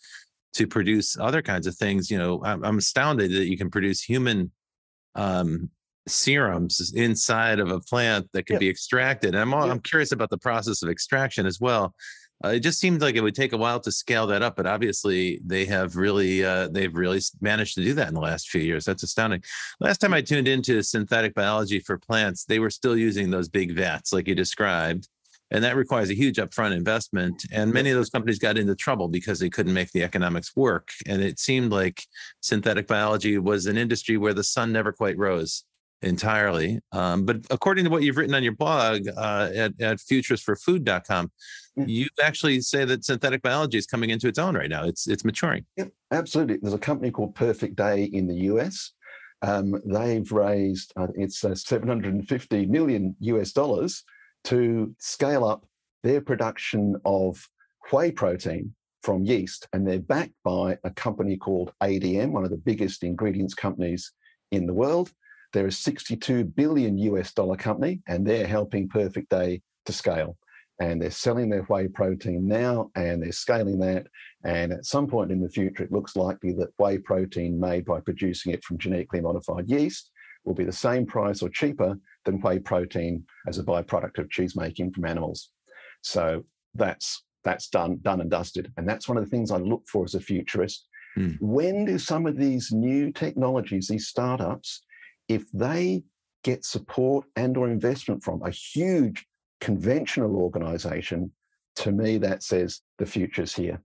to 0.55 0.65
produce 0.65 1.17
other 1.19 1.41
kinds 1.41 1.67
of 1.67 1.75
things. 1.75 2.09
You 2.09 2.17
know, 2.17 2.41
I'm, 2.43 2.63
I'm 2.63 2.77
astounded 2.77 3.31
that 3.31 3.47
you 3.47 3.57
can 3.57 3.69
produce 3.69 4.01
human 4.01 4.51
um, 5.13 5.69
serums 6.07 6.93
inside 6.95 7.59
of 7.59 7.71
a 7.71 7.79
plant 7.79 8.29
that 8.33 8.45
can 8.45 8.59
be 8.59 8.69
extracted. 8.69 9.35
And 9.35 9.41
I'm 9.41 9.53
I'm 9.53 9.79
curious 9.79 10.11
about 10.11 10.29
the 10.29 10.37
process 10.37 10.83
of 10.83 10.89
extraction 10.89 11.45
as 11.45 11.59
well. 11.59 11.95
Uh, 12.43 12.49
it 12.49 12.59
just 12.59 12.79
seems 12.79 13.01
like 13.01 13.15
it 13.15 13.21
would 13.21 13.33
take 13.33 13.53
a 13.53 13.57
while 13.57 13.79
to 13.79 13.91
scale 13.91 14.27
that 14.27 14.41
up, 14.41 14.57
but 14.57 14.67
obviously 14.67 15.39
they 15.45 15.65
have 15.65 15.95
really 15.95 16.43
uh, 16.43 16.67
they've 16.67 16.93
really 16.93 17.21
managed 17.41 17.75
to 17.75 17.83
do 17.83 17.93
that 17.93 18.09
in 18.09 18.13
the 18.13 18.19
last 18.19 18.49
few 18.49 18.61
years. 18.61 18.85
That's 18.85 19.03
astounding. 19.03 19.41
Last 19.79 19.99
time 19.99 20.13
I 20.13 20.21
tuned 20.21 20.47
into 20.47 20.83
synthetic 20.83 21.33
biology 21.33 21.79
for 21.79 21.97
plants, 21.97 22.43
they 22.43 22.59
were 22.59 22.69
still 22.69 22.97
using 22.97 23.31
those 23.31 23.47
big 23.47 23.73
vats 23.73 24.11
like 24.11 24.27
you 24.27 24.35
described, 24.35 25.07
and 25.51 25.63
that 25.63 25.77
requires 25.77 26.09
a 26.09 26.15
huge 26.15 26.37
upfront 26.37 26.75
investment 26.75 27.45
and 27.51 27.71
many 27.71 27.89
of 27.89 27.95
those 27.95 28.09
companies 28.09 28.39
got 28.39 28.57
into 28.57 28.75
trouble 28.75 29.07
because 29.07 29.39
they 29.39 29.49
couldn't 29.49 29.73
make 29.73 29.91
the 29.91 30.03
economics 30.03 30.55
work 30.55 30.89
and 31.05 31.21
it 31.21 31.39
seemed 31.39 31.71
like 31.71 32.03
synthetic 32.41 32.87
biology 32.87 33.37
was 33.37 33.65
an 33.65 33.77
industry 33.77 34.17
where 34.17 34.33
the 34.33 34.43
sun 34.43 34.71
never 34.71 34.91
quite 34.91 35.17
rose 35.17 35.63
entirely 36.05 36.79
um, 36.91 37.25
but 37.25 37.37
according 37.49 37.83
to 37.83 37.89
what 37.89 38.03
you've 38.03 38.17
written 38.17 38.35
on 38.35 38.43
your 38.43 38.53
blog 38.55 39.07
uh, 39.17 39.49
at, 39.53 39.79
at 39.81 39.97
futuristforfood.com 39.97 41.31
mm. 41.77 41.89
you 41.89 42.07
actually 42.23 42.61
say 42.61 42.85
that 42.85 43.03
synthetic 43.03 43.41
biology 43.41 43.77
is 43.77 43.85
coming 43.85 44.09
into 44.09 44.27
its 44.27 44.39
own 44.39 44.55
right 44.55 44.69
now 44.69 44.85
it's 44.85 45.07
it's 45.07 45.25
maturing 45.25 45.65
yeah 45.77 45.85
absolutely 46.11 46.57
there's 46.61 46.73
a 46.73 46.79
company 46.79 47.11
called 47.11 47.35
perfect 47.35 47.75
day 47.75 48.05
in 48.05 48.27
the 48.27 48.35
us 48.35 48.93
um, 49.41 49.75
they've 49.85 50.31
raised 50.31 50.93
uh, 50.95 51.07
it's 51.15 51.43
uh, 51.43 51.53
750 51.53 52.65
million 52.67 53.15
us 53.21 53.51
dollars 53.51 54.03
to 54.45 54.95
scale 54.99 55.43
up 55.43 55.65
their 56.03 56.21
production 56.21 56.95
of 57.03 57.49
whey 57.91 58.11
protein 58.11 58.73
from 59.01 59.23
yeast. 59.23 59.67
And 59.73 59.87
they're 59.87 59.99
backed 59.99 60.33
by 60.43 60.77
a 60.83 60.89
company 60.91 61.37
called 61.37 61.73
ADM, 61.81 62.31
one 62.31 62.43
of 62.43 62.49
the 62.49 62.57
biggest 62.57 63.03
ingredients 63.03 63.53
companies 63.53 64.11
in 64.51 64.65
the 64.65 64.73
world. 64.73 65.11
They're 65.55 65.67
a 65.67 65.71
62 65.71 66.43
billion 66.43 66.97
US 66.97 67.31
dollar 67.31 67.55
company, 67.55 68.01
and 68.09 68.27
they're 68.27 68.45
helping 68.45 68.89
Perfect 68.89 69.29
Day 69.29 69.61
to 69.85 69.93
scale. 69.93 70.37
And 70.81 71.01
they're 71.01 71.09
selling 71.09 71.49
their 71.49 71.63
whey 71.63 71.87
protein 71.87 72.45
now, 72.45 72.91
and 72.95 73.23
they're 73.23 73.31
scaling 73.31 73.79
that. 73.79 74.07
And 74.43 74.73
at 74.73 74.85
some 74.85 75.07
point 75.07 75.31
in 75.31 75.39
the 75.39 75.47
future, 75.47 75.83
it 75.83 75.93
looks 75.93 76.17
likely 76.17 76.51
that 76.55 76.73
whey 76.77 76.97
protein 76.97 77.57
made 77.57 77.85
by 77.85 78.01
producing 78.01 78.51
it 78.51 78.65
from 78.65 78.77
genetically 78.77 79.21
modified 79.21 79.69
yeast 79.69 80.11
will 80.43 80.55
be 80.55 80.65
the 80.65 80.73
same 80.73 81.05
price 81.05 81.41
or 81.41 81.47
cheaper 81.47 81.97
than 82.25 82.41
whey 82.41 82.59
protein 82.59 83.23
as 83.47 83.57
a 83.57 83.63
byproduct 83.63 84.17
of 84.17 84.29
cheese 84.29 84.57
making 84.57 84.91
from 84.91 85.05
animals. 85.05 85.51
So 86.01 86.43
that's 86.73 87.23
that's 87.45 87.69
done 87.69 87.99
done 88.01 88.19
and 88.19 88.29
dusted, 88.29 88.73
and 88.75 88.89
that's 88.89 89.07
one 89.07 89.17
of 89.17 89.23
the 89.23 89.29
things 89.29 89.51
I 89.51 89.57
look 89.57 89.87
for 89.87 90.03
as 90.03 90.15
a 90.15 90.19
futurist. 90.19 90.85
Mm. 91.17 91.37
When 91.39 91.85
do 91.85 91.97
some 91.97 92.25
of 92.25 92.35
these 92.35 92.73
new 92.73 93.13
technologies, 93.13 93.87
these 93.87 94.07
startups, 94.07 94.81
if 95.27 95.49
they 95.51 96.03
get 96.43 96.65
support 96.65 97.25
and 97.35 97.57
or 97.57 97.69
investment 97.69 98.23
from 98.23 98.41
a 98.43 98.51
huge 98.51 99.25
conventional 99.61 100.35
organization, 100.35 101.31
to 101.75 101.91
me 101.91 102.17
that 102.19 102.43
says 102.43 102.81
the 102.99 103.05
future's 103.05 103.53
here. 103.53 103.81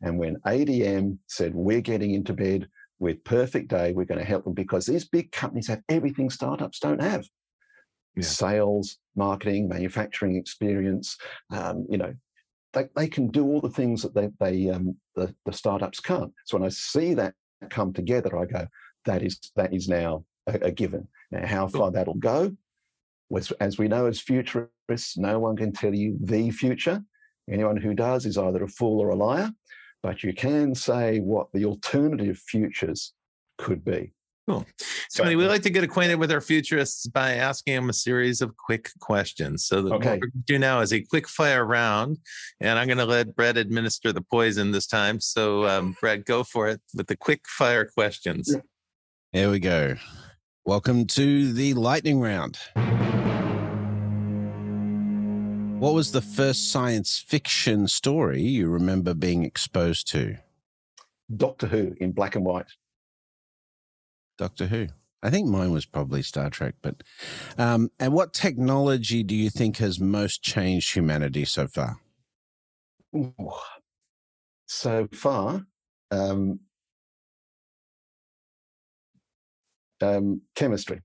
And 0.00 0.18
when 0.18 0.36
ADM 0.46 1.18
said, 1.26 1.54
we're 1.54 1.80
getting 1.80 2.14
into 2.14 2.32
bed 2.32 2.68
with 3.00 3.22
Perfect 3.24 3.68
Day, 3.68 3.92
we're 3.92 4.04
going 4.04 4.20
to 4.20 4.24
help 4.24 4.44
them 4.44 4.54
because 4.54 4.86
these 4.86 5.08
big 5.08 5.32
companies 5.32 5.66
have 5.66 5.82
everything 5.88 6.30
startups 6.30 6.78
don't 6.78 7.02
have. 7.02 7.26
Yeah. 8.16 8.24
Sales, 8.24 8.98
marketing, 9.16 9.68
manufacturing 9.68 10.36
experience, 10.36 11.16
um, 11.52 11.86
you 11.88 11.98
know, 11.98 12.14
they, 12.72 12.88
they 12.96 13.08
can 13.08 13.28
do 13.28 13.44
all 13.44 13.60
the 13.60 13.70
things 13.70 14.02
that 14.02 14.14
they, 14.14 14.28
they 14.40 14.70
um, 14.70 14.96
the, 15.14 15.34
the 15.44 15.52
startups 15.52 16.00
can't. 16.00 16.32
So 16.44 16.58
when 16.58 16.66
I 16.66 16.70
see 16.70 17.14
that 17.14 17.34
come 17.70 17.92
together, 17.92 18.38
I 18.38 18.44
go, 18.44 18.66
that 19.04 19.22
is 19.22 19.40
that 19.56 19.72
is 19.72 19.88
now 19.88 20.24
a, 20.48 20.66
a 20.66 20.70
given. 20.70 21.06
Now, 21.30 21.46
how 21.46 21.68
far 21.68 21.90
that'll 21.90 22.14
go, 22.14 22.56
as 23.60 23.78
we 23.78 23.88
know 23.88 24.06
as 24.06 24.20
futurists, 24.20 25.16
no 25.16 25.38
one 25.38 25.56
can 25.56 25.72
tell 25.72 25.94
you 25.94 26.16
the 26.20 26.50
future. 26.50 27.02
Anyone 27.50 27.76
who 27.76 27.94
does 27.94 28.26
is 28.26 28.38
either 28.38 28.64
a 28.64 28.68
fool 28.68 29.00
or 29.00 29.10
a 29.10 29.16
liar, 29.16 29.50
but 30.02 30.22
you 30.22 30.32
can 30.32 30.74
say 30.74 31.20
what 31.20 31.48
the 31.52 31.64
alternative 31.64 32.38
futures 32.38 33.12
could 33.58 33.84
be. 33.84 34.12
Cool. 34.48 34.64
Tony, 35.14 35.36
we 35.36 35.46
like 35.46 35.60
to 35.62 35.70
get 35.70 35.84
acquainted 35.84 36.14
with 36.14 36.32
our 36.32 36.40
futurists 36.40 37.06
by 37.06 37.34
asking 37.34 37.74
them 37.74 37.90
a 37.90 37.92
series 37.92 38.40
of 38.40 38.56
quick 38.56 38.90
questions. 38.98 39.66
So 39.66 39.82
the, 39.82 39.92
okay. 39.94 39.96
what 39.96 40.20
we're 40.20 40.26
going 40.26 40.32
to 40.32 40.38
do 40.46 40.58
now 40.58 40.80
is 40.80 40.94
a 40.94 41.02
quick 41.02 41.28
fire 41.28 41.66
round, 41.66 42.16
and 42.60 42.78
I'm 42.78 42.86
going 42.86 42.96
to 42.96 43.04
let 43.04 43.36
Brett 43.36 43.58
administer 43.58 44.10
the 44.10 44.22
poison 44.22 44.70
this 44.70 44.86
time. 44.86 45.20
So, 45.20 45.66
um, 45.66 45.96
Brett, 46.00 46.24
go 46.24 46.44
for 46.44 46.68
it 46.68 46.80
with 46.94 47.08
the 47.08 47.16
quick 47.16 47.42
fire 47.46 47.84
questions. 47.84 48.56
Here 49.32 49.50
we 49.50 49.60
go. 49.60 49.96
Welcome 50.68 51.06
to 51.06 51.50
the 51.54 51.72
lightning 51.72 52.20
round. 52.20 52.58
What 55.80 55.94
was 55.94 56.12
the 56.12 56.20
first 56.20 56.70
science 56.70 57.24
fiction 57.26 57.88
story 57.88 58.42
you 58.42 58.68
remember 58.68 59.14
being 59.14 59.44
exposed 59.44 60.08
to? 60.08 60.36
Doctor 61.34 61.68
Who 61.68 61.94
in 61.98 62.12
black 62.12 62.36
and 62.36 62.44
white. 62.44 62.66
Doctor 64.36 64.66
Who. 64.66 64.88
I 65.22 65.30
think 65.30 65.48
mine 65.48 65.72
was 65.72 65.86
probably 65.86 66.20
Star 66.20 66.50
Trek, 66.50 66.74
but 66.82 67.02
um, 67.56 67.90
and 67.98 68.12
what 68.12 68.34
technology 68.34 69.22
do 69.22 69.34
you 69.34 69.48
think 69.48 69.78
has 69.78 69.98
most 69.98 70.42
changed 70.42 70.92
humanity 70.92 71.46
so 71.46 71.66
far? 71.66 71.96
Ooh. 73.16 73.32
So 74.66 75.08
far, 75.14 75.64
um, 76.10 76.60
um, 80.02 80.40
chemistry 80.54 81.00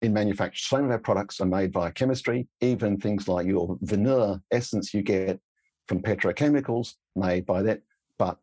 in 0.00 0.12
manufacture. 0.12 0.62
Some 0.62 0.84
of 0.84 0.90
our 0.90 0.98
products 0.98 1.40
are 1.40 1.46
made 1.46 1.72
via 1.72 1.92
chemistry, 1.92 2.48
even 2.60 2.98
things 2.98 3.28
like 3.28 3.46
your 3.46 3.78
vanilla 3.82 4.40
essence 4.50 4.92
you 4.92 5.02
get 5.02 5.40
from 5.86 6.02
petrochemicals 6.02 6.94
made 7.14 7.46
by 7.46 7.62
that. 7.62 7.82
But 8.18 8.38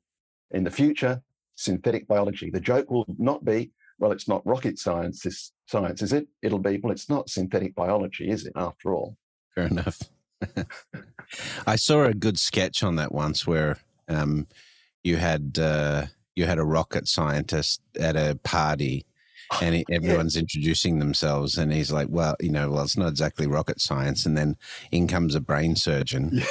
in 0.51 0.63
the 0.63 0.71
future, 0.71 1.21
synthetic 1.55 2.07
biology. 2.07 2.49
The 2.49 2.61
joke 2.61 2.89
will 2.89 3.05
not 3.17 3.43
be 3.43 3.71
well, 3.99 4.11
it's 4.11 4.27
not 4.27 4.45
rocket 4.47 4.79
science, 4.79 5.21
this 5.21 5.51
science, 5.67 6.01
is 6.01 6.13
it? 6.13 6.27
It'll 6.41 6.59
be, 6.59 6.79
well, 6.81 6.91
it's 6.91 7.09
not 7.09 7.29
synthetic 7.29 7.75
biology, 7.75 8.29
is 8.29 8.45
it, 8.45 8.53
after 8.55 8.93
all? 8.93 9.17
Fair 9.53 9.67
enough. 9.67 9.99
I 11.67 11.75
saw 11.75 12.05
a 12.05 12.13
good 12.13 12.39
sketch 12.39 12.81
on 12.81 12.95
that 12.95 13.11
once 13.11 13.45
where 13.45 13.77
um, 14.07 14.47
you 15.03 15.17
had 15.17 15.59
uh, 15.59 16.05
you 16.35 16.45
had 16.45 16.59
a 16.59 16.63
rocket 16.63 17.07
scientist 17.07 17.81
at 17.99 18.15
a 18.15 18.39
party 18.43 19.05
and 19.61 19.75
he, 19.75 19.85
everyone's 19.91 20.35
yeah. 20.35 20.41
introducing 20.41 20.99
themselves 20.99 21.57
and 21.57 21.71
he's 21.71 21.91
like 21.91 22.07
well 22.09 22.35
you 22.39 22.51
know 22.51 22.69
well 22.69 22.83
it's 22.83 22.97
not 22.97 23.09
exactly 23.09 23.47
rocket 23.47 23.81
science 23.81 24.25
and 24.25 24.37
then 24.37 24.55
in 24.91 25.07
comes 25.07 25.35
a 25.35 25.41
brain 25.41 25.75
surgeon 25.75 26.29
yeah 26.33 26.45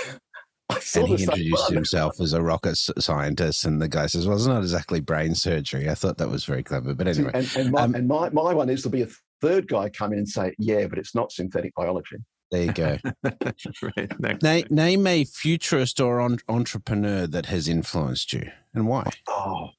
and 0.95 1.09
he 1.09 1.25
introduced 1.25 1.71
himself 1.71 2.21
as 2.21 2.35
a 2.35 2.43
rocket 2.43 2.77
scientist, 2.77 3.65
and 3.65 3.81
the 3.81 3.89
guy 3.89 4.07
says, 4.07 4.27
"Well, 4.27 4.37
it's 4.37 4.47
not 4.47 4.61
exactly 4.61 5.01
brain 5.01 5.35
surgery." 5.35 5.89
I 5.89 5.95
thought 5.95 6.19
that 6.19 6.29
was 6.29 6.45
very 6.45 6.63
clever, 6.63 6.95
but 6.95 7.09
anyway. 7.09 7.31
And, 7.33 7.57
and, 7.57 7.71
my, 7.71 7.83
um, 7.83 7.95
and 7.95 8.07
my, 8.07 8.29
my 8.31 8.53
one 8.53 8.69
is 8.69 8.83
to 8.83 8.91
be 8.91 9.03
a 9.03 9.09
third 9.41 9.67
guy 9.67 9.89
come 9.89 10.13
in 10.13 10.19
and 10.19 10.29
say, 10.29 10.55
"Yeah, 10.59 10.87
but 10.87 10.99
it's 10.99 11.15
not 11.15 11.33
synthetic 11.33 11.75
biology." 11.75 12.19
There 12.51 12.65
you 12.65 12.73
go. 12.73 12.99
right. 13.83 14.43
Name, 14.43 14.67
name 14.71 15.07
a 15.07 15.25
futurist 15.25 16.01
or 16.01 16.19
on, 16.21 16.39
entrepreneur 16.49 17.27
that 17.27 17.47
has 17.47 17.69
influenced 17.69 18.33
you, 18.33 18.51
and 18.75 18.87
why? 18.87 19.11
Oh, 19.27 19.71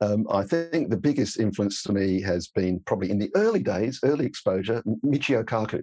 um, 0.00 0.26
I 0.30 0.42
think 0.44 0.90
the 0.90 0.96
biggest 0.96 1.38
influence 1.38 1.82
to 1.84 1.92
me 1.92 2.20
has 2.22 2.48
been 2.48 2.80
probably 2.80 3.10
in 3.10 3.18
the 3.18 3.30
early 3.34 3.62
days, 3.62 4.00
early 4.02 4.26
exposure, 4.26 4.82
Michio 5.04 5.44
Kaku, 5.44 5.82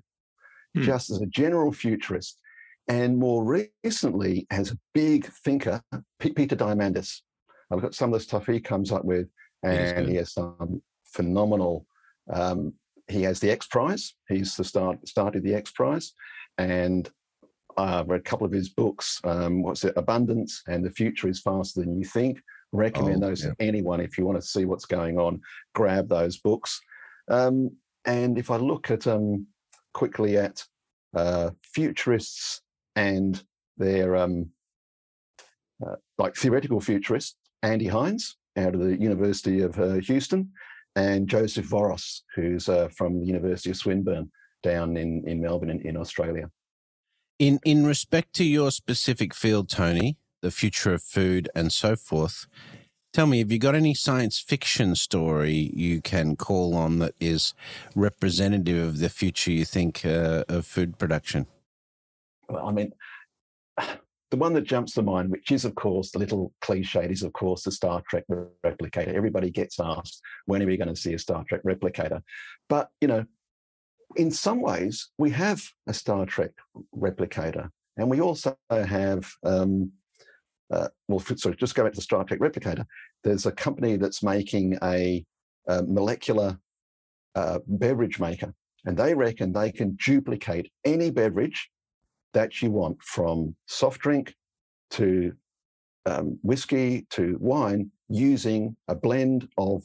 hmm. 0.76 0.82
just 0.82 1.10
as 1.10 1.22
a 1.22 1.26
general 1.26 1.72
futurist 1.72 2.40
and 2.88 3.18
more 3.18 3.68
recently 3.84 4.46
as 4.52 4.72
a 4.72 4.78
big 4.94 5.26
thinker, 5.26 5.82
Peter 6.20 6.56
Diamandis. 6.56 7.22
I 7.72 7.76
look 7.76 7.86
at 7.86 7.96
some 7.96 8.14
of 8.14 8.20
the 8.20 8.24
stuff 8.24 8.46
he 8.46 8.60
comes 8.60 8.92
up 8.92 9.06
with, 9.06 9.28
and 9.64 10.08
he 10.08 10.16
has 10.16 10.34
some 10.34 10.82
phenomenal. 11.06 11.86
Um, 12.32 12.74
he 13.08 13.24
has 13.24 13.40
the 13.40 13.52
X 13.52 13.68
Prize. 13.68 14.16
He's 14.28 14.56
the 14.56 14.64
start 14.64 15.08
started 15.08 15.44
the 15.44 15.56
X 15.56 15.72
Prize, 15.72 16.14
and 16.58 17.10
I've 17.78 18.10
read 18.10 18.20
a 18.20 18.24
couple 18.24 18.46
of 18.46 18.54
his 18.54 18.70
books. 18.70 19.20
Um, 19.24 19.64
what's 19.64 19.84
it? 19.86 19.94
Abundance 19.96 20.62
and 20.68 20.86
the 20.86 20.92
Future 20.92 21.30
is 21.30 21.42
Faster 21.42 21.82
Than 21.82 21.98
You 21.98 22.06
Think. 22.06 22.42
Recommend 22.74 23.24
oh, 23.24 23.28
those 23.28 23.44
yeah. 23.44 23.52
to 23.52 23.56
anyone 23.60 24.02
if 24.02 24.18
you 24.18 24.26
want 24.26 24.42
to 24.42 24.48
see 24.48 24.66
what's 24.66 24.86
going 24.86 25.18
on. 25.18 25.40
Grab 25.74 26.10
those 26.10 26.40
books. 26.40 26.82
Um, 27.30 27.72
and 28.06 28.38
if 28.38 28.52
I 28.52 28.58
look 28.58 28.92
at 28.92 29.08
um, 29.08 29.48
quickly 29.94 30.38
at 30.38 30.64
uh, 31.16 31.52
futurists 31.74 32.62
and 32.96 33.42
their 33.78 34.18
um, 34.18 34.50
uh, 35.86 35.96
like 36.18 36.36
theoretical 36.36 36.82
futurist 36.82 37.38
Andy 37.62 37.88
Hines 37.88 38.38
out 38.58 38.76
of 38.76 38.82
the 38.82 39.00
University 39.00 39.62
of 39.62 39.80
uh, 39.80 39.94
Houston, 39.96 40.52
and 40.96 41.28
Joseph 41.28 41.68
Voros, 41.68 42.22
who's 42.36 42.70
uh, 42.70 42.90
from 42.96 43.20
the 43.20 43.26
University 43.26 43.72
of 43.72 43.78
Swinburne 43.78 44.32
down 44.62 44.98
in, 44.98 45.24
in 45.28 45.42
Melbourne 45.42 45.70
in, 45.70 45.82
in 45.82 45.98
Australia. 45.98 46.50
In 47.40 47.60
in 47.66 47.86
respect 47.86 48.34
to 48.34 48.44
your 48.44 48.70
specific 48.72 49.34
field, 49.34 49.70
Tony, 49.70 50.18
the 50.44 50.52
future 50.52 50.94
of 50.94 51.02
food 51.02 51.50
and 51.56 51.72
so 51.72 51.96
forth, 51.96 52.46
tell 53.14 53.26
me, 53.26 53.40
have 53.40 53.52
you 53.52 53.58
got 53.58 53.76
any 53.76 53.94
science 53.94 54.40
fiction 54.40 54.94
story 54.94 55.72
you 55.74 56.02
can 56.02 56.36
call 56.36 56.76
on 56.76 57.00
that 57.00 57.16
is 57.20 57.54
representative 57.96 58.88
of 58.88 59.00
the 59.00 59.10
future 59.10 59.52
you 59.52 59.66
think 59.66 60.06
uh, 60.06 60.44
of 60.50 60.66
food 60.66 61.00
production? 61.00 61.48
Well, 62.50 62.68
I 62.68 62.72
mean, 62.72 62.92
the 64.32 64.38
one 64.38 64.54
that 64.54 64.66
jumps 64.66 64.94
to 64.94 65.02
mind, 65.02 65.32
which 65.32 65.52
is, 65.52 65.64
of 65.64 65.76
course, 65.76 66.12
the 66.12 66.20
little 66.20 66.54
cliche, 66.62 67.06
is, 67.06 67.24
of 67.24 67.32
course, 67.34 67.64
the 67.64 67.72
Star 67.72 68.04
Trek 68.10 68.26
replicator. 68.66 69.14
Everybody 69.14 69.50
gets 69.50 69.80
asked, 69.80 70.22
when 70.46 70.62
are 70.62 70.68
we 70.68 70.78
going 70.78 70.94
to 70.94 71.00
see 71.00 71.14
a 71.14 71.20
Star 71.20 71.46
Trek 71.48 71.62
replicator? 71.64 72.22
But, 72.68 72.90
you 73.00 73.08
know, 73.08 73.26
in 74.16 74.30
some 74.30 74.62
ways, 74.62 75.10
we 75.18 75.30
have 75.32 75.64
a 75.88 75.94
Star 75.94 76.26
Trek 76.26 76.52
replicator. 76.96 77.70
And 77.96 78.10
we 78.10 78.22
also 78.22 78.58
have, 78.70 79.32
um, 79.44 79.92
uh, 80.74 80.88
well, 81.08 81.20
sorry, 81.20 81.56
just 81.56 81.76
go 81.76 81.84
back 81.84 81.94
to 81.94 82.02
the 82.02 82.26
Trek 82.26 82.40
replicator. 82.40 82.86
There's 83.24 83.46
a 83.46 83.52
company 83.52 83.96
that's 83.96 84.24
making 84.24 84.78
a, 84.84 85.24
a 85.68 85.84
molecular 85.84 86.58
uh, 87.36 87.60
beverage 87.68 88.20
maker, 88.20 88.54
and 88.86 88.98
they 88.98 89.14
reckon 89.14 89.54
they 89.54 89.72
can 89.72 89.98
duplicate 90.04 90.72
any 90.84 91.12
beverage 91.12 91.70
that 92.34 92.62
you 92.62 92.72
want 92.72 93.02
from 93.04 93.56
soft 93.68 94.02
drink 94.02 94.34
to 94.92 95.34
um, 96.06 96.40
whiskey 96.42 97.06
to 97.12 97.38
wine 97.40 97.92
using 98.10 98.76
a 98.88 98.96
blend 98.96 99.48
of 99.58 99.84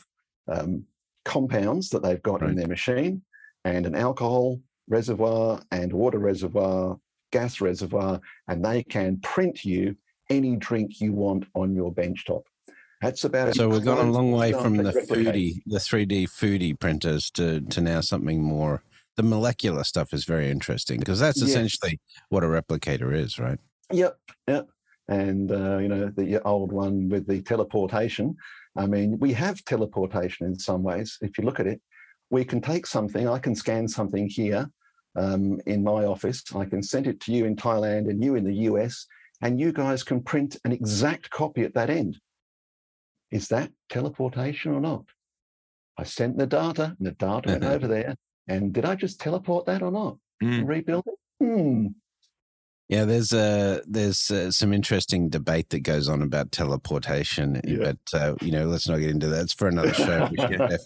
um, 0.49 0.85
compounds 1.25 1.91
that 1.91 2.03
they've 2.03 2.23
got 2.23 2.41
right. 2.41 2.51
in 2.51 2.57
their 2.57 2.67
machine 2.67 3.23
and 3.65 3.87
an 3.87 3.95
alcohol 3.95 4.59
reservoir 4.89 5.61
and 5.71 5.93
water 5.93 6.19
reservoir, 6.19 6.99
gas 7.31 7.61
reservoir, 7.61 8.21
and 8.49 8.65
they 8.65 8.83
can 8.83 9.19
print 9.21 9.65
you 9.65 9.95
any 10.31 10.57
drink 10.57 11.01
you 11.01 11.13
want 11.13 11.47
on 11.55 11.75
your 11.75 11.93
benchtop. 11.93 12.43
That's 13.01 13.25
about 13.25 13.49
it. 13.49 13.55
so 13.55 13.69
we've 13.69 13.85
gone 13.85 14.05
a 14.05 14.11
long 14.11 14.33
way 14.33 14.53
from 14.53 14.77
the 14.77 14.91
foodie, 14.93 15.63
the 15.67 15.79
3D 15.79 16.25
foodie 16.25 16.79
printers 16.79 17.31
to 17.33 17.61
to 17.61 17.81
now 17.81 18.01
something 18.01 18.43
more 18.43 18.83
the 19.19 19.23
molecular 19.25 19.83
stuff 19.83 20.15
is 20.15 20.25
very 20.25 20.49
interesting 20.49 21.01
because 21.01 21.19
that's 21.19 21.43
essentially 21.43 22.01
what 22.29 22.45
a 22.45 22.47
replicator 22.47 23.13
is, 23.13 23.37
right? 23.37 23.59
Yep, 23.91 24.17
yep. 24.47 24.69
And 25.09 25.51
uh, 25.51 25.79
you 25.79 25.89
know 25.89 26.09
the 26.09 26.41
old 26.45 26.71
one 26.71 27.09
with 27.09 27.27
the 27.27 27.43
teleportation. 27.43 28.37
I 28.77 28.87
mean, 28.87 29.19
we 29.19 29.33
have 29.33 29.65
teleportation 29.65 30.47
in 30.47 30.57
some 30.57 30.85
ways. 30.85 31.19
If 31.21 31.37
you 31.37 31.45
look 31.45 31.59
at 31.59 31.67
it, 31.67 31.81
we 32.31 32.45
can 32.45 32.61
take 32.61 32.87
something. 32.87 33.27
I 33.29 33.41
can 33.41 33.57
scan 33.57 33.89
something 33.89 34.29
here 34.29 34.71
um, 35.17 35.61
in 35.67 35.83
my 35.83 36.05
office. 36.05 36.45
I 36.55 36.65
can 36.65 36.83
send 36.83 37.09
it 37.09 37.19
to 37.23 37.33
you 37.33 37.45
in 37.45 37.57
Thailand 37.57 38.09
and 38.09 38.23
you 38.23 38.37
in 38.37 38.45
the 38.45 38.55
US, 38.71 39.05
and 39.41 39.61
you 39.61 39.73
guys 39.73 40.03
can 40.03 40.23
print 40.23 40.57
an 40.65 40.73
exact 40.73 41.31
copy 41.31 41.63
at 41.63 41.75
that 41.75 41.91
end. 41.91 42.19
Is 43.31 43.49
that 43.49 43.71
teleportation 43.89 44.73
or 44.73 44.81
not? 44.81 45.05
I 45.99 46.05
sent 46.05 46.39
the 46.39 46.47
data, 46.47 46.97
and 46.99 47.07
the 47.07 47.13
data 47.13 47.49
went 47.49 47.65
over 47.65 47.87
there, 47.87 48.15
and 48.47 48.73
did 48.73 48.85
I 48.85 48.95
just 48.95 49.21
teleport 49.21 49.67
that 49.67 49.83
or 49.83 49.91
not? 49.91 50.17
Mm. 50.43 50.67
Rebuild 50.67 51.05
it? 51.07 51.45
Hmm. 51.45 51.89
Yeah, 52.89 53.05
there's 53.05 53.35
a 53.35 53.83
there's 53.87 54.31
uh, 54.31 54.51
some 54.51 54.73
interesting 54.73 55.29
debate 55.29 55.69
that 55.71 55.81
goes 55.81 56.09
on 56.09 56.23
about 56.23 56.53
teleportation, 56.53 57.61
yeah. 57.63 57.77
but 57.93 58.19
uh, 58.19 58.35
you 58.41 58.51
know, 58.51 58.65
let's 58.65 58.89
not 58.89 58.97
get 58.97 59.11
into 59.11 59.27
that. 59.29 59.43
It's 59.43 59.53
for 59.53 59.69
another 59.69 59.93
show. 59.93 60.31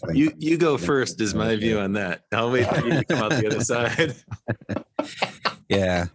you 0.13 0.33
you 0.37 0.57
go 0.57 0.77
first 0.77 1.21
is 1.21 1.33
my 1.33 1.55
view 1.55 1.79
on 1.79 1.93
that. 1.93 2.23
I'll 2.33 2.51
wait 2.51 2.67
for 2.67 2.85
you 2.85 2.91
to 2.91 3.05
come 3.05 3.23
out 3.23 3.31
the 3.31 3.47
other 3.47 3.61
side. 3.63 4.15
yeah. 5.69 6.07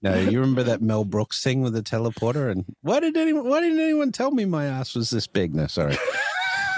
No, 0.00 0.16
you 0.16 0.38
remember 0.40 0.62
that 0.62 0.80
Mel 0.80 1.04
Brooks 1.04 1.42
thing 1.42 1.62
with 1.62 1.72
the 1.72 1.82
teleporter? 1.82 2.50
And 2.50 2.64
why 2.82 3.00
did 3.00 3.16
anyone 3.16 3.48
why 3.48 3.60
didn't 3.60 3.80
anyone 3.80 4.12
tell 4.12 4.30
me 4.30 4.44
my 4.44 4.66
ass 4.66 4.94
was 4.94 5.10
this 5.10 5.26
big? 5.26 5.54
No, 5.54 5.66
sorry. 5.66 5.96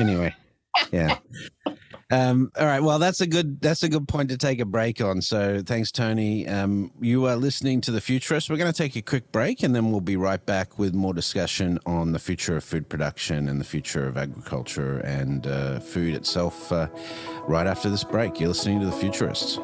anyway, 0.01 0.35
yeah. 0.91 1.19
Um, 2.13 2.51
all 2.59 2.67
right. 2.67 2.83
Well, 2.83 2.99
that's 2.99 3.21
a 3.21 3.27
good 3.27 3.61
that's 3.61 3.85
a 3.85 3.89
good 3.89 4.09
point 4.09 4.31
to 4.31 4.37
take 4.37 4.59
a 4.59 4.65
break 4.65 5.01
on. 5.01 5.23
So 5.23 5.63
thanks, 5.65 5.93
Tony. 5.93 6.49
Um, 6.49 6.91
you 7.01 7.27
are 7.27 7.37
listening 7.37 7.81
to 7.83 7.93
the 7.93 8.01
Futurist. 8.01 8.51
We're 8.51 8.57
going 8.57 8.73
to 8.73 8.77
take 8.77 8.97
a 8.97 9.03
quick 9.03 9.31
break, 9.31 9.63
and 9.63 9.75
then 9.77 9.93
we'll 9.93 10.01
be 10.01 10.17
right 10.17 10.45
back 10.45 10.79
with 10.79 10.93
more 10.93 11.15
discussion 11.15 11.79
on 11.87 12.13
the 12.13 12.19
future 12.19 12.57
of 12.57 12.65
food 12.65 12.89
production 12.89 13.49
and 13.49 13.61
the 13.61 13.65
future 13.65 14.09
of 14.09 14.17
agriculture 14.17 14.99
and 15.01 15.47
uh, 15.47 15.79
food 15.79 16.15
itself. 16.15 16.73
Uh, 16.73 16.89
right 17.47 17.69
after 17.69 17.89
this 17.89 18.03
break, 18.03 18.41
you're 18.41 18.49
listening 18.49 18.81
to 18.81 18.87
the 18.87 18.93
Futurists. 18.93 19.59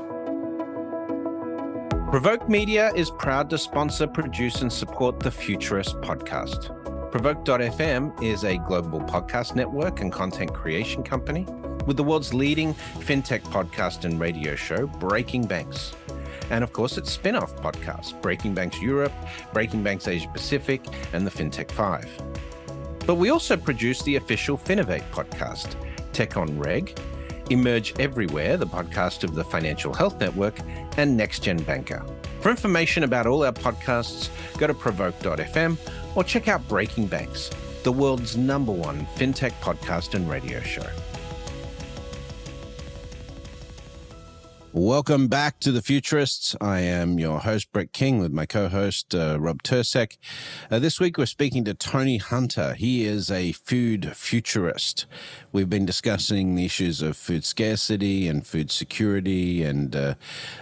Provoke 2.10 2.48
Media 2.48 2.92
is 2.94 3.10
proud 3.10 3.50
to 3.50 3.58
sponsor, 3.58 4.06
produce, 4.06 4.62
and 4.62 4.72
support 4.72 5.18
the 5.18 5.30
Futurist 5.30 6.00
podcast. 6.02 6.70
Provoke.fm 7.10 8.22
is 8.22 8.44
a 8.44 8.58
global 8.58 9.00
podcast 9.00 9.56
network 9.56 10.00
and 10.00 10.12
content 10.12 10.54
creation 10.54 11.02
company 11.02 11.44
with 11.84 11.96
the 11.96 12.04
world's 12.04 12.32
leading 12.32 12.74
fintech 13.00 13.40
podcast 13.42 14.04
and 14.04 14.20
radio 14.20 14.54
show, 14.54 14.86
Breaking 14.86 15.46
Banks. 15.46 15.94
And 16.50 16.62
of 16.62 16.72
course, 16.72 16.96
its 16.96 17.10
spin 17.10 17.34
off 17.34 17.56
podcast, 17.56 18.22
Breaking 18.22 18.54
Banks 18.54 18.80
Europe, 18.80 19.12
Breaking 19.52 19.82
Banks 19.82 20.06
Asia 20.06 20.28
Pacific, 20.28 20.86
and 21.12 21.26
the 21.26 21.30
FinTech 21.30 21.72
5. 21.72 22.08
But 23.04 23.16
we 23.16 23.30
also 23.30 23.56
produce 23.56 24.00
the 24.02 24.14
official 24.14 24.56
Finovate 24.56 25.10
podcast, 25.10 25.74
Tech 26.12 26.36
on 26.36 26.56
Reg, 26.56 26.96
Emerge 27.50 27.94
Everywhere, 27.98 28.56
the 28.56 28.66
podcast 28.66 29.24
of 29.24 29.34
the 29.34 29.44
Financial 29.44 29.94
Health 29.94 30.18
Network, 30.20 30.58
and 30.96 31.16
Next 31.16 31.42
Gen 31.42 31.58
Banker. 31.58 32.04
For 32.40 32.50
information 32.50 33.04
about 33.04 33.26
all 33.26 33.44
our 33.44 33.52
podcasts, 33.52 34.30
go 34.58 34.66
to 34.66 34.74
provoke.fm 34.74 35.76
or 36.14 36.24
check 36.24 36.48
out 36.48 36.66
Breaking 36.68 37.06
Banks, 37.06 37.50
the 37.82 37.92
world's 37.92 38.36
number 38.36 38.72
one 38.72 39.06
fintech 39.16 39.52
podcast 39.60 40.14
and 40.14 40.28
radio 40.28 40.60
show. 40.60 40.86
Welcome 44.76 45.28
back 45.28 45.58
to 45.60 45.72
the 45.72 45.80
Futurists. 45.80 46.54
I 46.60 46.80
am 46.80 47.18
your 47.18 47.40
host, 47.40 47.72
Brett 47.72 47.94
King, 47.94 48.18
with 48.18 48.30
my 48.30 48.44
co 48.44 48.68
host, 48.68 49.14
uh, 49.14 49.38
Rob 49.40 49.62
Tercek. 49.62 50.18
Uh, 50.70 50.78
this 50.78 51.00
week, 51.00 51.16
we're 51.16 51.24
speaking 51.24 51.64
to 51.64 51.72
Tony 51.72 52.18
Hunter. 52.18 52.74
He 52.74 53.06
is 53.06 53.30
a 53.30 53.52
food 53.52 54.14
futurist. 54.14 55.06
We've 55.50 55.70
been 55.70 55.86
discussing 55.86 56.56
the 56.56 56.66
issues 56.66 57.00
of 57.00 57.16
food 57.16 57.46
scarcity 57.46 58.28
and 58.28 58.46
food 58.46 58.70
security 58.70 59.62
and 59.62 59.96
uh, 59.96 60.14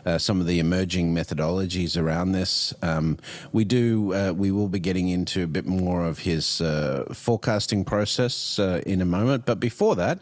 uh 0.07 0.18
some 0.18 0.40
of 0.40 0.46
the 0.46 0.61
emerging 0.61 1.12
methodologies 1.12 2.00
around 2.00 2.31
this. 2.31 2.72
Um, 2.83 3.18
we 3.50 3.64
do, 3.64 4.14
uh, 4.14 4.31
we 4.31 4.53
will 4.53 4.68
be 4.68 4.79
getting 4.79 5.09
into 5.09 5.42
a 5.42 5.48
bit 5.48 5.66
more 5.66 6.05
of 6.05 6.20
his 6.20 6.61
uh, 6.61 7.07
forecasting 7.12 7.85
process 7.85 8.61
in 8.61 9.03
a 9.03 9.05
moment. 9.05 9.44
But 9.44 9.59
before 9.59 9.96
that, 9.96 10.20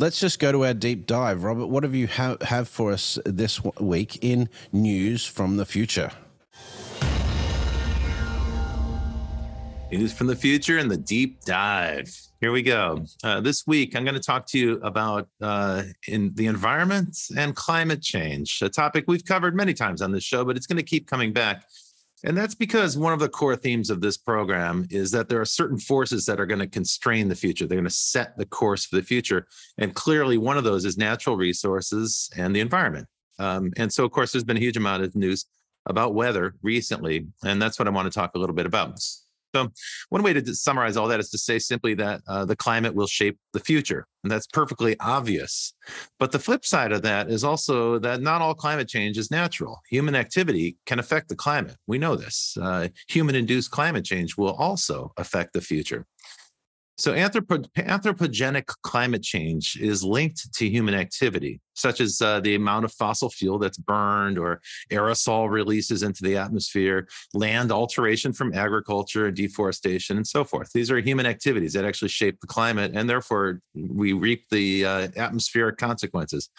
let's 0.00 0.20
just 0.20 0.38
go 0.38 0.52
to 0.52 0.66
our 0.66 0.74
deep 0.74 1.06
dive. 1.06 1.44
Robert, 1.44 1.68
what 1.68 1.82
have 1.82 1.94
you 1.94 2.08
ha- 2.08 2.36
have 2.42 2.68
for 2.68 2.92
us 2.92 3.18
this 3.24 3.60
week 3.80 4.18
in 4.22 4.48
News 4.72 5.26
from 5.26 5.56
the 5.56 5.66
Future. 5.66 6.10
News 9.92 10.12
from 10.14 10.26
the 10.26 10.36
future 10.36 10.78
and 10.78 10.90
the 10.90 10.96
deep 10.96 11.44
dive. 11.44 12.18
Here 12.40 12.50
we 12.50 12.62
go. 12.62 13.04
Uh, 13.22 13.42
this 13.42 13.66
week, 13.66 13.94
I'm 13.94 14.04
going 14.04 14.14
to 14.14 14.20
talk 14.20 14.46
to 14.46 14.58
you 14.58 14.80
about 14.82 15.28
uh, 15.42 15.82
in 16.08 16.32
the 16.34 16.46
environment 16.46 17.16
and 17.36 17.54
climate 17.54 18.00
change, 18.00 18.62
a 18.62 18.70
topic 18.70 19.04
we've 19.06 19.24
covered 19.24 19.54
many 19.54 19.74
times 19.74 20.00
on 20.00 20.10
this 20.10 20.24
show, 20.24 20.46
but 20.46 20.56
it's 20.56 20.66
going 20.66 20.78
to 20.78 20.82
keep 20.82 21.06
coming 21.06 21.34
back. 21.34 21.64
And 22.24 22.36
that's 22.36 22.54
because 22.54 22.96
one 22.96 23.12
of 23.12 23.18
the 23.18 23.28
core 23.28 23.56
themes 23.56 23.90
of 23.90 24.00
this 24.00 24.16
program 24.16 24.86
is 24.90 25.10
that 25.10 25.28
there 25.28 25.40
are 25.40 25.44
certain 25.44 25.78
forces 25.78 26.24
that 26.26 26.40
are 26.40 26.46
going 26.46 26.60
to 26.60 26.68
constrain 26.68 27.28
the 27.28 27.34
future. 27.34 27.66
They're 27.66 27.76
going 27.76 27.84
to 27.84 27.90
set 27.90 28.38
the 28.38 28.46
course 28.46 28.86
for 28.86 28.96
the 28.96 29.02
future. 29.02 29.46
And 29.76 29.94
clearly, 29.94 30.38
one 30.38 30.56
of 30.56 30.64
those 30.64 30.84
is 30.84 30.96
natural 30.96 31.36
resources 31.36 32.30
and 32.36 32.54
the 32.54 32.60
environment. 32.60 33.08
Um, 33.38 33.72
and 33.76 33.92
so, 33.92 34.04
of 34.04 34.10
course, 34.10 34.32
there's 34.32 34.44
been 34.44 34.56
a 34.56 34.60
huge 34.60 34.76
amount 34.76 35.02
of 35.02 35.14
news 35.14 35.46
about 35.86 36.14
weather 36.14 36.54
recently. 36.62 37.26
And 37.44 37.60
that's 37.60 37.78
what 37.78 37.88
I 37.88 37.90
want 37.90 38.10
to 38.10 38.16
talk 38.16 38.32
a 38.34 38.38
little 38.38 38.54
bit 38.54 38.66
about. 38.66 39.00
So, 39.54 39.70
one 40.08 40.22
way 40.22 40.32
to 40.32 40.54
summarize 40.54 40.96
all 40.96 41.08
that 41.08 41.20
is 41.20 41.28
to 41.30 41.38
say 41.38 41.58
simply 41.58 41.92
that 41.94 42.22
uh, 42.26 42.46
the 42.46 42.56
climate 42.56 42.94
will 42.94 43.06
shape 43.06 43.38
the 43.52 43.60
future. 43.60 44.06
And 44.24 44.30
that's 44.30 44.46
perfectly 44.46 44.96
obvious. 44.98 45.74
But 46.18 46.32
the 46.32 46.38
flip 46.38 46.64
side 46.64 46.92
of 46.92 47.02
that 47.02 47.30
is 47.30 47.44
also 47.44 47.98
that 47.98 48.22
not 48.22 48.40
all 48.40 48.54
climate 48.54 48.88
change 48.88 49.18
is 49.18 49.30
natural. 49.30 49.80
Human 49.90 50.14
activity 50.14 50.78
can 50.86 50.98
affect 50.98 51.28
the 51.28 51.36
climate. 51.36 51.76
We 51.86 51.98
know 51.98 52.16
this. 52.16 52.56
Uh, 52.60 52.88
human 53.08 53.34
induced 53.34 53.70
climate 53.70 54.04
change 54.04 54.38
will 54.38 54.54
also 54.54 55.12
affect 55.18 55.52
the 55.52 55.60
future. 55.60 56.06
So, 57.02 57.14
anthropo- 57.14 57.68
anthropogenic 57.72 58.66
climate 58.82 59.24
change 59.24 59.76
is 59.80 60.04
linked 60.04 60.54
to 60.54 60.68
human 60.68 60.94
activity, 60.94 61.60
such 61.74 62.00
as 62.00 62.22
uh, 62.22 62.38
the 62.38 62.54
amount 62.54 62.84
of 62.84 62.92
fossil 62.92 63.28
fuel 63.28 63.58
that's 63.58 63.76
burned 63.76 64.38
or 64.38 64.60
aerosol 64.88 65.50
releases 65.50 66.04
into 66.04 66.22
the 66.22 66.36
atmosphere, 66.36 67.08
land 67.34 67.72
alteration 67.72 68.32
from 68.32 68.54
agriculture 68.54 69.26
and 69.26 69.36
deforestation, 69.36 70.16
and 70.16 70.24
so 70.24 70.44
forth. 70.44 70.70
These 70.72 70.92
are 70.92 71.00
human 71.00 71.26
activities 71.26 71.72
that 71.72 71.84
actually 71.84 72.10
shape 72.10 72.38
the 72.40 72.46
climate, 72.46 72.92
and 72.94 73.10
therefore 73.10 73.60
we 73.74 74.12
reap 74.12 74.44
the 74.52 74.84
uh, 74.84 75.08
atmospheric 75.16 75.78
consequences. 75.78 76.50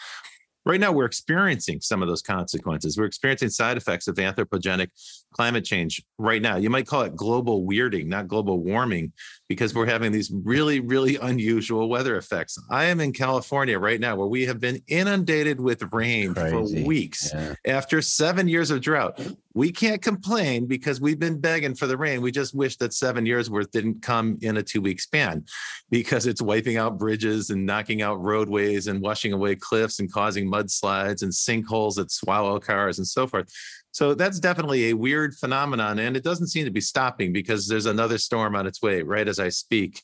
Right 0.66 0.80
now, 0.80 0.92
we're 0.92 1.04
experiencing 1.04 1.82
some 1.82 2.00
of 2.00 2.08
those 2.08 2.22
consequences. 2.22 2.96
We're 2.96 3.04
experiencing 3.04 3.50
side 3.50 3.76
effects 3.76 4.08
of 4.08 4.14
anthropogenic 4.16 4.88
climate 5.34 5.64
change 5.64 6.02
right 6.18 6.40
now. 6.40 6.56
You 6.56 6.70
might 6.70 6.86
call 6.86 7.02
it 7.02 7.14
global 7.14 7.66
weirding, 7.66 8.06
not 8.06 8.28
global 8.28 8.60
warming, 8.60 9.12
because 9.48 9.74
we're 9.74 9.86
having 9.86 10.10
these 10.10 10.32
really, 10.32 10.80
really 10.80 11.16
unusual 11.16 11.88
weather 11.88 12.16
effects. 12.16 12.58
I 12.70 12.84
am 12.84 13.00
in 13.00 13.12
California 13.12 13.78
right 13.78 14.00
now 14.00 14.16
where 14.16 14.26
we 14.26 14.46
have 14.46 14.58
been 14.58 14.82
inundated 14.88 15.60
with 15.60 15.82
rain 15.92 16.34
Crazy. 16.34 16.82
for 16.82 16.86
weeks 16.86 17.30
yeah. 17.32 17.54
after 17.66 18.00
seven 18.00 18.48
years 18.48 18.70
of 18.70 18.80
drought. 18.80 19.20
We 19.52 19.70
can't 19.70 20.02
complain 20.02 20.66
because 20.66 21.00
we've 21.00 21.18
been 21.18 21.40
begging 21.40 21.74
for 21.74 21.86
the 21.86 21.96
rain. 21.96 22.22
We 22.22 22.32
just 22.32 22.54
wish 22.54 22.76
that 22.78 22.94
seven 22.94 23.26
years 23.26 23.50
worth 23.50 23.70
didn't 23.70 24.02
come 24.02 24.38
in 24.40 24.56
a 24.56 24.62
two 24.62 24.80
week 24.80 25.00
span 25.00 25.44
because 25.90 26.26
it's 26.26 26.42
wiping 26.42 26.76
out 26.78 26.98
bridges 26.98 27.50
and 27.50 27.66
knocking 27.66 28.02
out 28.02 28.20
roadways 28.20 28.86
and 28.86 29.00
washing 29.00 29.32
away 29.32 29.56
cliffs 29.56 30.00
and 30.00 30.10
causing 30.10 30.50
mudslides 30.50 31.22
and 31.22 31.32
sinkholes 31.32 31.96
that 31.96 32.10
swallow 32.10 32.58
cars 32.58 32.98
and 32.98 33.06
so 33.06 33.26
forth. 33.26 33.48
So 33.94 34.12
that's 34.12 34.40
definitely 34.40 34.90
a 34.90 34.94
weird 34.94 35.36
phenomenon, 35.36 36.00
and 36.00 36.16
it 36.16 36.24
doesn't 36.24 36.48
seem 36.48 36.64
to 36.64 36.72
be 36.72 36.80
stopping 36.80 37.32
because 37.32 37.68
there's 37.68 37.86
another 37.86 38.18
storm 38.18 38.56
on 38.56 38.66
its 38.66 38.82
way 38.82 39.02
right 39.02 39.28
as 39.28 39.38
I 39.38 39.50
speak. 39.50 40.02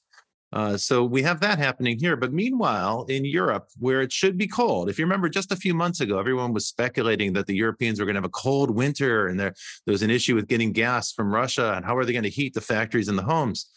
Uh, 0.53 0.76
so 0.76 1.05
we 1.05 1.22
have 1.22 1.40
that 1.40 1.59
happening 1.59 1.98
here. 1.98 2.16
But 2.16 2.33
meanwhile, 2.33 3.05
in 3.09 3.24
Europe, 3.24 3.66
where 3.81 4.00
it 4.00 4.12
should 4.12 4.38
be 4.38 4.46
cold, 4.46 4.90
if 4.90 4.96
you 4.96 5.05
remember 5.05 5.29
just 5.29 5.50
a 5.50 5.57
few 5.57 5.74
months 5.74 6.00
ago, 6.00 6.20
everyone 6.20 6.53
was 6.53 6.68
speculating 6.68 7.33
that 7.33 7.48
the 7.48 7.55
Europeans 7.57 7.98
were 7.98 8.07
going 8.07 8.14
to 8.14 8.20
have 8.20 8.24
a 8.24 8.29
cold 8.29 8.70
winter 8.70 9.26
and 9.26 9.38
there, 9.38 9.55
there 9.87 9.92
was 9.92 10.03
an 10.03 10.11
issue 10.11 10.37
with 10.37 10.46
getting 10.46 10.70
gas 10.70 11.11
from 11.11 11.35
Russia 11.35 11.72
and 11.74 11.85
how 11.85 11.96
are 11.96 12.05
they 12.05 12.12
going 12.12 12.22
to 12.22 12.31
heat 12.31 12.55
the 12.55 12.61
factories 12.61 13.09
and 13.09 13.18
the 13.18 13.24
homes. 13.24 13.70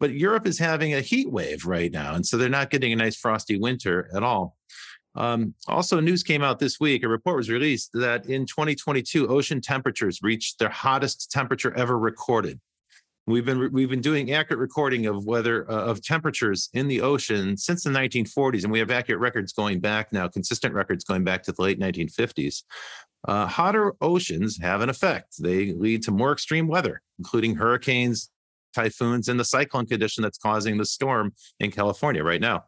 But 0.00 0.14
Europe 0.14 0.48
is 0.48 0.58
having 0.58 0.94
a 0.94 1.00
heat 1.00 1.30
wave 1.30 1.64
right 1.64 1.92
now. 1.92 2.14
And 2.14 2.26
so 2.26 2.36
they're 2.36 2.48
not 2.48 2.70
getting 2.70 2.92
a 2.92 2.96
nice 2.96 3.16
frosty 3.16 3.56
winter 3.56 4.10
at 4.16 4.24
all. 4.24 4.56
Um, 5.14 5.54
also, 5.66 6.00
news 6.00 6.22
came 6.22 6.42
out 6.42 6.58
this 6.58 6.78
week. 6.78 7.02
A 7.02 7.08
report 7.08 7.36
was 7.36 7.50
released 7.50 7.90
that 7.94 8.26
in 8.26 8.46
2022, 8.46 9.28
ocean 9.28 9.60
temperatures 9.60 10.20
reached 10.22 10.58
their 10.58 10.68
hottest 10.68 11.30
temperature 11.30 11.74
ever 11.76 11.98
recorded. 11.98 12.60
We've 13.26 13.44
been 13.44 13.72
we've 13.72 13.90
been 13.90 14.00
doing 14.00 14.32
accurate 14.32 14.60
recording 14.60 15.06
of 15.06 15.24
weather 15.24 15.70
uh, 15.70 15.84
of 15.84 16.02
temperatures 16.02 16.68
in 16.72 16.88
the 16.88 17.00
ocean 17.00 17.56
since 17.56 17.84
the 17.84 17.90
1940s, 17.90 18.64
and 18.64 18.72
we 18.72 18.78
have 18.78 18.90
accurate 18.90 19.20
records 19.20 19.52
going 19.52 19.78
back 19.78 20.12
now, 20.12 20.26
consistent 20.26 20.74
records 20.74 21.04
going 21.04 21.22
back 21.22 21.42
to 21.44 21.52
the 21.52 21.62
late 21.62 21.78
1950s. 21.78 22.62
Uh, 23.28 23.46
hotter 23.46 23.94
oceans 24.00 24.58
have 24.60 24.80
an 24.80 24.88
effect. 24.88 25.34
They 25.38 25.72
lead 25.72 26.02
to 26.04 26.10
more 26.10 26.32
extreme 26.32 26.66
weather, 26.66 27.02
including 27.18 27.54
hurricanes, 27.56 28.30
typhoons, 28.74 29.28
and 29.28 29.38
the 29.38 29.44
cyclone 29.44 29.86
condition 29.86 30.22
that's 30.22 30.38
causing 30.38 30.78
the 30.78 30.84
storm 30.84 31.32
in 31.58 31.70
California 31.70 32.22
right 32.22 32.40
now 32.40 32.64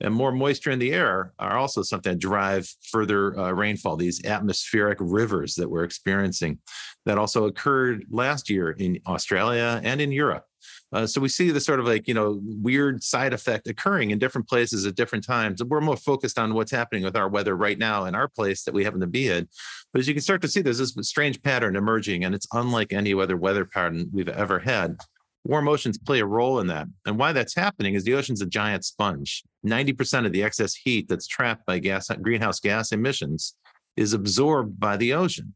and 0.00 0.14
more 0.14 0.32
moisture 0.32 0.70
in 0.70 0.78
the 0.78 0.92
air 0.92 1.32
are 1.38 1.56
also 1.56 1.82
something 1.82 2.12
that 2.12 2.18
drive 2.18 2.68
further 2.90 3.38
uh, 3.38 3.52
rainfall, 3.52 3.96
these 3.96 4.24
atmospheric 4.24 4.98
rivers 5.00 5.54
that 5.54 5.70
we're 5.70 5.84
experiencing 5.84 6.58
that 7.06 7.18
also 7.18 7.46
occurred 7.46 8.04
last 8.10 8.50
year 8.50 8.70
in 8.72 8.98
Australia 9.06 9.80
and 9.84 10.00
in 10.00 10.10
Europe. 10.10 10.44
Uh, 10.92 11.06
so 11.06 11.20
we 11.20 11.28
see 11.28 11.50
the 11.50 11.60
sort 11.60 11.80
of 11.80 11.86
like 11.86 12.06
you 12.08 12.14
know 12.14 12.40
weird 12.42 13.02
side 13.02 13.32
effect 13.32 13.68
occurring 13.68 14.10
in 14.10 14.18
different 14.18 14.48
places 14.48 14.86
at 14.86 14.94
different 14.94 15.24
times. 15.24 15.62
We're 15.62 15.80
more 15.80 15.96
focused 15.96 16.38
on 16.38 16.54
what's 16.54 16.70
happening 16.70 17.02
with 17.02 17.16
our 17.16 17.28
weather 17.28 17.56
right 17.56 17.78
now 17.78 18.04
in 18.04 18.14
our 18.14 18.28
place 18.28 18.64
that 18.64 18.74
we 18.74 18.84
happen 18.84 19.00
to 19.00 19.06
be 19.06 19.28
in. 19.28 19.48
But 19.92 20.00
as 20.00 20.08
you 20.08 20.14
can 20.14 20.22
start 20.22 20.40
to 20.42 20.48
see, 20.48 20.62
there's 20.62 20.78
this 20.78 20.94
strange 21.02 21.42
pattern 21.42 21.76
emerging, 21.76 22.24
and 22.24 22.34
it's 22.34 22.46
unlike 22.52 22.92
any 22.92 23.12
other 23.14 23.36
weather 23.36 23.64
pattern 23.64 24.08
we've 24.12 24.28
ever 24.28 24.58
had. 24.58 24.98
Warm 25.44 25.68
oceans 25.68 25.98
play 25.98 26.20
a 26.20 26.26
role 26.26 26.60
in 26.60 26.66
that. 26.68 26.86
And 27.04 27.18
why 27.18 27.32
that's 27.32 27.54
happening 27.54 27.94
is 27.94 28.04
the 28.04 28.14
ocean's 28.14 28.40
a 28.40 28.46
giant 28.46 28.84
sponge. 28.84 29.42
90% 29.66 30.24
of 30.24 30.32
the 30.32 30.42
excess 30.42 30.74
heat 30.74 31.06
that's 31.08 31.26
trapped 31.26 31.66
by 31.66 31.78
gas 31.78 32.08
greenhouse 32.22 32.60
gas 32.60 32.92
emissions 32.92 33.54
is 33.96 34.14
absorbed 34.14 34.80
by 34.80 34.96
the 34.96 35.12
ocean. 35.12 35.54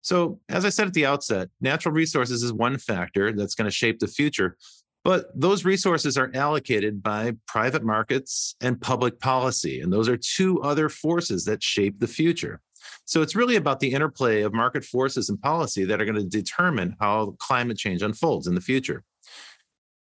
So, 0.00 0.40
as 0.48 0.64
I 0.64 0.68
said 0.68 0.86
at 0.86 0.94
the 0.94 1.04
outset, 1.04 1.48
natural 1.60 1.92
resources 1.92 2.42
is 2.42 2.52
one 2.52 2.78
factor 2.78 3.32
that's 3.32 3.54
going 3.54 3.66
to 3.66 3.74
shape 3.74 3.98
the 3.98 4.06
future, 4.06 4.56
but 5.02 5.26
those 5.34 5.64
resources 5.64 6.16
are 6.16 6.30
allocated 6.34 7.02
by 7.02 7.32
private 7.46 7.84
markets 7.84 8.54
and 8.60 8.80
public 8.80 9.20
policy. 9.20 9.80
And 9.80 9.92
those 9.92 10.08
are 10.08 10.16
two 10.16 10.62
other 10.62 10.88
forces 10.88 11.44
that 11.44 11.62
shape 11.62 11.98
the 11.98 12.08
future. 12.08 12.60
So, 13.06 13.22
it's 13.22 13.34
really 13.34 13.56
about 13.56 13.80
the 13.80 13.92
interplay 13.92 14.42
of 14.42 14.52
market 14.52 14.84
forces 14.84 15.30
and 15.30 15.40
policy 15.40 15.84
that 15.84 16.00
are 16.00 16.04
going 16.04 16.16
to 16.16 16.24
determine 16.24 16.96
how 17.00 17.36
climate 17.38 17.78
change 17.78 18.02
unfolds 18.02 18.46
in 18.46 18.54
the 18.54 18.60
future. 18.60 19.02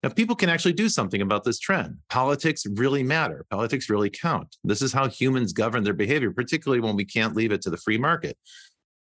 Now, 0.04 0.10
people 0.10 0.36
can 0.36 0.50
actually 0.50 0.74
do 0.74 0.88
something 0.88 1.22
about 1.22 1.44
this 1.44 1.60
trend. 1.60 1.98
Politics 2.10 2.66
really 2.66 3.04
matter. 3.04 3.46
Politics 3.50 3.90
really 3.90 4.10
count. 4.10 4.56
This 4.64 4.82
is 4.82 4.94
how 4.94 5.10
humans 5.10 5.52
govern 5.52 5.84
their 5.84 5.94
behavior, 5.94 6.32
particularly 6.32 6.80
when 6.80 6.96
we 6.96 7.04
can't 7.04 7.36
leave 7.36 7.52
it 7.52 7.62
to 7.64 7.70
the 7.70 7.78
free 7.78 7.98
market. 7.98 8.38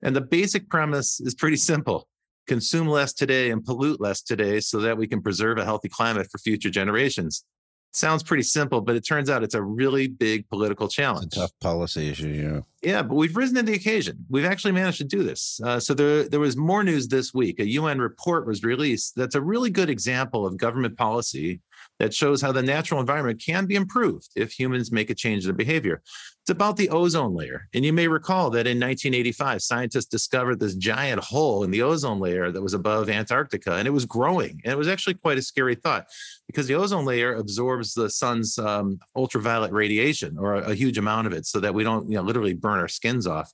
And 0.01 0.15
the 0.15 0.21
basic 0.21 0.69
premise 0.69 1.21
is 1.21 1.35
pretty 1.35 1.57
simple 1.57 2.07
consume 2.47 2.87
less 2.87 3.13
today 3.13 3.51
and 3.51 3.63
pollute 3.63 4.01
less 4.01 4.21
today 4.21 4.59
so 4.59 4.79
that 4.79 4.97
we 4.97 5.07
can 5.07 5.21
preserve 5.21 5.57
a 5.57 5.63
healthy 5.63 5.87
climate 5.87 6.27
for 6.29 6.37
future 6.39 6.69
generations. 6.69 7.45
Sounds 7.93 8.23
pretty 8.23 8.43
simple, 8.43 8.79
but 8.79 8.95
it 8.95 9.01
turns 9.01 9.29
out 9.29 9.43
it's 9.43 9.53
a 9.53 9.61
really 9.61 10.07
big 10.07 10.47
political 10.47 10.87
challenge. 10.87 11.33
tough 11.33 11.51
policy 11.59 12.09
issue, 12.09 12.29
yeah. 12.29 12.61
Yeah, 12.81 13.03
but 13.03 13.15
we've 13.15 13.35
risen 13.35 13.57
to 13.57 13.63
the 13.63 13.73
occasion. 13.73 14.25
We've 14.29 14.45
actually 14.45 14.71
managed 14.71 14.99
to 14.99 15.03
do 15.03 15.23
this. 15.23 15.59
Uh, 15.63 15.79
so 15.79 15.93
there, 15.93 16.27
there 16.27 16.39
was 16.39 16.55
more 16.55 16.83
news 16.83 17.09
this 17.09 17.33
week. 17.33 17.59
A 17.59 17.67
UN 17.67 17.99
report 17.99 18.47
was 18.47 18.63
released 18.63 19.15
that's 19.15 19.35
a 19.35 19.41
really 19.41 19.69
good 19.69 19.89
example 19.89 20.45
of 20.45 20.57
government 20.57 20.97
policy 20.97 21.59
that 22.01 22.15
shows 22.15 22.41
how 22.41 22.51
the 22.51 22.63
natural 22.63 22.99
environment 22.99 23.39
can 23.39 23.67
be 23.67 23.75
improved 23.75 24.29
if 24.35 24.51
humans 24.51 24.91
make 24.91 25.11
a 25.11 25.15
change 25.15 25.43
in 25.43 25.49
their 25.49 25.55
behavior. 25.55 26.01
It's 26.41 26.49
about 26.49 26.75
the 26.75 26.89
ozone 26.89 27.35
layer. 27.35 27.67
And 27.75 27.85
you 27.85 27.93
may 27.93 28.07
recall 28.07 28.49
that 28.49 28.65
in 28.65 28.79
1985, 28.79 29.61
scientists 29.61 30.07
discovered 30.07 30.59
this 30.59 30.73
giant 30.73 31.23
hole 31.23 31.63
in 31.63 31.69
the 31.69 31.83
ozone 31.83 32.19
layer 32.19 32.51
that 32.51 32.61
was 32.61 32.73
above 32.73 33.07
Antarctica, 33.07 33.73
and 33.75 33.87
it 33.87 33.91
was 33.91 34.07
growing. 34.07 34.59
And 34.63 34.73
it 34.73 34.77
was 34.77 34.87
actually 34.87 35.13
quite 35.13 35.37
a 35.37 35.43
scary 35.43 35.75
thought 35.75 36.07
because 36.47 36.65
the 36.65 36.73
ozone 36.73 37.05
layer 37.05 37.35
absorbs 37.35 37.93
the 37.93 38.09
sun's 38.09 38.57
um, 38.57 38.99
ultraviolet 39.15 39.71
radiation 39.71 40.39
or 40.39 40.55
a, 40.55 40.71
a, 40.71 40.73
huge 40.73 40.97
amount 40.97 41.27
of 41.27 41.33
it 41.33 41.45
so 41.45 41.59
that 41.59 41.75
we 41.75 41.83
don't 41.83 42.09
you 42.09 42.15
know, 42.15 42.23
literally 42.23 42.55
burn 42.55 42.79
our 42.79 42.87
skins 42.87 43.27
off. 43.27 43.53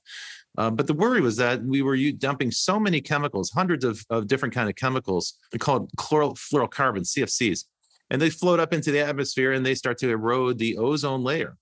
Uh, 0.56 0.70
but 0.70 0.86
the 0.86 0.94
worry 0.94 1.20
was 1.20 1.36
that 1.36 1.62
we 1.62 1.82
were 1.82 1.98
dumping 2.12 2.50
so 2.50 2.80
many 2.80 3.02
chemicals, 3.02 3.50
hundreds 3.50 3.84
of, 3.84 4.02
of 4.08 4.26
different 4.26 4.54
kind 4.54 4.70
of 4.70 4.74
chemicals 4.74 5.34
called 5.58 5.90
chlorofluorocarbons, 5.96 7.12
CFCs, 7.12 7.64
and 8.10 8.20
they 8.20 8.30
float 8.30 8.60
up 8.60 8.72
into 8.72 8.90
the 8.90 9.00
atmosphere 9.00 9.52
and 9.52 9.64
they 9.64 9.74
start 9.74 9.98
to 9.98 10.10
erode 10.10 10.58
the 10.58 10.76
ozone 10.78 11.22
layer. 11.22 11.56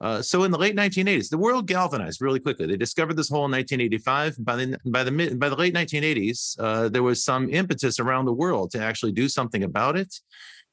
Uh, 0.00 0.20
so 0.20 0.44
in 0.44 0.50
the 0.50 0.58
late 0.58 0.76
1980s, 0.76 1.30
the 1.30 1.38
world 1.38 1.66
galvanized 1.66 2.20
really 2.20 2.38
quickly. 2.38 2.66
They 2.66 2.76
discovered 2.76 3.16
this 3.16 3.30
hole 3.30 3.46
in 3.46 3.52
1985. 3.52 4.44
By 4.44 4.56
the 4.56 4.78
by 4.84 5.04
the 5.04 5.10
mid, 5.10 5.40
by 5.40 5.48
the 5.48 5.56
late 5.56 5.74
1980s, 5.74 6.56
uh, 6.58 6.88
there 6.90 7.02
was 7.02 7.24
some 7.24 7.48
impetus 7.48 7.98
around 7.98 8.26
the 8.26 8.32
world 8.32 8.70
to 8.72 8.80
actually 8.80 9.12
do 9.12 9.28
something 9.28 9.62
about 9.62 9.96
it. 9.96 10.14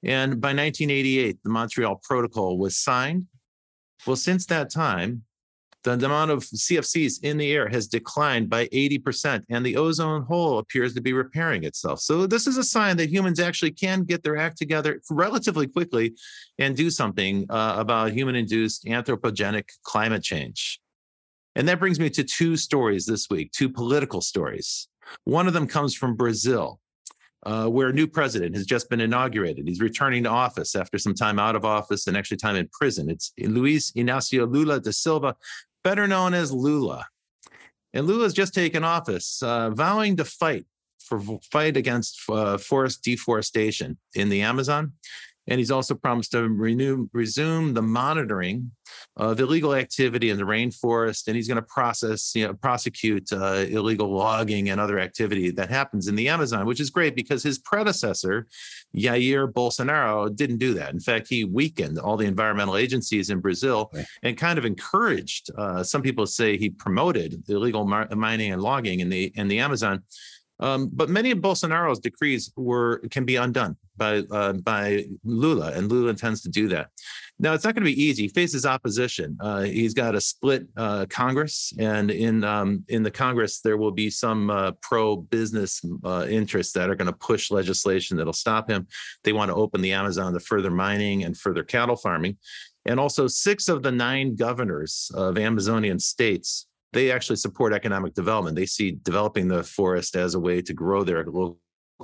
And 0.04 0.42
by 0.42 0.50
1988, 0.50 1.38
the 1.42 1.50
Montreal 1.50 2.02
Protocol 2.04 2.58
was 2.58 2.76
signed. 2.76 3.28
Well, 4.06 4.18
since 4.18 4.46
that 4.48 4.70
time, 4.70 5.24
the 5.84 5.94
amount 5.94 6.32
of 6.32 6.40
CFCs 6.44 7.24
in 7.24 7.38
the 7.38 7.52
air 7.52 7.68
has 7.68 7.88
declined 7.88 8.50
by 8.50 8.68
80%, 8.68 9.44
and 9.50 9.66
the 9.66 9.78
ozone 9.78 10.24
hole 10.24 10.60
appears 10.60 10.94
to 10.94 11.02
be 11.02 11.14
repairing 11.14 11.64
itself. 11.64 12.00
So, 12.00 12.26
this 12.26 12.48
is 12.48 12.58
a 12.58 12.64
sign 12.64 12.98
that 12.98 13.10
humans 13.10 13.40
actually 13.40 13.72
can 13.72 14.04
get 14.04 14.24
their 14.24 14.38
act 14.38 14.58
together 14.58 15.02
relatively 15.10 15.68
quickly 15.68 16.16
and 16.58 16.76
do 16.76 16.90
something 16.90 17.46
uh, 17.50 17.76
about 17.78 18.12
human 18.12 18.36
induced 18.36 18.86
anthropogenic 18.86 19.66
climate 19.84 20.24
change. 20.24 20.80
And 21.56 21.68
that 21.68 21.80
brings 21.80 22.00
me 22.00 22.10
to 22.12 22.24
two 22.24 22.58
stories 22.58 23.06
this 23.06 23.30
week, 23.30 23.52
two 23.52 23.70
political 23.70 24.22
stories. 24.22 24.88
One 25.26 25.48
of 25.48 25.54
them 25.54 25.68
comes 25.68 25.96
from 25.96 26.16
Brazil. 26.16 26.80
Uh, 27.46 27.68
where 27.68 27.90
a 27.90 27.94
new 27.94 28.08
president 28.08 28.56
has 28.56 28.66
just 28.66 28.90
been 28.90 29.02
inaugurated. 29.02 29.68
He's 29.68 29.82
returning 29.82 30.24
to 30.24 30.30
office 30.30 30.78
after 30.78 30.98
some 30.98 31.14
time 31.14 31.40
out 31.40 31.58
of 31.58 31.66
office 31.66 32.08
and 32.08 32.16
actually 32.16 32.38
time 32.38 32.56
in 32.56 32.70
prison. 32.72 33.10
It's 33.10 33.34
Luiz 33.38 33.92
Inácio 33.98 34.50
Lula 34.50 34.80
da 34.80 34.92
Silva, 34.92 35.36
better 35.84 36.08
known 36.08 36.34
as 36.34 36.52
Lula. 36.52 37.06
And 37.94 38.08
Lula's 38.08 38.34
just 38.34 38.54
taken 38.54 38.84
office, 38.84 39.42
uh, 39.44 39.70
vowing 39.70 40.18
to 40.18 40.26
fight 40.26 40.66
for 41.00 41.22
fight 41.52 41.78
against 41.78 42.22
uh, 42.30 42.58
forest 42.58 43.04
deforestation 43.04 43.98
in 44.16 44.30
the 44.30 44.42
Amazon. 44.42 44.94
And 45.48 45.60
he's 45.60 45.72
also 45.72 45.94
promised 45.94 46.32
to 46.32 46.48
renew, 46.48 47.10
resume 47.12 47.74
the 47.74 47.82
monitoring 47.82 48.72
of 49.18 49.40
illegal 49.40 49.76
activity 49.76 50.30
in 50.30 50.38
the 50.38 50.44
rainforest, 50.44 51.28
and 51.28 51.36
he's 51.36 51.48
going 51.48 51.58
to 51.58 51.62
process, 51.62 52.34
you 52.34 52.48
know, 52.48 52.54
prosecute 52.54 53.32
uh, 53.32 53.66
illegal 53.68 54.10
logging 54.10 54.70
and 54.70 54.80
other 54.80 55.00
activity 55.00 55.52
that 55.52 55.70
happens 55.70 56.08
in 56.08 56.16
the 56.16 56.30
Amazon, 56.30 56.66
which 56.66 56.80
is 56.80 56.90
great 56.90 57.16
because 57.16 57.44
his 57.44 57.60
predecessor, 57.60 58.48
Jair 58.96 59.52
Bolsonaro, 59.52 60.34
didn't 60.34 60.58
do 60.58 60.74
that. 60.76 60.94
In 60.94 61.00
fact, 61.00 61.28
he 61.28 61.44
weakened 61.44 62.00
all 62.00 62.18
the 62.18 62.26
environmental 62.26 62.78
agencies 62.78 63.30
in 63.30 63.40
Brazil 63.40 63.92
and 64.24 64.38
kind 64.38 64.58
of 64.58 64.66
encouraged. 64.66 65.50
Uh, 65.58 65.84
some 65.84 66.02
people 66.02 66.26
say 66.26 66.58
he 66.58 66.70
promoted 66.70 67.44
illegal 67.50 67.86
mar- 67.86 68.08
mining 68.16 68.52
and 68.52 68.62
logging 68.62 69.02
in 69.02 69.10
the 69.10 69.32
in 69.36 69.48
the 69.48 69.60
Amazon. 69.60 70.04
Um, 70.60 70.90
but 70.94 71.10
many 71.10 71.32
of 71.32 71.40
Bolsonaro's 71.40 72.00
decrees 72.00 72.52
were 72.56 73.00
can 73.12 73.26
be 73.26 73.36
undone 73.36 73.76
by 73.98 74.24
uh, 74.32 74.54
by 74.54 75.06
Lula, 75.24 75.72
and 75.72 75.92
Lula 75.92 76.10
intends 76.10 76.42
to 76.42 76.50
do 76.50 76.68
that. 76.70 76.90
Now, 77.40 77.54
it's 77.54 77.64
not 77.64 77.74
going 77.74 77.84
to 77.86 77.94
be 77.94 78.02
easy. 78.02 78.24
He 78.24 78.30
faces 78.30 78.66
opposition. 78.66 79.38
Uh, 79.40 79.62
he's 79.62 79.94
got 79.94 80.16
a 80.16 80.22
split 80.22 80.68
uh, 80.78 81.06
Congress, 81.10 81.74
and 81.80 82.12
in 82.12 82.44
um, 82.44 82.84
in 82.90 83.04
the 83.04 83.12
Congress, 83.12 83.60
there 83.60 83.78
will 83.78 83.92
be 83.92 84.10
some 84.10 84.50
uh, 84.50 84.72
pro-business 84.82 85.82
uh, 86.04 86.26
interests 86.30 86.74
that 86.74 86.90
are 86.90 86.96
going 86.96 87.12
to 87.12 87.18
push 87.18 87.52
legislation 87.52 88.18
that'll 88.18 88.34
stop 88.34 88.70
him. 88.70 88.88
They 89.24 89.34
want 89.34 89.50
to 89.50 89.56
open 89.56 89.82
the 89.82 89.94
Amazon 89.94 90.34
to 90.34 90.40
further 90.40 90.72
mining 90.72 91.24
and 91.24 91.38
further 91.38 91.64
cattle 91.64 91.96
farming, 91.96 92.38
and 92.86 93.00
also 93.00 93.28
six 93.28 93.68
of 93.68 93.84
the 93.84 93.92
nine 93.92 94.36
governors 94.36 95.12
of 95.16 95.38
Amazonian 95.38 96.00
states 96.00 96.68
they 96.94 97.12
actually 97.12 97.36
support 97.38 97.74
economic 97.74 98.14
development. 98.14 98.56
They 98.56 98.68
see 98.68 98.92
developing 98.92 99.48
the 99.48 99.64
forest 99.64 100.16
as 100.16 100.36
a 100.36 100.40
way 100.40 100.62
to 100.62 100.74
grow 100.74 101.04
their 101.04 101.26
local 101.26 101.58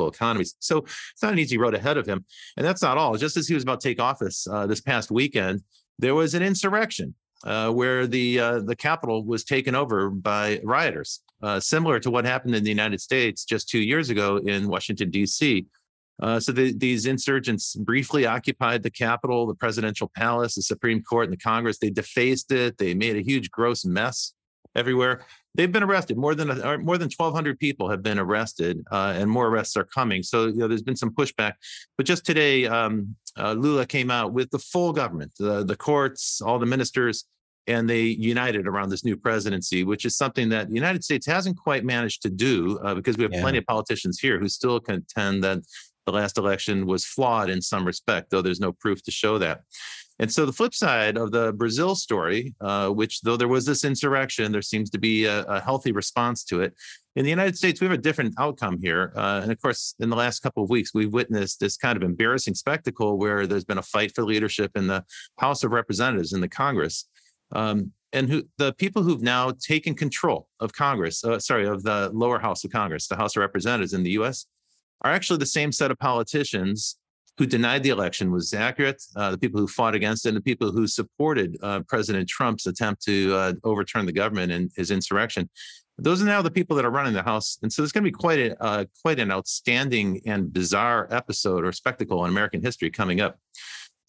economies. 0.08 0.56
So 0.60 0.80
it's 0.80 1.22
not 1.22 1.34
an 1.34 1.40
easy 1.40 1.58
road 1.58 1.76
ahead 1.76 1.98
of 1.98 2.08
him. 2.08 2.26
And 2.58 2.66
that's 2.66 2.82
not 2.82 2.98
all. 2.98 3.16
Just 3.18 3.38
as 3.38 3.48
he 3.48 3.54
was 3.54 3.64
about 3.64 3.82
to 3.82 3.90
take 3.90 4.00
office 4.00 4.48
uh, 4.50 4.68
this 4.68 4.82
past 4.82 5.12
weekend, 5.12 5.62
there 5.98 6.16
was 6.16 6.34
an 6.34 6.42
insurrection 6.42 7.14
uh, 7.44 7.72
where 7.72 8.08
the 8.08 8.40
uh, 8.40 8.60
the 8.60 8.76
capital 8.76 9.24
was 9.24 9.44
taken 9.44 9.76
over 9.76 10.10
by 10.10 10.60
rioters, 10.64 11.22
uh, 11.42 11.60
similar 11.60 12.00
to 12.00 12.12
what 12.12 12.26
happened 12.26 12.56
in 12.56 12.64
the 12.64 12.70
United 12.70 13.00
States 13.00 13.46
just 13.46 13.70
two 13.70 13.80
years 13.80 14.10
ago 14.10 14.38
in 14.38 14.68
Washington 14.68 15.10
D.C. 15.10 15.66
Uh, 16.22 16.40
so 16.40 16.52
the, 16.52 16.74
these 16.74 17.06
insurgents 17.06 17.76
briefly 17.76 18.26
occupied 18.26 18.84
the 18.84 18.90
Capitol, 18.90 19.48
the 19.48 19.56
presidential 19.56 20.12
palace, 20.16 20.56
the 20.56 20.62
Supreme 20.62 21.02
Court, 21.02 21.26
and 21.26 21.34
the 21.34 21.38
Congress. 21.38 21.78
They 21.78 21.90
defaced 21.90 22.52
it. 22.52 22.78
They 22.78 22.94
made 22.94 23.16
a 23.16 23.22
huge, 23.22 23.50
gross 23.52 23.86
mess 23.86 24.34
everywhere. 24.76 25.26
They've 25.56 25.72
been 25.72 25.84
arrested. 25.84 26.18
More 26.18 26.36
than 26.36 26.48
more 26.84 26.98
than 26.98 27.10
1,200 27.10 27.60
people 27.60 27.90
have 27.90 28.04
been 28.04 28.20
arrested, 28.20 28.84
uh, 28.92 29.14
and 29.18 29.30
more 29.30 29.48
arrests 29.48 29.76
are 29.76 29.84
coming. 29.84 30.22
So 30.24 30.48
you 30.48 30.58
know, 30.58 30.68
there's 30.68 30.84
been 30.84 30.96
some 30.96 31.10
pushback. 31.10 31.54
But 31.98 32.06
just 32.06 32.26
today, 32.26 32.68
um, 32.68 33.16
uh, 33.38 33.54
Lula 33.54 33.86
came 33.86 34.12
out 34.12 34.32
with 34.32 34.52
the 34.52 34.60
full 34.60 34.94
government, 34.94 35.34
the 35.40 35.66
the 35.66 35.76
courts, 35.76 36.42
all 36.42 36.60
the 36.60 36.66
ministers, 36.68 37.26
and 37.68 37.90
they 37.90 38.02
united 38.02 38.68
around 38.68 38.90
this 38.90 39.04
new 39.04 39.18
presidency, 39.18 39.84
which 39.84 40.06
is 40.06 40.16
something 40.16 40.50
that 40.50 40.70
the 40.70 40.76
United 40.76 41.04
States 41.04 41.26
hasn't 41.26 41.58
quite 41.58 41.84
managed 41.84 42.22
to 42.24 42.30
do 42.30 42.80
uh, 42.84 42.96
because 42.96 43.18
we 43.18 43.24
have 43.24 43.34
yeah. 43.34 43.42
plenty 43.42 43.58
of 43.58 43.66
politicians 43.66 44.20
here 44.20 44.40
who 44.40 44.50
still 44.50 44.80
contend 44.80 45.44
that 45.44 45.60
the 46.06 46.12
last 46.12 46.38
election 46.38 46.86
was 46.86 47.06
flawed 47.06 47.50
in 47.50 47.62
some 47.62 47.86
respect, 47.86 48.32
though 48.32 48.41
there's 48.41 48.60
no 48.60 48.72
proof 48.72 49.04
to 49.04 49.12
show 49.12 49.38
that. 49.38 49.62
And 50.20 50.32
so 50.32 50.45
the 50.45 50.53
flip 50.53 50.74
side 50.74 51.17
of 51.17 51.32
the 51.32 51.53
Brazil 51.53 51.95
story, 51.95 52.53
uh, 52.59 52.89
which 52.89 53.22
though 53.22 53.38
there 53.38 53.47
was 53.47 53.65
this 53.65 53.86
insurrection, 53.86 54.51
there 54.51 54.61
seems 54.61 54.89
to 54.89 54.99
be 54.99 55.26
a, 55.26 55.43
a, 55.43 55.61
healthy 55.61 55.93
response 55.93 56.43
to 56.45 56.61
it. 56.61 56.74
In 57.15 57.24
the 57.24 57.30
United 57.30 57.57
States, 57.57 57.80
we 57.80 57.86
have 57.86 57.97
a 57.97 58.01
different 58.01 58.34
outcome 58.38 58.78
here. 58.82 59.13
Uh, 59.15 59.39
and 59.41 59.51
of 59.51 59.61
course, 59.61 59.95
in 59.99 60.09
the 60.09 60.17
last 60.17 60.41
couple 60.41 60.61
of 60.61 60.70
weeks, 60.70 60.93
we've 60.93 61.13
witnessed 61.13 61.61
this 61.61 61.78
kind 61.78 61.95
of 61.95 62.03
embarrassing 62.03 62.53
spectacle 62.53 63.17
where 63.17 63.47
there's 63.47 63.63
been 63.63 63.78
a 63.78 63.84
fight 63.84 64.13
for 64.13 64.26
leadership 64.26 64.72
in 64.76 64.88
the 64.88 65.05
House 65.38 65.63
of 65.63 65.72
Representatives 65.72 66.34
in 66.34 66.41
the 66.41 66.49
Congress. 66.49 67.05
Um, 67.53 67.93
and 68.11 68.28
who 68.28 68.43
the 68.57 68.74
people 68.74 69.03
who've 69.03 69.22
now 69.22 69.51
taken 69.51 69.93
control 69.95 70.49
of 70.59 70.74
Congress, 70.74 71.24
uh, 71.24 71.39
sorry, 71.39 71.67
of 71.67 71.84
the 71.84 72.09
lower 72.11 72.39
house 72.39 72.63
of 72.63 72.72
Congress, 72.72 73.07
the 73.07 73.15
House 73.15 73.36
of 73.36 73.41
Representatives 73.41 73.93
in 73.93 74.03
the 74.03 74.11
U.S., 74.11 74.45
are 75.01 75.11
actually 75.11 75.38
the 75.38 75.45
same 75.45 75.72
set 75.72 75.91
of 75.91 75.99
politicians 75.99 76.97
who 77.40 77.46
denied 77.46 77.82
the 77.84 77.90
election 77.90 78.32
was 78.32 78.54
accurate, 78.54 79.02
uh, 79.16 79.32
the 79.32 79.38
people 79.38 79.62
who 79.62 79.68
fought 79.68 79.96
against 79.96 80.26
it, 80.26 80.30
and 80.30 80.38
the 80.38 80.42
people 80.42 80.74
who 80.74 80.86
supported 80.86 81.58
uh, 81.64 81.80
President 81.88 82.28
Trump's 82.28 82.68
attempt 82.68 83.02
to 83.04 83.34
uh, 83.34 83.54
overturn 83.64 84.06
the 84.06 84.12
government 84.12 84.52
and 84.52 84.70
his 84.76 84.92
insurrection. 84.92 85.50
Those 85.98 86.22
are 86.22 86.26
now 86.26 86.42
the 86.42 86.52
people 86.52 86.76
that 86.76 86.84
are 86.84 86.92
running 86.92 87.14
the 87.14 87.24
House, 87.24 87.58
and 87.62 87.72
so 87.72 87.82
there's 87.82 87.94
going 87.94 88.04
to 88.04 88.10
be 88.10 88.16
quite 88.16 88.40
a 88.40 88.62
uh, 88.62 88.86
quite 89.02 89.20
an 89.22 89.32
outstanding 89.32 90.22
and 90.26 90.52
bizarre 90.52 91.08
episode 91.12 91.64
or 91.64 91.72
spectacle 91.72 92.26
in 92.26 92.30
American 92.30 92.62
history 92.62 92.90
coming 92.90 93.22
up. 93.22 93.40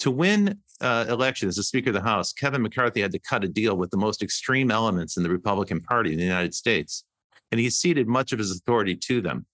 To 0.00 0.10
win 0.10 0.58
uh, 0.80 1.06
election 1.08 1.48
as 1.48 1.54
the 1.54 1.62
Speaker 1.62 1.90
of 1.90 1.94
the 1.94 2.02
House, 2.02 2.32
Kevin 2.32 2.62
McCarthy 2.62 3.00
had 3.00 3.12
to 3.12 3.20
cut 3.20 3.44
a 3.44 3.48
deal 3.48 3.76
with 3.76 3.90
the 3.90 3.96
most 3.96 4.22
extreme 4.24 4.72
elements 4.72 5.16
in 5.16 5.22
the 5.22 5.30
Republican 5.30 5.80
Party 5.80 6.12
in 6.12 6.18
the 6.18 6.24
United 6.24 6.54
States, 6.54 7.04
and 7.52 7.60
he 7.60 7.70
ceded 7.70 8.08
much 8.08 8.32
of 8.32 8.40
his 8.40 8.50
authority 8.50 8.96
to 8.96 9.20
them. 9.20 9.46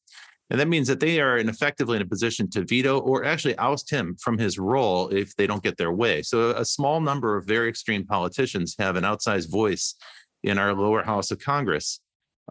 And 0.50 0.60
that 0.60 0.68
means 0.68 0.86
that 0.88 1.00
they 1.00 1.20
are 1.20 1.38
in 1.38 1.48
effectively 1.48 1.96
in 1.96 2.02
a 2.02 2.06
position 2.06 2.48
to 2.50 2.64
veto 2.64 3.00
or 3.00 3.24
actually 3.24 3.58
oust 3.58 3.90
him 3.90 4.16
from 4.20 4.38
his 4.38 4.58
role 4.58 5.08
if 5.08 5.34
they 5.34 5.46
don't 5.46 5.62
get 5.62 5.76
their 5.76 5.92
way. 5.92 6.22
So 6.22 6.50
a 6.50 6.64
small 6.64 7.00
number 7.00 7.36
of 7.36 7.46
very 7.46 7.68
extreme 7.68 8.06
politicians 8.06 8.76
have 8.78 8.96
an 8.96 9.04
outsized 9.04 9.50
voice 9.50 9.96
in 10.44 10.58
our 10.58 10.72
lower 10.72 11.02
house 11.02 11.30
of 11.32 11.40
Congress. 11.40 12.00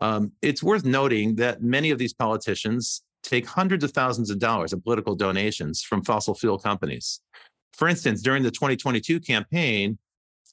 Um, 0.01 0.33
it's 0.41 0.61
worth 0.61 0.83
noting 0.83 1.35
that 1.35 1.61
many 1.61 1.91
of 1.91 1.97
these 1.97 2.13
politicians 2.13 3.01
take 3.23 3.47
hundreds 3.47 3.83
of 3.83 3.91
thousands 3.91 4.29
of 4.29 4.39
dollars 4.39 4.73
of 4.73 4.83
political 4.83 5.15
donations 5.15 5.81
from 5.81 6.03
fossil 6.03 6.35
fuel 6.35 6.59
companies. 6.59 7.21
For 7.73 7.87
instance, 7.87 8.21
during 8.21 8.43
the 8.43 8.51
2022 8.51 9.19
campaign, 9.21 9.97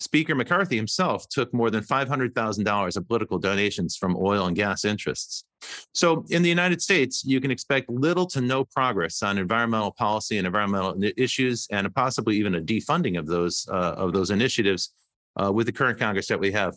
Speaker 0.00 0.34
McCarthy 0.34 0.76
himself 0.76 1.28
took 1.28 1.52
more 1.52 1.70
than 1.70 1.84
$500,000 1.84 2.96
of 2.96 3.08
political 3.08 3.38
donations 3.38 3.96
from 3.96 4.16
oil 4.16 4.46
and 4.46 4.56
gas 4.56 4.84
interests. 4.84 5.44
So, 5.92 6.24
in 6.30 6.42
the 6.42 6.48
United 6.48 6.82
States, 6.82 7.24
you 7.24 7.40
can 7.40 7.50
expect 7.50 7.88
little 7.88 8.26
to 8.26 8.40
no 8.40 8.64
progress 8.64 9.22
on 9.22 9.38
environmental 9.38 9.92
policy 9.92 10.38
and 10.38 10.46
environmental 10.46 10.96
issues, 11.16 11.66
and 11.70 11.92
possibly 11.94 12.36
even 12.36 12.54
a 12.54 12.60
defunding 12.60 13.18
of 13.18 13.26
those 13.26 13.66
uh, 13.70 13.94
of 13.96 14.12
those 14.12 14.30
initiatives 14.30 14.94
uh, 15.36 15.52
with 15.52 15.66
the 15.66 15.72
current 15.72 15.98
Congress 15.98 16.26
that 16.28 16.40
we 16.40 16.52
have. 16.52 16.76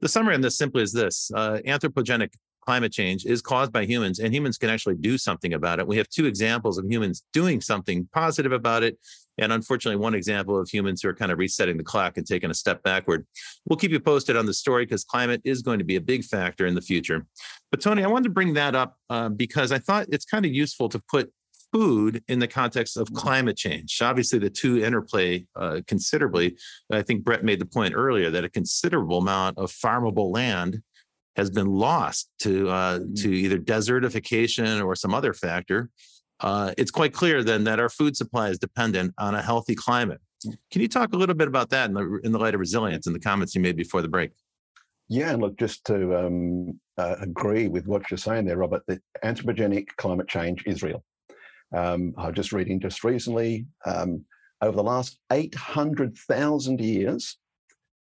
The 0.00 0.08
summary 0.08 0.34
on 0.34 0.40
this 0.40 0.56
simply 0.56 0.82
is 0.82 0.92
this: 0.92 1.30
uh, 1.34 1.58
anthropogenic 1.66 2.30
climate 2.64 2.92
change 2.92 3.26
is 3.26 3.42
caused 3.42 3.72
by 3.72 3.84
humans, 3.84 4.18
and 4.18 4.34
humans 4.34 4.58
can 4.58 4.70
actually 4.70 4.96
do 4.96 5.18
something 5.18 5.54
about 5.54 5.78
it. 5.78 5.86
We 5.86 5.96
have 5.98 6.08
two 6.08 6.26
examples 6.26 6.78
of 6.78 6.90
humans 6.90 7.22
doing 7.32 7.60
something 7.60 8.08
positive 8.12 8.52
about 8.52 8.82
it 8.82 8.98
and 9.38 9.52
unfortunately, 9.52 10.00
one 10.00 10.14
example 10.14 10.58
of 10.58 10.68
humans 10.68 11.02
who 11.02 11.08
are 11.08 11.14
kind 11.14 11.32
of 11.32 11.38
resetting 11.38 11.76
the 11.76 11.84
clock 11.84 12.16
and 12.16 12.26
taking 12.26 12.50
a 12.50 12.54
step 12.54 12.82
backward. 12.82 13.26
We'll 13.66 13.76
keep 13.76 13.90
you 13.90 14.00
posted 14.00 14.36
on 14.36 14.46
the 14.46 14.54
story 14.54 14.84
because 14.84 15.04
climate 15.04 15.40
is 15.44 15.62
going 15.62 15.78
to 15.78 15.84
be 15.84 15.96
a 15.96 16.00
big 16.00 16.24
factor 16.24 16.66
in 16.66 16.74
the 16.74 16.80
future. 16.80 17.26
But 17.70 17.80
Tony, 17.80 18.04
I 18.04 18.06
wanted 18.06 18.24
to 18.24 18.30
bring 18.30 18.54
that 18.54 18.74
up 18.74 18.96
uh, 19.10 19.28
because 19.28 19.72
I 19.72 19.78
thought 19.78 20.06
it's 20.10 20.24
kind 20.24 20.44
of 20.44 20.52
useful 20.52 20.88
to 20.90 21.02
put 21.10 21.32
food 21.72 22.22
in 22.28 22.38
the 22.38 22.46
context 22.46 22.96
of 22.96 23.12
climate 23.14 23.56
change. 23.56 24.00
Obviously, 24.00 24.38
the 24.38 24.48
two 24.48 24.84
interplay 24.84 25.44
uh, 25.56 25.80
considerably. 25.88 26.56
I 26.92 27.02
think 27.02 27.24
Brett 27.24 27.42
made 27.42 27.58
the 27.58 27.66
point 27.66 27.94
earlier 27.96 28.30
that 28.30 28.44
a 28.44 28.48
considerable 28.48 29.18
amount 29.18 29.58
of 29.58 29.72
farmable 29.72 30.32
land 30.32 30.82
has 31.34 31.50
been 31.50 31.66
lost 31.66 32.30
to 32.38 32.68
uh, 32.68 32.98
mm-hmm. 33.00 33.14
to 33.14 33.34
either 33.34 33.58
desertification 33.58 34.84
or 34.84 34.94
some 34.94 35.12
other 35.12 35.32
factor 35.32 35.90
uh, 36.44 36.74
it's 36.76 36.90
quite 36.90 37.14
clear 37.14 37.42
then 37.42 37.64
that 37.64 37.80
our 37.80 37.88
food 37.88 38.14
supply 38.14 38.50
is 38.50 38.58
dependent 38.58 39.14
on 39.16 39.34
a 39.34 39.40
healthy 39.40 39.74
climate. 39.74 40.20
Can 40.70 40.82
you 40.82 40.88
talk 40.88 41.14
a 41.14 41.16
little 41.16 41.34
bit 41.34 41.48
about 41.48 41.70
that 41.70 41.88
in 41.88 41.94
the, 41.94 42.20
in 42.22 42.32
the 42.32 42.38
light 42.38 42.52
of 42.52 42.60
resilience 42.60 43.06
and 43.06 43.16
the 43.16 43.20
comments 43.20 43.54
you 43.54 43.62
made 43.62 43.76
before 43.76 44.02
the 44.02 44.08
break? 44.08 44.30
Yeah, 45.08 45.30
and 45.30 45.40
look, 45.40 45.56
just 45.58 45.86
to 45.86 46.26
um, 46.26 46.78
uh, 46.98 47.16
agree 47.22 47.68
with 47.68 47.86
what 47.86 48.10
you're 48.10 48.18
saying 48.18 48.44
there, 48.44 48.58
Robert, 48.58 48.82
the 48.86 49.00
anthropogenic 49.24 49.86
climate 49.96 50.28
change 50.28 50.62
is 50.66 50.82
real. 50.82 51.02
Um, 51.74 52.12
I 52.18 52.26
was 52.26 52.36
just 52.36 52.52
reading 52.52 52.78
just 52.78 53.04
recently, 53.04 53.66
um, 53.86 54.26
over 54.60 54.76
the 54.76 54.82
last 54.82 55.18
800,000 55.32 56.78
years, 56.78 57.38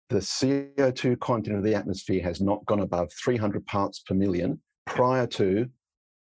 the 0.10 0.18
CO2 0.18 1.20
content 1.20 1.58
of 1.58 1.64
the 1.64 1.76
atmosphere 1.76 2.24
has 2.24 2.42
not 2.42 2.66
gone 2.66 2.80
above 2.80 3.12
300 3.24 3.68
parts 3.68 4.00
per 4.00 4.16
million 4.16 4.60
prior 4.88 5.28
to 5.28 5.70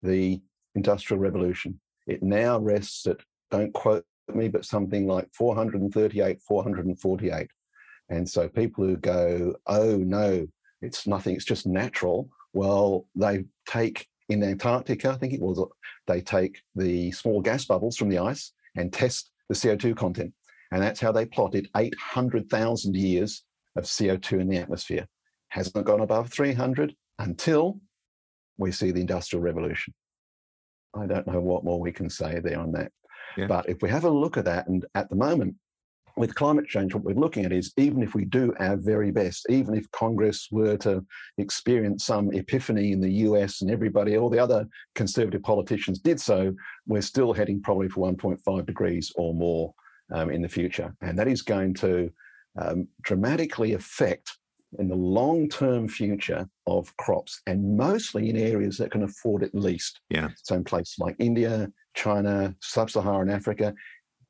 the 0.03 0.41
Industrial 0.75 1.21
Revolution. 1.21 1.79
It 2.11 2.25
now 2.25 2.59
rests 2.59 3.07
at, 3.07 3.19
don't 3.53 3.73
quote 3.73 4.05
me, 4.35 4.49
but 4.49 4.65
something 4.65 5.07
like 5.07 5.29
438, 5.33 6.43
448. 6.43 7.49
And 8.09 8.29
so 8.29 8.49
people 8.49 8.85
who 8.85 8.97
go, 8.97 9.55
oh 9.69 9.97
no, 9.97 10.49
it's 10.83 11.07
nothing, 11.07 11.37
it's 11.37 11.45
just 11.45 11.69
natural. 11.69 12.29
Well, 12.53 13.07
they 13.15 13.45
take 13.69 14.09
in 14.29 14.43
Antarctica, 14.43 15.11
I 15.11 15.19
think 15.19 15.35
it 15.35 15.41
was, 15.41 15.65
they 16.09 16.21
take 16.21 16.61
the 16.75 17.13
small 17.13 17.41
gas 17.41 17.65
bubbles 17.65 17.97
from 17.97 18.09
the 18.09 18.19
ice 18.19 18.53
and 18.77 18.93
test 18.93 19.31
the 19.49 19.55
CO2 19.55 19.97
content. 19.97 20.33
And 20.73 20.83
that's 20.83 21.01
how 21.01 21.13
they 21.13 21.27
plotted 21.27 21.69
800,000 21.77 22.97
years 22.97 23.45
of 23.77 23.85
CO2 23.85 24.41
in 24.41 24.49
the 24.49 24.59
atmosphere. 24.59 25.07
Hasn't 25.51 25.85
gone 25.85 26.01
above 26.01 26.33
300 26.33 26.93
until 27.21 27.81
we 28.59 28.73
see 28.73 28.91
the 28.91 29.01
Industrial 29.01 29.43
Revolution. 29.43 29.95
I 30.95 31.07
don't 31.07 31.27
know 31.27 31.41
what 31.41 31.65
more 31.65 31.81
we 31.81 31.93
can 31.93 32.11
say 32.11 32.41
there 32.41 32.59
on 32.59 32.73
that. 32.73 32.93
Yeah. 33.37 33.47
But 33.47 33.69
if 33.69 33.83
we 33.83 33.89
have 33.91 34.05
a 34.05 34.11
look 34.11 34.37
at 34.37 34.45
that, 34.47 34.67
and 34.69 34.85
at 34.95 35.09
the 35.09 35.17
moment, 35.17 35.55
with 36.17 36.35
climate 36.35 36.67
change, 36.67 36.95
what 36.95 37.05
we're 37.05 37.15
looking 37.15 37.45
at 37.45 37.53
is 37.53 37.73
even 37.77 38.03
if 38.03 38.15
we 38.15 38.25
do 38.25 38.53
our 38.59 38.77
very 38.77 39.11
best, 39.11 39.47
even 39.49 39.75
if 39.75 39.91
Congress 39.93 40.49
were 40.51 40.77
to 40.79 41.05
experience 41.39 42.05
some 42.05 42.33
epiphany 42.33 42.93
in 42.93 43.01
the 43.01 43.13
US 43.25 43.63
and 43.63 43.71
everybody, 43.71 44.17
all 44.17 44.29
the 44.29 44.39
other 44.39 44.67
conservative 44.95 45.43
politicians 45.43 45.99
did 45.99 46.21
so, 46.21 46.53
we're 46.87 47.01
still 47.03 47.33
heading 47.33 47.63
probably 47.63 47.89
for 47.89 48.13
1.5 48.13 48.67
degrees 48.67 49.13
or 49.15 49.33
more 49.33 49.73
um, 50.13 50.31
in 50.31 50.43
the 50.43 50.49
future. 50.49 50.95
And 51.01 51.19
that 51.19 51.29
is 51.29 51.43
going 51.43 51.75
to 51.75 52.11
um, 52.61 52.89
dramatically 53.03 53.75
affect 53.75 54.37
in 54.79 54.89
the 54.89 54.95
long 54.95 55.49
term 55.49 55.89
future 55.89 56.49
of 56.67 56.95
crops 56.97 57.41
and 57.47 57.77
mostly 57.77 58.31
in 58.31 58.37
areas 58.37 58.79
that 58.79 58.91
can 58.91 59.03
afford 59.03 59.43
it 59.43 59.55
least. 59.55 60.01
Yeah. 60.11 60.29
So, 60.43 60.57
in 60.57 60.65
places 60.65 60.97
like 60.99 61.17
India, 61.19 61.71
China, 61.95 62.55
Sub 62.61 62.91
Saharan 62.91 63.31
Africa, 63.31 63.75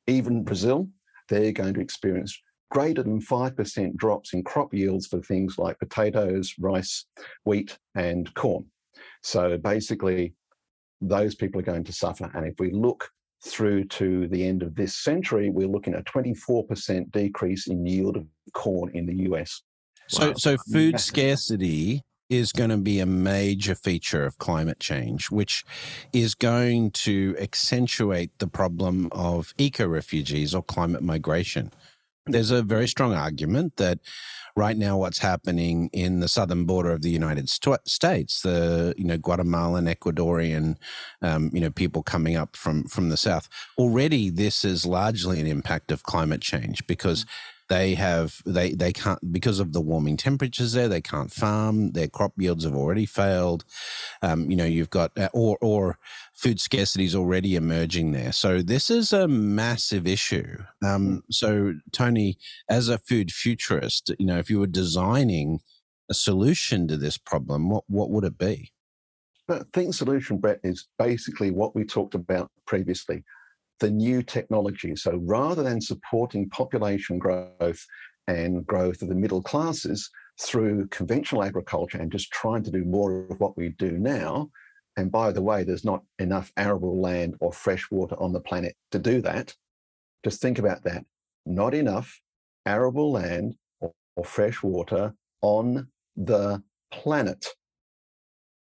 even 0.07 0.43
Brazil, 0.43 0.87
they're 1.29 1.51
going 1.51 1.73
to 1.75 1.81
experience 1.81 2.37
greater 2.71 3.03
than 3.03 3.21
5% 3.21 3.95
drops 3.97 4.33
in 4.33 4.43
crop 4.43 4.73
yields 4.73 5.07
for 5.07 5.21
things 5.21 5.57
like 5.57 5.77
potatoes, 5.79 6.55
rice, 6.57 7.05
wheat, 7.43 7.77
and 7.95 8.33
corn. 8.33 8.65
So, 9.21 9.57
basically, 9.57 10.33
those 11.01 11.35
people 11.35 11.59
are 11.59 11.65
going 11.65 11.83
to 11.83 11.93
suffer. 11.93 12.29
And 12.33 12.45
if 12.45 12.55
we 12.59 12.71
look 12.71 13.09
through 13.43 13.83
to 13.85 14.27
the 14.27 14.45
end 14.45 14.61
of 14.61 14.75
this 14.75 14.95
century, 14.95 15.49
we're 15.49 15.67
looking 15.67 15.93
at 15.93 16.01
a 16.01 16.03
24% 16.03 17.11
decrease 17.11 17.67
in 17.67 17.85
yield 17.85 18.17
of 18.17 18.25
corn 18.53 18.91
in 18.93 19.05
the 19.05 19.29
US. 19.31 19.63
So, 20.11 20.29
wow. 20.29 20.33
so 20.35 20.57
food 20.57 20.99
scarcity 20.99 22.03
is 22.29 22.51
going 22.51 22.69
to 22.69 22.77
be 22.77 22.99
a 22.99 23.05
major 23.05 23.75
feature 23.75 24.25
of 24.25 24.37
climate 24.37 24.79
change, 24.79 25.31
which 25.31 25.65
is 26.11 26.35
going 26.35 26.91
to 26.91 27.35
accentuate 27.39 28.37
the 28.39 28.47
problem 28.47 29.07
of 29.13 29.53
eco 29.57 29.87
refugees 29.87 30.53
or 30.53 30.63
climate 30.63 31.01
migration. 31.01 31.71
There's 32.25 32.51
a 32.51 32.61
very 32.61 32.87
strong 32.87 33.13
argument 33.13 33.77
that 33.77 33.99
right 34.55 34.77
now 34.77 34.97
what's 34.97 35.19
happening 35.19 35.89
in 35.93 36.19
the 36.19 36.27
southern 36.27 36.65
border 36.65 36.91
of 36.91 37.01
the 37.01 37.09
United 37.09 37.49
States, 37.49 38.41
the 38.41 38.93
you 38.97 39.05
know 39.05 39.17
Guatemalan, 39.17 39.85
Ecuadorian, 39.85 40.75
um, 41.21 41.49
you 41.53 41.61
know 41.61 41.71
people 41.71 42.03
coming 42.03 42.35
up 42.35 42.55
from 42.55 42.83
from 42.83 43.09
the 43.09 43.17
south, 43.17 43.47
already 43.77 44.29
this 44.29 44.65
is 44.65 44.85
largely 44.85 45.39
an 45.39 45.47
impact 45.47 45.91
of 45.91 46.03
climate 46.03 46.41
change 46.41 46.85
because 46.85 47.25
they 47.71 47.95
have 47.95 48.41
they 48.45 48.73
they 48.73 48.91
can't 48.91 49.31
because 49.31 49.61
of 49.61 49.71
the 49.71 49.79
warming 49.79 50.17
temperatures 50.17 50.73
there. 50.73 50.89
They 50.89 50.99
can't 50.99 51.31
farm. 51.31 51.93
Their 51.93 52.09
crop 52.09 52.33
yields 52.37 52.65
have 52.65 52.75
already 52.75 53.05
failed. 53.05 53.63
Um, 54.21 54.51
you 54.51 54.57
know, 54.57 54.65
you've 54.65 54.89
got 54.89 55.17
uh, 55.17 55.29
or 55.33 55.57
or 55.61 55.97
food 56.33 56.59
scarcity 56.59 57.05
is 57.05 57.15
already 57.15 57.55
emerging 57.55 58.11
there. 58.11 58.33
So 58.33 58.61
this 58.61 58.89
is 58.89 59.13
a 59.13 59.25
massive 59.25 60.05
issue. 60.05 60.57
Um, 60.83 61.03
mm. 61.07 61.21
so 61.31 61.75
Tony, 61.93 62.37
as 62.69 62.89
a 62.89 62.97
food 62.97 63.31
futurist, 63.31 64.11
you 64.19 64.25
know, 64.25 64.37
if 64.37 64.49
you 64.49 64.59
were 64.59 64.67
designing 64.67 65.61
a 66.09 66.13
solution 66.13 66.89
to 66.89 66.97
this 66.97 67.17
problem, 67.17 67.69
what 67.69 67.85
what 67.87 68.09
would 68.09 68.25
it 68.25 68.37
be? 68.37 68.73
I 69.47 69.61
think 69.71 69.93
solution, 69.93 70.39
Brett, 70.39 70.59
is 70.61 70.89
basically 70.99 71.51
what 71.51 71.73
we 71.73 71.85
talked 71.85 72.15
about 72.15 72.51
previously 72.67 73.23
the 73.81 73.89
new 73.91 74.23
technology. 74.23 74.95
So 74.95 75.19
rather 75.23 75.63
than 75.63 75.81
supporting 75.81 76.49
population 76.49 77.19
growth 77.19 77.85
and 78.27 78.65
growth 78.65 79.01
of 79.01 79.09
the 79.09 79.15
middle 79.15 79.41
classes 79.41 80.09
through 80.39 80.87
conventional 80.87 81.43
agriculture 81.43 81.97
and 81.97 82.11
just 82.11 82.31
trying 82.31 82.63
to 82.63 82.71
do 82.71 82.85
more 82.85 83.25
of 83.29 83.39
what 83.39 83.57
we 83.57 83.69
do 83.77 83.97
now, 83.97 84.49
and 84.97 85.11
by 85.11 85.31
the 85.31 85.41
way, 85.41 85.63
there's 85.63 85.83
not 85.85 86.03
enough 86.19 86.51
arable 86.57 87.01
land 87.01 87.35
or 87.39 87.51
fresh 87.51 87.89
water 87.91 88.15
on 88.19 88.31
the 88.33 88.39
planet 88.39 88.75
to 88.91 88.99
do 88.99 89.21
that. 89.21 89.53
Just 90.23 90.41
think 90.41 90.59
about 90.59 90.83
that. 90.83 91.03
Not 91.45 91.73
enough 91.73 92.21
arable 92.65 93.11
land 93.11 93.55
or, 93.79 93.91
fresh 94.23 94.61
water 94.61 95.15
on 95.41 95.87
the 96.15 96.61
planet 96.91 97.47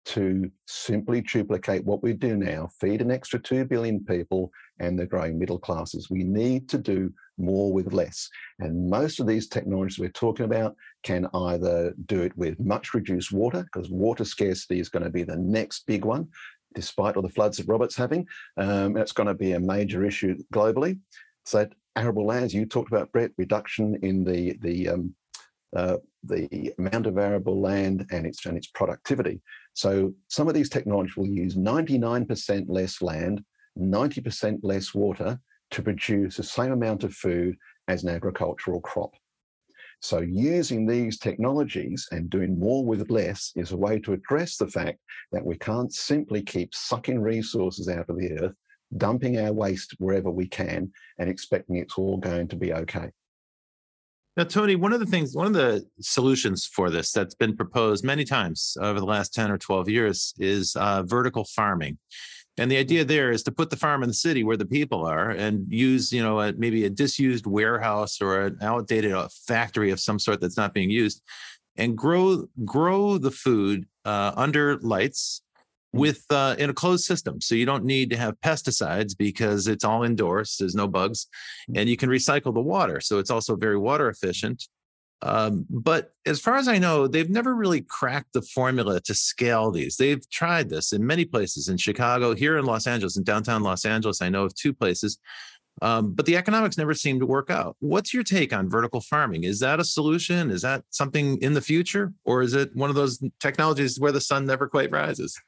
to 0.06 0.50
simply 0.66 1.20
duplicate 1.20 1.84
what 1.84 2.02
we 2.02 2.12
do 2.12 2.36
now, 2.36 2.68
feed 2.80 3.00
an 3.00 3.10
extra 3.10 3.40
2 3.40 3.64
billion 3.64 4.04
people 4.04 4.52
and 4.78 4.98
the 4.98 5.06
growing 5.06 5.38
middle 5.38 5.58
classes. 5.58 6.08
We 6.08 6.22
need 6.22 6.68
to 6.70 6.78
do 6.78 7.12
more 7.38 7.72
with 7.72 7.92
less. 7.92 8.28
And 8.60 8.88
most 8.88 9.18
of 9.18 9.26
these 9.26 9.48
technologies 9.48 9.98
we're 9.98 10.10
talking 10.10 10.44
about 10.44 10.76
can 11.02 11.26
either 11.34 11.92
do 12.06 12.22
it 12.22 12.36
with 12.36 12.60
much 12.60 12.94
reduced 12.94 13.32
water, 13.32 13.64
because 13.64 13.90
water 13.90 14.24
scarcity 14.24 14.78
is 14.78 14.88
going 14.88 15.04
to 15.04 15.10
be 15.10 15.24
the 15.24 15.36
next 15.36 15.86
big 15.86 16.04
one, 16.04 16.28
despite 16.74 17.16
all 17.16 17.22
the 17.22 17.28
floods 17.28 17.56
that 17.56 17.68
Robert's 17.68 17.96
having. 17.96 18.26
Um, 18.56 18.96
it's 18.96 19.12
going 19.12 19.28
to 19.28 19.34
be 19.34 19.52
a 19.52 19.60
major 19.60 20.04
issue 20.04 20.36
globally. 20.54 21.00
So 21.44 21.68
arable 21.96 22.26
lands, 22.26 22.54
you 22.54 22.64
talked 22.64 22.92
about, 22.92 23.10
Brett, 23.10 23.32
reduction 23.38 23.98
in 24.02 24.22
the, 24.22 24.56
the 24.60 24.88
um, 24.88 25.14
uh, 25.74 25.96
the 26.22 26.72
amount 26.78 27.06
of 27.06 27.18
arable 27.18 27.60
land 27.60 28.06
and 28.10 28.26
its 28.26 28.46
and 28.46 28.56
its 28.56 28.68
productivity. 28.68 29.40
So 29.76 30.14
some 30.28 30.48
of 30.48 30.54
these 30.54 30.70
technologies 30.70 31.18
will 31.18 31.26
use 31.26 31.54
99% 31.54 32.64
less 32.68 33.02
land, 33.02 33.44
90% 33.78 34.60
less 34.62 34.94
water 34.94 35.38
to 35.70 35.82
produce 35.82 36.38
the 36.38 36.42
same 36.42 36.72
amount 36.72 37.04
of 37.04 37.12
food 37.12 37.56
as 37.86 38.02
an 38.02 38.08
agricultural 38.08 38.80
crop. 38.80 39.12
So 40.00 40.20
using 40.20 40.86
these 40.86 41.18
technologies 41.18 42.08
and 42.10 42.30
doing 42.30 42.58
more 42.58 42.86
with 42.86 43.10
less 43.10 43.52
is 43.54 43.72
a 43.72 43.76
way 43.76 43.98
to 44.00 44.14
address 44.14 44.56
the 44.56 44.68
fact 44.68 44.98
that 45.32 45.44
we 45.44 45.58
can't 45.58 45.92
simply 45.92 46.42
keep 46.42 46.74
sucking 46.74 47.20
resources 47.20 47.90
out 47.90 48.08
of 48.08 48.16
the 48.16 48.32
earth, 48.40 48.54
dumping 48.96 49.38
our 49.38 49.52
waste 49.52 49.94
wherever 49.98 50.30
we 50.30 50.48
can, 50.48 50.90
and 51.18 51.28
expecting 51.28 51.76
it's 51.76 51.98
all 51.98 52.16
going 52.16 52.48
to 52.48 52.56
be 52.56 52.72
okay. 52.72 53.10
Now, 54.36 54.44
Tony, 54.44 54.76
one 54.76 54.92
of 54.92 55.00
the 55.00 55.06
things, 55.06 55.34
one 55.34 55.46
of 55.46 55.54
the 55.54 55.86
solutions 56.00 56.66
for 56.66 56.90
this 56.90 57.10
that's 57.10 57.34
been 57.34 57.56
proposed 57.56 58.04
many 58.04 58.24
times 58.24 58.76
over 58.80 59.00
the 59.00 59.06
last 59.06 59.32
10 59.32 59.50
or 59.50 59.56
12 59.56 59.88
years 59.88 60.34
is 60.38 60.76
uh, 60.76 61.02
vertical 61.04 61.44
farming. 61.44 61.96
And 62.58 62.70
the 62.70 62.76
idea 62.76 63.04
there 63.04 63.30
is 63.30 63.42
to 63.44 63.52
put 63.52 63.70
the 63.70 63.76
farm 63.76 64.02
in 64.02 64.08
the 64.08 64.14
city 64.14 64.44
where 64.44 64.56
the 64.56 64.66
people 64.66 65.04
are 65.04 65.30
and 65.30 65.66
use, 65.70 66.12
you 66.12 66.22
know, 66.22 66.40
a, 66.40 66.52
maybe 66.54 66.84
a 66.84 66.90
disused 66.90 67.46
warehouse 67.46 68.20
or 68.20 68.42
an 68.42 68.58
outdated 68.62 69.12
uh, 69.12 69.28
factory 69.46 69.90
of 69.90 70.00
some 70.00 70.18
sort 70.18 70.40
that's 70.40 70.56
not 70.56 70.74
being 70.74 70.90
used 70.90 71.22
and 71.76 71.96
grow 71.96 72.46
grow 72.64 73.18
the 73.18 73.30
food 73.30 73.86
uh, 74.04 74.32
under 74.36 74.78
lights. 74.78 75.42
With 75.96 76.24
uh, 76.30 76.56
in 76.58 76.70
a 76.70 76.74
closed 76.74 77.04
system. 77.04 77.40
So 77.40 77.54
you 77.54 77.66
don't 77.66 77.84
need 77.84 78.10
to 78.10 78.16
have 78.16 78.40
pesticides 78.40 79.16
because 79.16 79.66
it's 79.66 79.84
all 79.84 80.02
indoors. 80.02 80.56
There's 80.58 80.74
no 80.74 80.88
bugs, 80.88 81.26
mm. 81.70 81.78
and 81.78 81.88
you 81.88 81.96
can 81.96 82.10
recycle 82.10 82.54
the 82.54 82.60
water. 82.60 83.00
So 83.00 83.18
it's 83.18 83.30
also 83.30 83.56
very 83.56 83.78
water 83.78 84.08
efficient. 84.08 84.66
Um, 85.22 85.64
but 85.70 86.12
as 86.26 86.40
far 86.40 86.56
as 86.56 86.68
I 86.68 86.78
know, 86.78 87.08
they've 87.08 87.30
never 87.30 87.54
really 87.54 87.80
cracked 87.80 88.34
the 88.34 88.42
formula 88.42 89.00
to 89.00 89.14
scale 89.14 89.70
these. 89.70 89.96
They've 89.96 90.28
tried 90.30 90.68
this 90.68 90.92
in 90.92 91.06
many 91.06 91.24
places 91.24 91.68
in 91.68 91.78
Chicago, 91.78 92.34
here 92.34 92.58
in 92.58 92.66
Los 92.66 92.86
Angeles, 92.86 93.16
in 93.16 93.24
downtown 93.24 93.62
Los 93.62 93.86
Angeles. 93.86 94.20
I 94.20 94.28
know 94.28 94.44
of 94.44 94.54
two 94.54 94.74
places, 94.74 95.18
um, 95.80 96.12
but 96.12 96.26
the 96.26 96.36
economics 96.36 96.76
never 96.76 96.92
seem 96.92 97.18
to 97.20 97.26
work 97.26 97.50
out. 97.50 97.76
What's 97.80 98.12
your 98.12 98.24
take 98.24 98.52
on 98.52 98.68
vertical 98.68 99.00
farming? 99.00 99.44
Is 99.44 99.60
that 99.60 99.80
a 99.80 99.84
solution? 99.84 100.50
Is 100.50 100.62
that 100.62 100.84
something 100.90 101.38
in 101.40 101.54
the 101.54 101.62
future, 101.62 102.12
or 102.24 102.42
is 102.42 102.52
it 102.52 102.76
one 102.76 102.90
of 102.90 102.96
those 102.96 103.22
technologies 103.40 103.98
where 103.98 104.12
the 104.12 104.20
sun 104.20 104.44
never 104.44 104.68
quite 104.68 104.90
rises? 104.90 105.38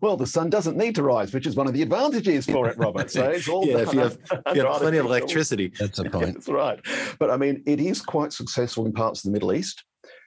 Well, 0.00 0.16
the 0.16 0.26
sun 0.26 0.50
doesn't 0.50 0.76
need 0.76 0.94
to 0.96 1.02
rise, 1.02 1.32
which 1.32 1.46
is 1.46 1.56
one 1.56 1.66
of 1.66 1.72
the 1.72 1.82
advantages 1.82 2.46
for 2.46 2.68
it, 2.68 2.76
Robert. 2.78 3.10
So 3.10 3.28
it's 3.28 3.48
all 3.48 3.66
yeah, 3.66 3.78
if 3.78 3.92
you 3.92 4.00
have, 4.00 4.18
if 4.46 4.56
you 4.56 4.66
have 4.66 4.80
plenty 4.80 4.98
of 4.98 5.06
electricity. 5.06 5.72
That's 5.78 5.98
a 5.98 6.04
point. 6.04 6.34
That's 6.34 6.48
right. 6.48 6.80
But 7.18 7.30
I 7.30 7.36
mean, 7.36 7.62
it 7.66 7.80
is 7.80 8.00
quite 8.00 8.32
successful 8.32 8.86
in 8.86 8.92
parts 8.92 9.20
of 9.20 9.30
the 9.30 9.32
Middle 9.32 9.52
East, 9.52 9.84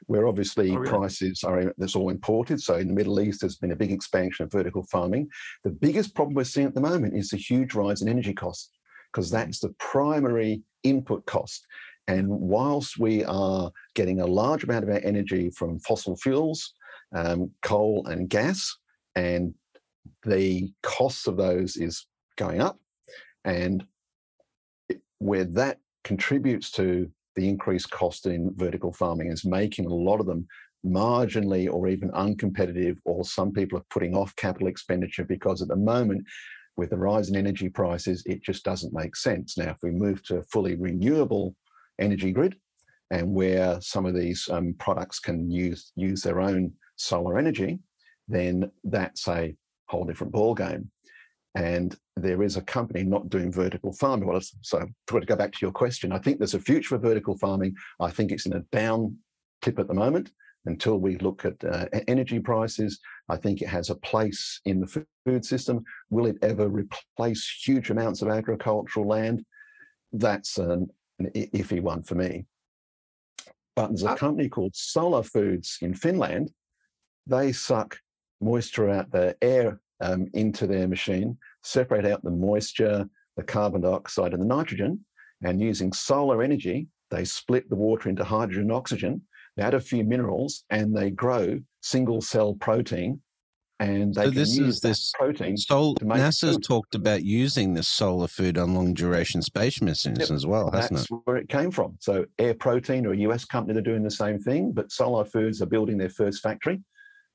where 0.07 0.27
obviously 0.27 0.75
oh, 0.75 0.83
prices 0.83 1.43
are 1.43 1.73
that's 1.77 1.95
all 1.95 2.09
imported. 2.09 2.61
So 2.61 2.75
in 2.75 2.88
the 2.88 2.93
Middle 2.93 3.19
East, 3.19 3.41
there's 3.41 3.57
been 3.57 3.71
a 3.71 3.75
big 3.75 3.91
expansion 3.91 4.43
of 4.45 4.51
vertical 4.51 4.83
farming. 4.83 5.29
The 5.63 5.71
biggest 5.71 6.15
problem 6.15 6.35
we're 6.35 6.43
seeing 6.43 6.67
at 6.67 6.75
the 6.75 6.81
moment 6.81 7.15
is 7.15 7.29
the 7.29 7.38
huge 7.38 7.73
rise 7.73 8.01
in 8.01 8.09
energy 8.09 8.33
costs, 8.33 8.71
because 9.11 9.29
that's 9.29 9.59
the 9.59 9.73
primary 9.79 10.61
input 10.83 11.25
cost. 11.25 11.65
And 12.07 12.29
whilst 12.29 12.97
we 12.97 13.25
are 13.25 13.69
getting 13.93 14.21
a 14.21 14.25
large 14.25 14.63
amount 14.63 14.85
of 14.85 14.89
our 14.89 15.01
energy 15.03 15.49
from 15.49 15.79
fossil 15.79 16.15
fuels, 16.15 16.73
um, 17.13 17.51
coal 17.61 18.05
and 18.07 18.29
gas, 18.29 18.75
and 19.18 19.55
the 20.26 20.72
costs 20.84 21.26
of 21.26 21.38
those 21.38 21.76
is 21.76 22.05
going 22.36 22.61
up. 22.61 22.80
And 23.43 23.84
where 25.18 25.45
that 25.45 25.80
contributes 26.03 26.70
to 26.72 27.09
the 27.36 27.49
increased 27.49 27.89
cost 27.89 28.28
in 28.28 28.53
vertical 28.55 28.93
farming 28.93 29.32
is 29.32 29.43
making 29.43 29.88
a 29.88 29.93
lot 29.93 30.20
of 30.20 30.28
them 30.28 30.47
marginally 30.86 31.68
or 31.72 31.88
even 31.88 32.11
uncompetitive, 32.11 32.97
or 33.05 33.24
some 33.26 33.51
people 33.51 33.80
are 33.80 33.86
putting 33.89 34.15
off 34.15 34.36
capital 34.36 34.68
expenditure 34.68 35.26
because 35.26 35.63
at 35.63 35.68
the 35.68 35.76
moment, 35.76 36.24
with 36.76 36.91
the 36.91 36.97
rise 36.97 37.30
in 37.30 37.36
energy 37.36 37.70
prices, 37.70 38.22
it 38.28 38.43
just 38.43 38.63
doesn't 38.63 38.93
make 38.93 39.15
sense. 39.15 39.57
Now, 39.57 39.72
if 39.72 39.78
we 39.82 39.89
move 39.89 40.22
to 40.26 40.38
a 40.38 40.43
fully 40.43 40.76
renewable 40.76 41.55
energy 41.99 42.32
grid, 42.32 42.55
and 43.09 43.34
where 43.34 43.82
some 43.82 44.05
of 44.05 44.13
these 44.13 44.47
um, 44.51 44.76
products 44.78 45.18
can 45.20 45.49
use 45.49 45.91
use 45.95 46.22
their 46.22 46.39
own 46.39 46.72
solar 46.97 47.39
energy, 47.39 47.80
then 48.28 48.71
that's 48.84 49.28
a 49.28 49.55
whole 49.88 50.05
different 50.05 50.34
ball 50.34 50.53
game. 50.53 50.91
And 51.55 51.95
there 52.15 52.43
is 52.43 52.55
a 52.55 52.61
company 52.61 53.03
not 53.03 53.30
doing 53.30 53.51
vertical 53.51 53.91
farming. 53.93 54.28
Well, 54.28 54.41
so 54.61 54.86
to 55.07 55.19
go 55.21 55.36
back 55.36 55.53
to 55.53 55.59
your 55.61 55.71
question, 55.71 56.11
I 56.11 56.19
think 56.19 56.38
there's 56.38 56.53
a 56.53 56.59
future 56.59 56.89
for 56.89 56.97
vertical 56.99 57.38
farming. 57.38 57.75
I 57.99 58.11
think 58.11 58.32
it's 58.32 58.45
in 58.45 58.53
a 58.53 58.59
down 58.71 59.17
tip 59.61 59.80
at 59.80 59.88
the 59.88 59.93
moment 59.93 60.32
until 60.65 60.99
we 60.99 61.17
look 61.17 61.45
at 61.45 61.55
uh, 61.63 61.86
energy 62.07 62.39
prices. 62.39 62.99
I 63.30 63.38
think 63.38 63.61
it 63.61 63.69
has 63.69 63.89
a 63.89 63.95
place 63.95 64.61
in 64.65 64.82
the 64.82 65.05
food 65.25 65.45
system. 65.45 65.84
Will 66.09 66.28
it 66.28 66.38
ever 66.41 66.67
replace 66.67 67.61
huge 67.65 67.89
amounts 67.89 68.21
of 68.21 68.28
agricultural 68.28 69.07
land? 69.07 69.43
That's 70.11 70.57
an, 70.57 70.89
an 71.19 71.32
iffy 71.34 71.82
one 71.82 72.03
for 72.03 72.15
me. 72.15 72.45
But 73.75 73.88
there's 73.89 74.03
a 74.03 74.11
uh 74.11 74.15
company 74.15 74.49
called 74.49 74.75
Solar 74.75 75.23
Foods 75.23 75.78
in 75.82 75.93
Finland. 75.93 76.51
They 77.25 77.51
suck 77.51 77.97
moisture 78.41 78.89
out 78.89 79.11
the 79.11 79.35
air 79.41 79.79
um, 80.01 80.27
into 80.33 80.67
their 80.67 80.88
machine, 80.88 81.38
separate 81.63 82.05
out 82.05 82.23
the 82.23 82.31
moisture, 82.31 83.09
the 83.35 83.43
carbon 83.43 83.81
dioxide, 83.81 84.33
and 84.33 84.41
the 84.41 84.45
nitrogen. 84.45 85.03
And 85.43 85.61
using 85.61 85.93
solar 85.93 86.41
energy, 86.41 86.88
they 87.11 87.23
split 87.23 87.69
the 87.69 87.75
water 87.75 88.09
into 88.09 88.23
hydrogen 88.23 88.63
and 88.63 88.71
oxygen, 88.71 89.21
they 89.55 89.63
add 89.63 89.73
a 89.73 89.79
few 89.79 90.03
minerals, 90.03 90.63
and 90.69 90.95
they 90.95 91.09
grow 91.09 91.59
single 91.81 92.21
cell 92.21 92.53
protein. 92.53 93.21
And 93.79 94.13
they 94.13 94.25
so 94.25 94.31
this 94.31 94.57
is 94.57 94.79
this 94.79 95.11
protein. 95.15 95.55
So 95.55 95.93
NASA's 95.95 96.55
food. 96.55 96.63
talked 96.63 96.95
about 96.95 97.23
using 97.23 97.75
this 97.75 97.88
solar 97.88 98.27
food 98.27 98.57
on 98.57 98.73
long 98.73 98.95
duration 98.95 99.43
space 99.43 99.81
missions 99.83 100.19
yep. 100.19 100.31
as 100.31 100.47
well, 100.47 100.71
hasn't 100.71 100.97
That's 100.97 101.11
it? 101.11 101.19
where 101.25 101.38
it 101.38 101.47
came 101.47 101.69
from. 101.69 101.95
So 101.99 102.25
Air 102.39 102.55
Protein, 102.55 103.05
or 103.05 103.13
a 103.13 103.17
US 103.17 103.45
company, 103.45 103.73
they're 103.73 103.83
doing 103.83 104.03
the 104.03 104.09
same 104.09 104.39
thing, 104.39 104.71
but 104.71 104.91
Solar 104.91 105.25
Foods 105.25 105.61
are 105.61 105.67
building 105.67 105.97
their 105.97 106.09
first 106.09 106.41
factory 106.41 106.81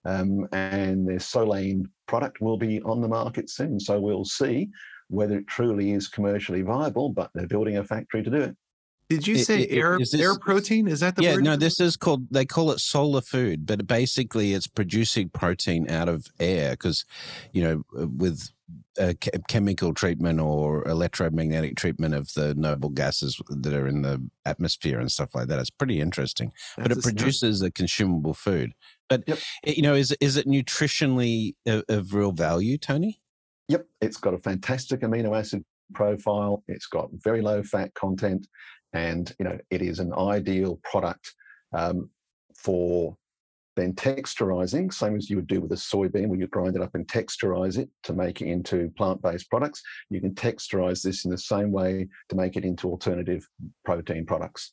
um, 0.05 0.49
and 0.53 1.09
their 1.09 1.19
Solein 1.19 1.85
product 2.07 2.41
will 2.41 2.57
be 2.57 2.81
on 2.83 3.01
the 3.01 3.09
market 3.09 3.51
soon. 3.51 3.79
So 3.81 4.01
we'll 4.01 4.25
see 4.25 4.71
whether 5.09 5.39
it 5.39 5.47
truly 5.47 5.93
is 5.93 6.09
commercially 6.09 6.63
viable, 6.63 7.11
but 7.11 7.31
they're 7.35 7.47
building 7.47 7.77
a 7.77 7.85
factory 7.85 8.23
to 8.23 8.31
do 8.31 8.37
it. 8.37 8.57
Did 9.09 9.27
you 9.27 9.37
say 9.37 9.63
it, 9.63 9.77
air 9.77 9.99
this, 9.99 10.15
air 10.15 10.39
protein? 10.39 10.89
Is 10.89 11.01
that 11.01 11.17
the 11.17 11.23
yeah? 11.23 11.35
Word? 11.35 11.45
No, 11.45 11.57
this 11.57 11.81
is 11.81 11.97
called. 11.97 12.27
They 12.31 12.47
call 12.47 12.71
it 12.71 12.81
solar 12.81 13.21
food, 13.21 13.67
but 13.67 13.87
basically 13.87 14.55
it's 14.55 14.67
producing 14.67 15.29
protein 15.29 15.91
out 15.91 16.09
of 16.09 16.29
air 16.41 16.71
because, 16.71 17.05
you 17.53 17.63
know, 17.63 17.85
with 17.93 18.51
a 18.99 19.15
chemical 19.49 19.93
treatment 19.95 20.41
or 20.41 20.87
electromagnetic 20.89 21.77
treatment 21.77 22.15
of 22.15 22.33
the 22.35 22.55
noble 22.55 22.91
gases 22.91 23.41
that 23.49 23.73
are 23.73 23.87
in 23.87 24.03
the 24.03 24.23
atmosphere 24.45 25.01
and 25.01 25.11
stuff 25.11 25.35
like 25.35 25.49
that. 25.49 25.59
It's 25.59 25.71
pretty 25.71 26.01
interesting, 26.01 26.53
That's 26.77 26.89
but 26.89 26.99
it 26.99 27.03
produces 27.03 27.63
a 27.63 27.71
consumable 27.71 28.35
food. 28.35 28.73
But 29.13 29.25
yep. 29.27 29.39
you 29.67 29.83
know, 29.83 29.95
is 29.95 30.17
is 30.21 30.39
it 30.39 30.47
nutritionally 30.47 31.55
of, 31.67 31.85
of 31.91 32.15
real 32.15 32.33
value, 32.33 32.79
Tony? 32.79 33.21
Yep, 33.69 33.87
it's 34.01 34.17
got 34.17 34.33
a 34.33 34.39
fantastic 34.39 35.01
amino 35.01 35.39
acid 35.39 35.67
profile. 35.93 36.65
It's 36.67 36.87
got 36.87 37.11
very 37.13 37.43
low 37.43 37.63
fat 37.63 37.93
content, 37.93 38.49
and 38.95 39.31
you 39.39 39.45
know, 39.45 39.59
it 39.69 39.83
is 39.83 39.99
an 39.99 40.15
ideal 40.15 40.81
product 40.83 41.35
um, 41.75 42.09
for 42.57 43.19
then 43.77 43.93
texturizing, 43.93 44.91
same 44.91 45.15
as 45.15 45.29
you 45.29 45.37
would 45.37 45.47
do 45.47 45.61
with 45.61 45.73
a 45.73 45.75
soybean, 45.75 46.29
where 46.29 46.39
you 46.39 46.47
grind 46.47 46.77
it 46.77 46.83
up 46.83 46.95
and 46.95 47.07
texturize 47.07 47.77
it 47.77 47.91
to 48.05 48.15
make 48.15 48.41
it 48.41 48.47
into 48.47 48.91
plant-based 48.97 49.51
products. 49.51 49.83
You 50.09 50.23
can 50.23 50.35
texturize 50.35 51.03
this 51.03 51.27
in 51.27 51.31
the 51.31 51.37
same 51.37 51.71
way 51.71 52.09
to 52.31 52.37
make 52.37 52.57
it 52.57 52.65
into 52.65 52.89
alternative 52.89 53.47
protein 53.85 54.25
products. 54.25 54.73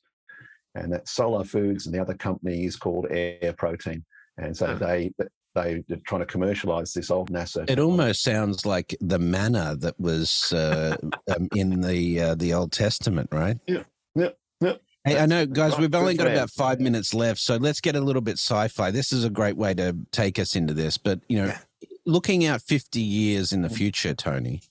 And 0.75 0.93
that 0.93 1.09
Solar 1.09 1.43
Foods 1.43 1.87
and 1.87 1.95
the 1.95 2.01
other 2.01 2.13
company 2.13 2.63
is 2.63 2.77
called 2.77 3.07
Air 3.09 3.53
Protein 3.57 4.05
and 4.39 4.55
so 4.55 4.75
they 4.75 5.11
they 5.55 5.83
are 5.91 5.97
trying 6.05 6.21
to 6.21 6.25
commercialize 6.25 6.93
this 6.93 7.09
old 7.11 7.31
NASA. 7.31 7.69
It 7.69 7.79
almost 7.79 8.21
sounds 8.23 8.65
like 8.65 8.95
the 9.01 9.19
manna 9.19 9.75
that 9.79 9.99
was 9.99 10.53
uh, 10.53 10.95
um, 11.35 11.49
in 11.55 11.81
the 11.81 12.21
uh, 12.21 12.35
the 12.35 12.53
Old 12.53 12.71
Testament, 12.71 13.29
right? 13.31 13.57
Yeah, 13.67 13.83
yeah, 14.15 14.29
yeah. 14.61 14.73
Hey, 15.05 15.17
I 15.17 15.25
know, 15.25 15.45
guys, 15.45 15.77
we've 15.77 15.95
only 15.95 16.15
got 16.15 16.27
about 16.27 16.51
five 16.51 16.79
minutes 16.79 17.13
left, 17.13 17.39
so 17.39 17.55
let's 17.55 17.81
get 17.81 17.95
a 17.95 18.01
little 18.01 18.21
bit 18.21 18.33
sci-fi. 18.33 18.91
This 18.91 19.11
is 19.11 19.23
a 19.23 19.29
great 19.29 19.57
way 19.57 19.73
to 19.75 19.95
take 20.11 20.37
us 20.37 20.55
into 20.55 20.73
this. 20.73 20.97
But 20.97 21.21
you 21.29 21.37
know, 21.37 21.47
Yeah. 21.47 21.59
looking 22.05 22.45
out 22.45 22.61
fifty 22.61 23.01
years 23.01 23.51
in 23.51 23.61
the 23.61 23.69
future, 23.69 24.13
Tony, 24.13 24.61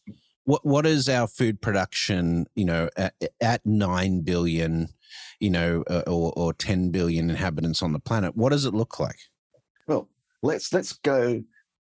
what 0.45 0.65
what 0.65 0.87
is 0.87 1.09
our 1.09 1.27
food 1.27 1.61
production? 1.61 2.47
You 2.55 2.67
know, 2.67 2.89
at, 2.97 3.15
at 3.41 3.67
nine 3.67 4.21
billion, 4.21 4.91
you 5.41 5.51
know, 5.51 5.83
uh, 5.91 6.05
or 6.07 6.33
or 6.37 6.53
ten 6.53 6.91
billion 6.91 7.31
inhabitants 7.31 7.83
on 7.83 7.93
the 7.93 7.99
planet, 8.01 8.37
what 8.37 8.51
does 8.51 8.65
it 8.65 8.75
look 8.75 9.01
like? 9.01 9.19
Let's 10.43 10.73
let's 10.73 10.93
go 10.93 11.43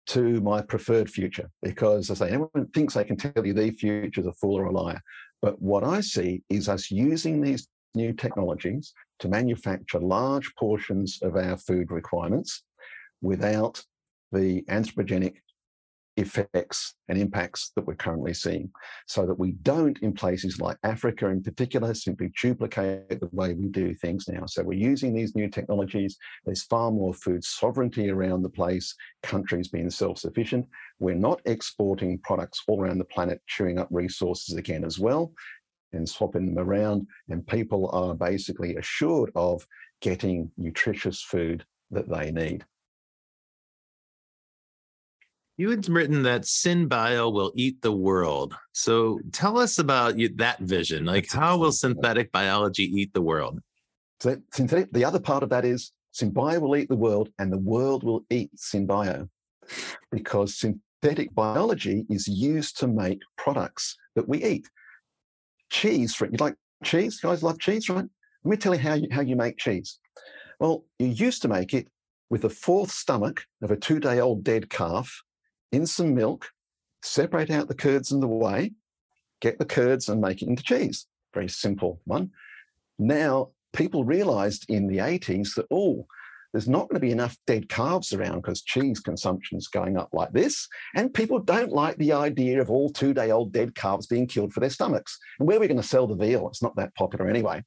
to 0.07 0.41
my 0.41 0.61
preferred 0.61 1.09
future 1.09 1.49
because 1.63 2.11
I 2.11 2.13
say 2.13 2.25
everyone 2.27 2.67
thinks 2.73 2.93
they 2.93 3.03
can 3.03 3.17
tell 3.17 3.45
you 3.45 3.53
the 3.53 3.71
future 3.71 4.21
is 4.21 4.27
a 4.27 4.33
fool 4.33 4.55
or 4.55 4.65
a 4.65 4.71
liar. 4.71 5.01
But 5.41 5.61
what 5.61 5.83
I 5.83 6.01
see 6.01 6.43
is 6.49 6.69
us 6.69 6.91
using 6.91 7.41
these 7.41 7.67
new 7.95 8.13
technologies 8.13 8.93
to 9.19 9.29
manufacture 9.29 9.99
large 9.99 10.53
portions 10.55 11.19
of 11.21 11.35
our 11.35 11.57
food 11.57 11.91
requirements 11.91 12.63
without 13.21 13.81
the 14.31 14.61
anthropogenic 14.63 15.35
effects 16.17 16.95
and 17.09 17.17
impacts 17.19 17.71
that 17.75 17.85
we're 17.85 17.95
currently 17.95 18.33
seeing 18.33 18.71
so 19.05 19.25
that 19.25 19.37
we 19.37 19.51
don't 19.63 19.99
in 19.99 20.13
places 20.13 20.61
like 20.61 20.77
africa 20.83 21.27
in 21.27 21.43
particular 21.43 21.93
simply 21.93 22.31
duplicate 22.41 23.09
the 23.09 23.29
way 23.31 23.53
we 23.53 23.67
do 23.67 23.93
things 23.95 24.27
now. 24.27 24.45
So 24.45 24.63
we're 24.63 24.79
using 24.79 25.13
these 25.13 25.35
new 25.35 25.49
technologies. 25.49 26.17
There's 26.45 26.63
far 26.63 26.91
more 26.91 27.13
food 27.13 27.43
sovereignty 27.43 28.09
around 28.09 28.43
the 28.43 28.49
place 28.49 28.95
countries 29.23 29.67
being 29.67 29.89
self-sufficient. 29.89 30.67
We're 30.99 31.15
not 31.15 31.41
exporting 31.45 32.19
products 32.19 32.63
all 32.67 32.81
around 32.81 32.99
the 32.99 33.05
planet 33.05 33.41
chewing 33.47 33.79
up 33.79 33.87
resources 33.91 34.55
again 34.55 34.85
as 34.85 34.99
well 34.99 35.33
and 35.93 36.07
swapping 36.07 36.45
them 36.45 36.63
around 36.63 37.07
and 37.29 37.45
people 37.47 37.89
are 37.91 38.13
basically 38.13 38.75
assured 38.75 39.31
of 39.35 39.65
getting 40.01 40.51
nutritious 40.57 41.21
food 41.21 41.65
that 41.91 42.09
they 42.09 42.31
need 42.31 42.65
You 45.57 45.69
had 45.69 45.87
written 45.87 46.23
that 46.23 46.41
SynBio 46.41 47.31
will 47.31 47.53
eat 47.55 47.81
the 47.81 47.91
world. 47.91 48.55
So 48.73 49.19
tell 49.31 49.57
us 49.57 49.79
about 49.79 50.19
you, 50.19 50.29
that 50.35 50.59
vision. 50.59 51.05
Like, 51.05 51.31
how 51.31 51.57
will 51.57 51.71
synthetic 51.71 52.31
biology 52.33 52.83
eat 52.83 53.13
the 53.13 53.21
world? 53.21 53.61
So 54.19 54.35
synthetic, 54.53 54.91
the 54.91 55.05
other 55.05 55.19
part 55.19 55.43
of 55.43 55.49
that 55.49 55.63
is 55.63 55.93
SynBio 56.13 56.59
will 56.59 56.75
eat 56.75 56.89
the 56.89 56.97
world 56.97 57.29
and 57.39 57.51
the 57.51 57.57
world 57.57 58.03
will 58.03 58.25
eat 58.29 58.49
SynBio 58.57 59.29
because 60.11 60.59
synthetic 60.59 61.33
biology 61.33 62.05
is 62.09 62.27
used 62.27 62.77
to 62.79 62.87
make 62.87 63.21
products 63.37 63.95
that 64.15 64.27
we 64.27 64.43
eat. 64.43 64.69
Cheese, 65.69 66.15
for 66.15 66.25
you 66.25 66.37
like 66.37 66.55
cheese? 66.83 67.19
You 67.23 67.29
guys 67.29 67.43
love 67.43 67.59
cheese, 67.59 67.87
right? 67.89 68.05
Let 68.43 68.51
me 68.51 68.57
tell 68.57 68.75
you 68.75 68.81
how 68.81 68.93
you, 68.95 69.07
how 69.09 69.21
you 69.21 69.35
make 69.37 69.57
cheese. 69.57 69.99
Well, 70.59 70.83
you 70.99 71.07
used 71.07 71.41
to 71.43 71.47
make 71.47 71.73
it 71.73 71.87
with 72.29 72.41
the 72.41 72.49
fourth 72.49 72.91
stomach 72.91 73.45
of 73.61 73.71
a 73.71 73.77
two 73.77 73.99
day 73.99 74.19
old 74.19 74.43
dead 74.43 74.69
calf 74.69 75.23
in 75.71 75.85
some 75.85 76.13
milk, 76.13 76.49
separate 77.01 77.51
out 77.51 77.67
the 77.67 77.75
curds 77.75 78.11
and 78.11 78.21
the 78.21 78.27
whey, 78.27 78.71
get 79.41 79.59
the 79.59 79.65
curds 79.65 80.09
and 80.09 80.21
make 80.21 80.41
it 80.41 80.47
into 80.47 80.63
cheese. 80.63 81.07
Very 81.33 81.49
simple 81.49 82.01
one. 82.05 82.31
Now, 82.97 83.49
people 83.73 84.05
realized 84.05 84.65
in 84.69 84.87
the 84.87 84.97
80s 84.97 85.55
that, 85.55 85.67
oh, 85.71 86.07
there's 86.55 86.69
not 86.69 86.87
going 86.87 86.95
to 86.95 87.05
be 87.05 87.11
enough 87.11 87.35
dead 87.45 87.67
calves 87.67 88.13
around 88.13 88.37
because 88.37 88.61
cheese 88.61 89.01
consumption 89.01 89.57
is 89.57 89.67
going 89.67 89.97
up 89.97 90.07
like 90.13 90.31
this. 90.31 90.69
And 90.95 91.13
people 91.13 91.37
don't 91.37 91.73
like 91.73 91.97
the 91.97 92.13
idea 92.13 92.61
of 92.61 92.71
all 92.71 92.89
two 92.89 93.13
day 93.13 93.31
old 93.31 93.51
dead 93.51 93.75
calves 93.75 94.07
being 94.07 94.25
killed 94.25 94.53
for 94.53 94.61
their 94.61 94.69
stomachs. 94.69 95.19
And 95.37 95.49
where 95.49 95.57
are 95.57 95.59
we 95.59 95.67
going 95.67 95.81
to 95.81 95.83
sell 95.85 96.07
the 96.07 96.15
veal? 96.15 96.47
It's 96.47 96.63
not 96.63 96.77
that 96.77 96.95
popular 96.95 97.27
anyway. 97.27 97.61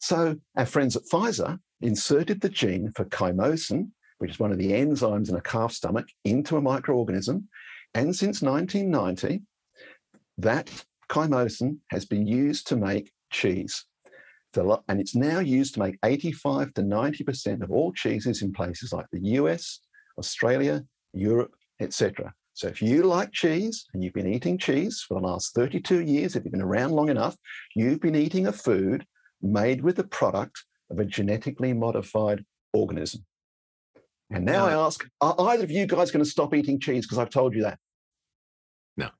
So 0.00 0.36
our 0.56 0.64
friends 0.64 0.96
at 0.96 1.02
Pfizer 1.12 1.58
inserted 1.82 2.40
the 2.40 2.48
gene 2.48 2.90
for 2.96 3.04
chymosin, 3.04 3.90
which 4.20 4.30
is 4.30 4.38
one 4.38 4.52
of 4.52 4.58
the 4.58 4.70
enzymes 4.70 5.28
in 5.28 5.34
a 5.34 5.40
calf 5.40 5.72
stomach, 5.72 6.06
into 6.24 6.56
a 6.56 6.62
microorganism. 6.62 7.44
And 7.94 8.14
since 8.14 8.40
1990, 8.40 9.42
that 10.38 10.84
chymosin 11.10 11.78
has 11.90 12.04
been 12.04 12.26
used 12.26 12.68
to 12.68 12.76
make 12.76 13.10
cheese. 13.32 13.84
And 14.56 15.00
it's 15.00 15.14
now 15.14 15.38
used 15.38 15.74
to 15.74 15.80
make 15.80 15.96
85 16.04 16.74
to 16.74 16.82
90% 16.82 17.62
of 17.62 17.70
all 17.70 17.92
cheeses 17.92 18.42
in 18.42 18.52
places 18.52 18.92
like 18.92 19.06
the 19.10 19.20
US, 19.38 19.80
Australia, 20.18 20.84
Europe, 21.12 21.54
etc. 21.80 22.32
So 22.52 22.68
if 22.68 22.82
you 22.82 23.04
like 23.04 23.32
cheese 23.32 23.86
and 23.94 24.04
you've 24.04 24.12
been 24.12 24.32
eating 24.32 24.58
cheese 24.58 25.04
for 25.06 25.14
the 25.14 25.26
last 25.26 25.54
32 25.54 26.02
years, 26.02 26.36
if 26.36 26.44
you've 26.44 26.52
been 26.52 26.60
around 26.60 26.90
long 26.92 27.08
enough, 27.08 27.36
you've 27.74 28.00
been 28.00 28.16
eating 28.16 28.46
a 28.48 28.52
food 28.52 29.06
made 29.40 29.82
with 29.82 29.96
the 29.96 30.04
product 30.04 30.64
of 30.90 30.98
a 30.98 31.04
genetically 31.04 31.72
modified 31.72 32.44
organism. 32.72 33.24
And 34.30 34.44
now 34.44 34.66
I 34.66 34.72
ask, 34.72 35.04
are 35.20 35.34
either 35.50 35.64
of 35.64 35.70
you 35.70 35.86
guys 35.86 36.10
going 36.10 36.24
to 36.24 36.30
stop 36.30 36.54
eating 36.54 36.78
cheese 36.78 37.04
because 37.04 37.18
I've 37.18 37.30
told 37.30 37.54
you 37.54 37.62
that? 37.62 37.78
No. 38.96 39.10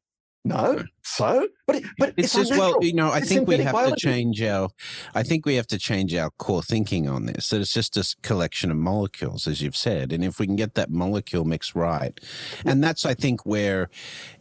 No. 0.45 0.73
No. 0.73 0.85
So, 1.03 1.49
but 1.67 1.77
it, 1.77 1.85
but 1.99 2.15
It's 2.17 2.35
it's, 2.37 2.49
just 2.49 2.51
well, 2.59 2.77
you 2.81 2.93
know, 2.95 3.11
I 3.11 3.19
It's 3.19 3.29
think 3.29 3.49
we 3.49 3.57
have 3.59 3.73
biology. 3.73 3.95
to 3.97 4.01
change 4.01 4.43
our. 4.43 4.71
I 5.15 5.23
think 5.25 5.45
we 5.45 5.57
have 5.57 5.67
to 5.69 5.79
change 5.79 6.15
our 6.15 6.31
core 6.31 6.63
thinking 6.63 7.09
on 7.09 7.27
this. 7.27 7.49
That 7.49 7.61
it's 7.61 7.73
just 7.73 7.97
a 7.97 8.15
collection 8.23 8.71
of 8.71 8.77
molecules, 8.77 9.47
as 9.49 9.61
you've 9.61 9.77
said, 9.77 10.13
and 10.13 10.25
if 10.25 10.39
we 10.39 10.47
can 10.47 10.57
get 10.57 10.75
that 10.75 10.91
molecule 10.91 11.45
mix 11.45 11.75
right, 11.75 12.19
and 12.65 12.83
that's 12.83 13.05
I 13.05 13.15
think 13.15 13.45
where, 13.45 13.91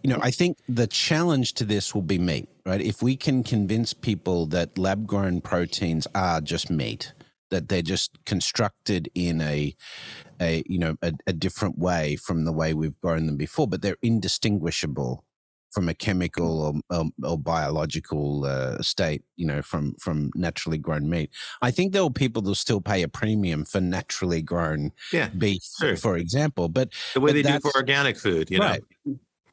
you 0.04 0.10
know, 0.10 0.20
I 0.22 0.30
think 0.32 0.60
the 0.70 0.88
challenge 0.88 1.54
to 1.56 1.66
this 1.66 1.96
will 1.96 2.04
be 2.04 2.20
meat, 2.20 2.48
right? 2.66 2.82
If 2.82 3.02
we 3.02 3.16
can 3.18 3.44
convince 3.44 3.94
people 3.94 4.46
that 4.48 4.78
lab 4.78 5.08
grown 5.08 5.42
proteins 5.42 6.08
are 6.14 6.42
just 6.42 6.70
meat, 6.70 7.14
that 7.50 7.70
they're 7.70 7.82
just 7.82 8.12
constructed 8.26 9.10
in 9.16 9.42
a 9.42 9.76
a 10.42 10.64
you 10.68 10.80
know 10.80 10.96
a, 11.02 11.14
a 11.28 11.34
different 11.34 11.78
way 11.78 12.16
from 12.16 12.46
the 12.46 12.52
way 12.54 12.74
we've 12.74 13.00
grown 13.02 13.26
them 13.26 13.38
before, 13.38 13.68
but 13.68 13.82
they're 13.82 13.98
indistinguishable 14.02 15.24
from 15.72 15.88
a 15.88 15.94
chemical 15.94 16.62
or, 16.62 16.98
or, 16.98 17.06
or 17.24 17.38
biological 17.38 18.44
uh, 18.46 18.82
state, 18.82 19.24
you 19.36 19.46
know, 19.46 19.62
from 19.62 19.94
from 20.00 20.32
naturally 20.36 20.78
grown 20.78 21.10
meat. 21.10 21.30
I 21.62 21.72
think 21.72 21.94
there 21.94 22.02
will 22.02 22.12
people 22.12 22.42
that'll 22.42 22.56
still 22.56 22.82
pay 22.82 23.04
a 23.04 23.08
premium 23.08 23.66
for 23.66 23.80
naturally 23.80 24.42
grown 24.42 24.92
Yeah, 25.14 25.30
beef, 25.30 25.62
sure. 25.80 25.96
for 25.96 26.18
example. 26.18 26.70
But 26.70 26.94
the 27.14 27.22
way 27.22 27.32
But 27.32 27.36
they 27.36 27.54
do 27.54 27.60
for 27.60 27.72
organic 27.76 28.18
food, 28.18 28.50
you 28.50 28.60
know. 28.60 28.78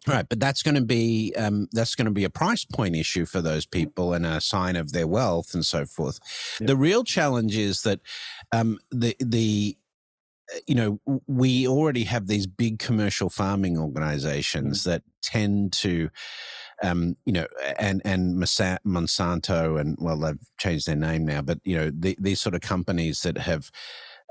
Right. 0.06 0.28
But 0.28 0.40
that's 0.40 0.62
going 0.62 0.74
to 0.74 0.84
be 0.84 1.34
um, 1.36 1.68
that's 1.72 1.94
going 1.94 2.06
to 2.06 2.12
be 2.12 2.24
a 2.24 2.30
price 2.30 2.64
point 2.64 2.96
issue 2.96 3.26
for 3.26 3.40
those 3.40 3.66
people 3.66 4.12
and 4.12 4.26
a 4.26 4.40
sign 4.40 4.76
of 4.76 4.92
their 4.92 5.06
wealth 5.06 5.54
and 5.54 5.64
so 5.64 5.84
forth. 5.84 6.18
Yeah. 6.60 6.68
The 6.68 6.76
real 6.76 7.04
challenge 7.04 7.56
is 7.56 7.82
that 7.82 8.00
um, 8.52 8.78
the 8.90 9.16
the 9.20 9.76
uh, 10.54 10.58
you 10.66 10.74
know 10.74 11.00
we 11.26 11.66
already 11.66 12.04
have 12.04 12.26
these 12.26 12.46
big 12.46 12.78
commercial 12.78 13.30
farming 13.30 13.78
organizations 13.78 14.84
that 14.84 15.02
tend 15.22 15.72
to 15.74 16.10
um, 16.82 17.16
you 17.24 17.32
know 17.32 17.46
and 17.78 18.02
and 18.04 18.36
monsanto 18.36 19.80
and 19.80 19.96
well 20.00 20.18
they've 20.18 20.38
changed 20.58 20.86
their 20.86 20.96
name 20.96 21.24
now 21.24 21.40
but 21.40 21.58
you 21.64 21.76
know 21.76 21.90
the, 21.92 22.16
these 22.20 22.40
sort 22.40 22.54
of 22.54 22.60
companies 22.60 23.22
that 23.22 23.38
have 23.38 23.70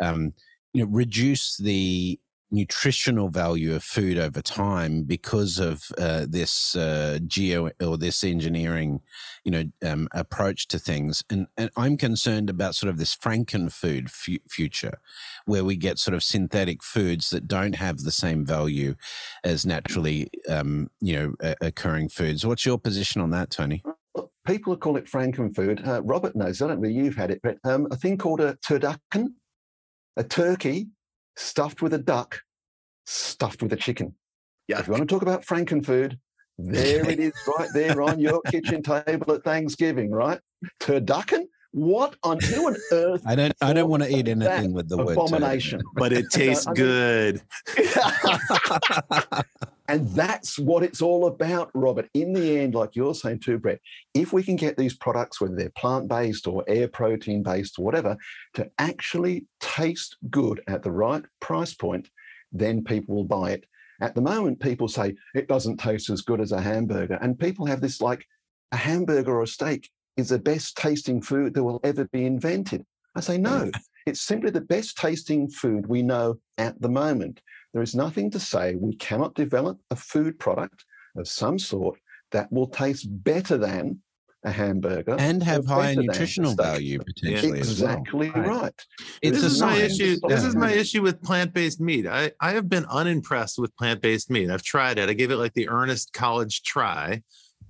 um, 0.01 0.33
you 0.73 0.83
know 0.83 0.91
reduced 0.91 1.63
the 1.63 2.19
nutritional 2.55 3.29
value 3.29 3.75
of 3.75 3.83
food 3.83 4.17
over 4.17 4.41
time 4.41 5.03
because 5.03 5.59
of 5.59 5.83
uh, 5.97 6.25
this 6.27 6.75
uh, 6.75 7.19
geo 7.27 7.69
or 7.79 7.97
this 7.97 8.23
engineering, 8.23 9.01
you 9.43 9.51
know, 9.51 9.63
um, 9.85 10.07
approach 10.13 10.67
to 10.69 10.79
things. 10.79 11.23
And, 11.29 11.47
and 11.57 11.69
I'm 11.75 11.97
concerned 11.97 12.49
about 12.49 12.75
sort 12.75 12.89
of 12.89 12.97
this 12.97 13.15
frankenfood 13.15 14.09
fu- 14.09 14.39
future, 14.49 14.99
where 15.45 15.63
we 15.63 15.75
get 15.75 15.99
sort 15.99 16.15
of 16.15 16.23
synthetic 16.23 16.83
foods 16.83 17.29
that 17.29 17.47
don't 17.47 17.75
have 17.75 17.99
the 17.99 18.11
same 18.11 18.45
value 18.45 18.95
as 19.43 19.65
naturally, 19.65 20.29
um, 20.49 20.89
you 21.01 21.15
know, 21.39 21.55
occurring 21.61 22.09
foods. 22.09 22.45
What's 22.45 22.65
your 22.65 22.79
position 22.79 23.21
on 23.21 23.29
that, 23.31 23.49
Tony? 23.49 23.83
People 24.47 24.77
call 24.77 24.95
it 24.95 25.05
frankenfood. 25.05 25.85
Uh, 25.85 26.01
Robert 26.03 26.35
knows. 26.35 26.61
I 26.61 26.67
don't 26.67 26.81
know 26.81 26.87
you've 26.87 27.15
had 27.15 27.31
it, 27.31 27.41
but 27.43 27.57
um, 27.63 27.87
a 27.91 27.95
thing 27.95 28.17
called 28.17 28.39
a 28.39 28.55
turducken, 28.65 29.33
a 30.15 30.23
turkey 30.23 30.87
stuffed 31.35 31.81
with 31.81 31.93
a 31.93 31.97
duck, 31.97 32.41
stuffed 33.05 33.63
with 33.63 33.73
a 33.73 33.77
chicken. 33.77 34.15
Yeah. 34.67 34.79
If 34.79 34.87
you 34.87 34.93
want 34.93 35.07
to 35.07 35.13
talk 35.13 35.21
about 35.21 35.45
frankenfood, 35.45 36.17
there 36.57 37.09
it 37.09 37.19
is, 37.19 37.33
right 37.57 37.69
there 37.73 38.01
on 38.01 38.19
your 38.19 38.41
kitchen 38.51 38.81
table 38.81 39.33
at 39.33 39.43
Thanksgiving, 39.43 40.11
right? 40.11 40.39
Turducken. 40.79 41.47
What 41.71 42.15
on 42.23 42.39
who 42.39 42.67
on 42.67 42.77
earth? 42.93 43.21
I 43.27 43.35
don't. 43.35 43.53
I 43.61 43.73
don't 43.73 43.89
want 43.89 44.01
to 44.03 44.09
eat 44.09 44.29
anything 44.29 44.71
with 44.71 44.87
the 44.87 44.95
word 44.95 45.11
abomination. 45.11 45.81
But 45.95 46.13
it 46.13 46.27
tastes 46.31 46.65
good. 46.73 47.41
and 49.89 50.07
that's 50.11 50.57
what 50.57 50.83
it's 50.83 51.01
all 51.01 51.27
about, 51.27 51.71
Robert. 51.73 52.09
In 52.13 52.31
the 52.31 52.59
end, 52.59 52.75
like 52.75 52.95
you're 52.95 53.13
saying 53.13 53.41
too, 53.41 53.59
Brett, 53.59 53.81
if 54.13 54.31
we 54.31 54.41
can 54.41 54.55
get 54.55 54.77
these 54.77 54.95
products, 54.95 55.41
whether 55.41 55.53
they're 55.53 55.69
plant 55.77 56.07
based 56.07 56.47
or 56.47 56.63
air 56.65 56.87
protein 56.87 57.43
based 57.43 57.77
or 57.77 57.83
whatever, 57.83 58.15
to 58.53 58.71
actually 58.77 59.45
taste 59.59 60.15
good 60.29 60.61
at 60.67 60.81
the 60.81 60.91
right 60.91 61.25
price 61.41 61.73
point, 61.73 62.09
then 62.59 62.83
people 62.83 63.15
will 63.15 63.25
buy 63.25 63.51
it. 63.51 63.65
At 64.01 64.15
the 64.15 64.21
moment, 64.21 64.59
people 64.59 64.87
say 64.87 65.15
it 65.33 65.47
doesn't 65.47 65.77
taste 65.77 66.09
as 66.09 66.21
good 66.21 66.41
as 66.41 66.51
a 66.51 66.61
hamburger. 66.61 67.17
And 67.21 67.39
people 67.39 67.65
have 67.65 67.81
this 67.81 68.01
like 68.01 68.25
a 68.71 68.77
hamburger 68.77 69.35
or 69.35 69.43
a 69.43 69.47
steak 69.47 69.89
is 70.17 70.29
the 70.29 70.39
best 70.39 70.77
tasting 70.77 71.21
food 71.21 71.53
that 71.53 71.63
will 71.63 71.79
ever 71.83 72.05
be 72.05 72.25
invented. 72.25 72.85
I 73.15 73.21
say, 73.21 73.37
no, 73.37 73.71
it's 74.05 74.21
simply 74.21 74.51
the 74.51 74.61
best 74.61 74.97
tasting 74.97 75.49
food 75.49 75.87
we 75.87 76.01
know 76.01 76.39
at 76.57 76.81
the 76.81 76.89
moment. 76.89 77.41
There 77.73 77.83
is 77.83 77.95
nothing 77.95 78.31
to 78.31 78.39
say 78.39 78.75
we 78.75 78.95
cannot 78.95 79.35
develop 79.35 79.79
a 79.91 79.95
food 79.95 80.39
product 80.39 80.85
of 81.15 81.27
some 81.27 81.59
sort 81.59 81.99
that 82.31 82.51
will 82.51 82.67
taste 82.67 83.07
better 83.23 83.57
than 83.57 84.01
a 84.45 84.51
hamburger 84.51 85.15
and 85.19 85.41
have 85.43 85.65
higher 85.65 85.95
nutritional 85.95 86.53
value 86.55 86.99
potentially 86.99 87.59
as 87.59 87.81
well. 87.81 87.91
Exactly 87.97 88.29
Right. 88.29 88.47
right. 88.47 88.85
It's 89.21 89.41
this 89.41 89.43
a 89.43 89.55
is 89.55 89.61
my 89.61 89.77
issue. 89.77 90.17
This 90.27 90.43
is 90.43 90.55
my 90.55 90.71
issue 90.71 91.01
with 91.01 91.21
plant-based 91.23 91.81
meat. 91.81 92.05
I, 92.07 92.31
I 92.39 92.51
have 92.51 92.69
been 92.69 92.85
unimpressed 92.85 93.57
with 93.57 93.75
plant-based 93.75 94.29
meat. 94.29 94.49
I've 94.49 94.61
tried 94.63 94.99
it. 94.99 95.09
I 95.09 95.13
gave 95.13 95.31
it 95.31 95.37
like 95.37 95.53
the 95.53 95.67
earnest 95.67 96.13
college 96.13 96.61
try. 96.63 97.21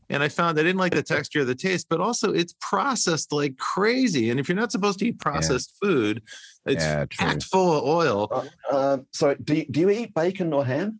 And 0.10 0.22
I 0.22 0.28
found 0.30 0.60
I 0.60 0.64
didn't 0.64 0.78
like 0.78 0.94
the 0.94 1.02
texture 1.16 1.42
or 1.42 1.46
the 1.46 1.56
taste, 1.56 1.88
but 1.90 2.00
also 2.02 2.32
it's 2.34 2.54
processed 2.60 3.32
like 3.32 3.58
crazy. 3.58 4.30
And 4.30 4.40
if 4.40 4.48
you're 4.50 4.56
not 4.58 4.72
supposed 4.72 5.00
to 5.00 5.08
eat 5.08 5.20
processed 5.20 5.74
food, 5.82 6.22
it's 6.66 6.84
Yeah, 6.84 7.06
true. 7.06 7.26
packed 7.26 7.44
full 7.44 7.78
of 7.78 7.84
oil. 7.86 8.28
Uh, 8.32 8.76
uh, 8.76 8.98
so, 9.12 9.34
do 9.36 9.56
you, 9.56 9.66
do 9.72 9.80
you 9.80 9.90
eat 9.90 10.14
bacon 10.14 10.52
or 10.54 10.66
ham? 10.66 11.00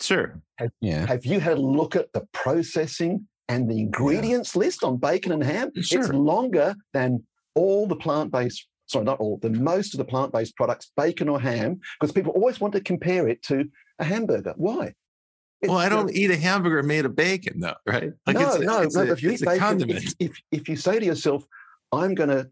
Sure. 0.00 0.42
Yeah. 0.80 1.06
Have 1.06 1.24
you 1.24 1.40
had 1.40 1.56
a 1.56 1.60
look 1.60 1.96
at 1.96 2.12
the 2.12 2.26
processing 2.32 3.28
and 3.48 3.70
the 3.70 3.78
ingredients 3.78 4.56
list 4.56 4.82
on 4.84 4.96
bacon 4.96 5.32
and 5.32 5.42
ham? 5.42 5.70
It's 5.74 5.92
longer 6.10 6.74
than 6.92 7.24
all 7.54 7.86
the 7.86 7.96
plant 7.96 8.30
based, 8.32 8.66
sorry, 8.86 9.04
not 9.04 9.18
all, 9.20 9.38
the 9.38 9.50
most 9.50 9.94
of 9.94 9.98
the 9.98 10.04
plant 10.04 10.32
based 10.32 10.56
products, 10.56 10.90
bacon 10.96 11.28
or 11.28 11.40
ham, 11.40 11.80
because 12.00 12.12
people 12.12 12.32
always 12.32 12.60
want 12.60 12.74
to 12.74 12.80
compare 12.80 13.28
it 13.28 13.42
to 13.44 13.64
a 13.98 14.04
hamburger. 14.04 14.54
Why? 14.56 14.94
It's 15.62 15.70
Well, 15.70 15.78
I 15.78 15.88
don't 15.88 16.14
eat 16.14 16.30
a 16.30 16.36
hamburger 16.36 16.82
made 16.82 17.06
of 17.06 17.16
bacon, 17.16 17.60
though, 17.60 17.74
right? 17.86 18.12
no, 18.26 18.40
it's 18.40 18.56
a- 18.56 18.64
no, 18.64 18.82
it's 18.82 18.94
no. 18.96 19.02
a- 19.02 19.12
if 19.12 19.22
you 19.22 19.30
eat 19.30 19.40
bacon, 19.40 19.88
if, 19.88 20.14
if, 20.18 20.32
if 20.52 20.68
you 20.68 20.76
say 20.76 20.98
to 20.98 21.04
yourself, 21.06 21.44
I'm 21.92 22.14
going 22.14 22.28
to 22.30 22.50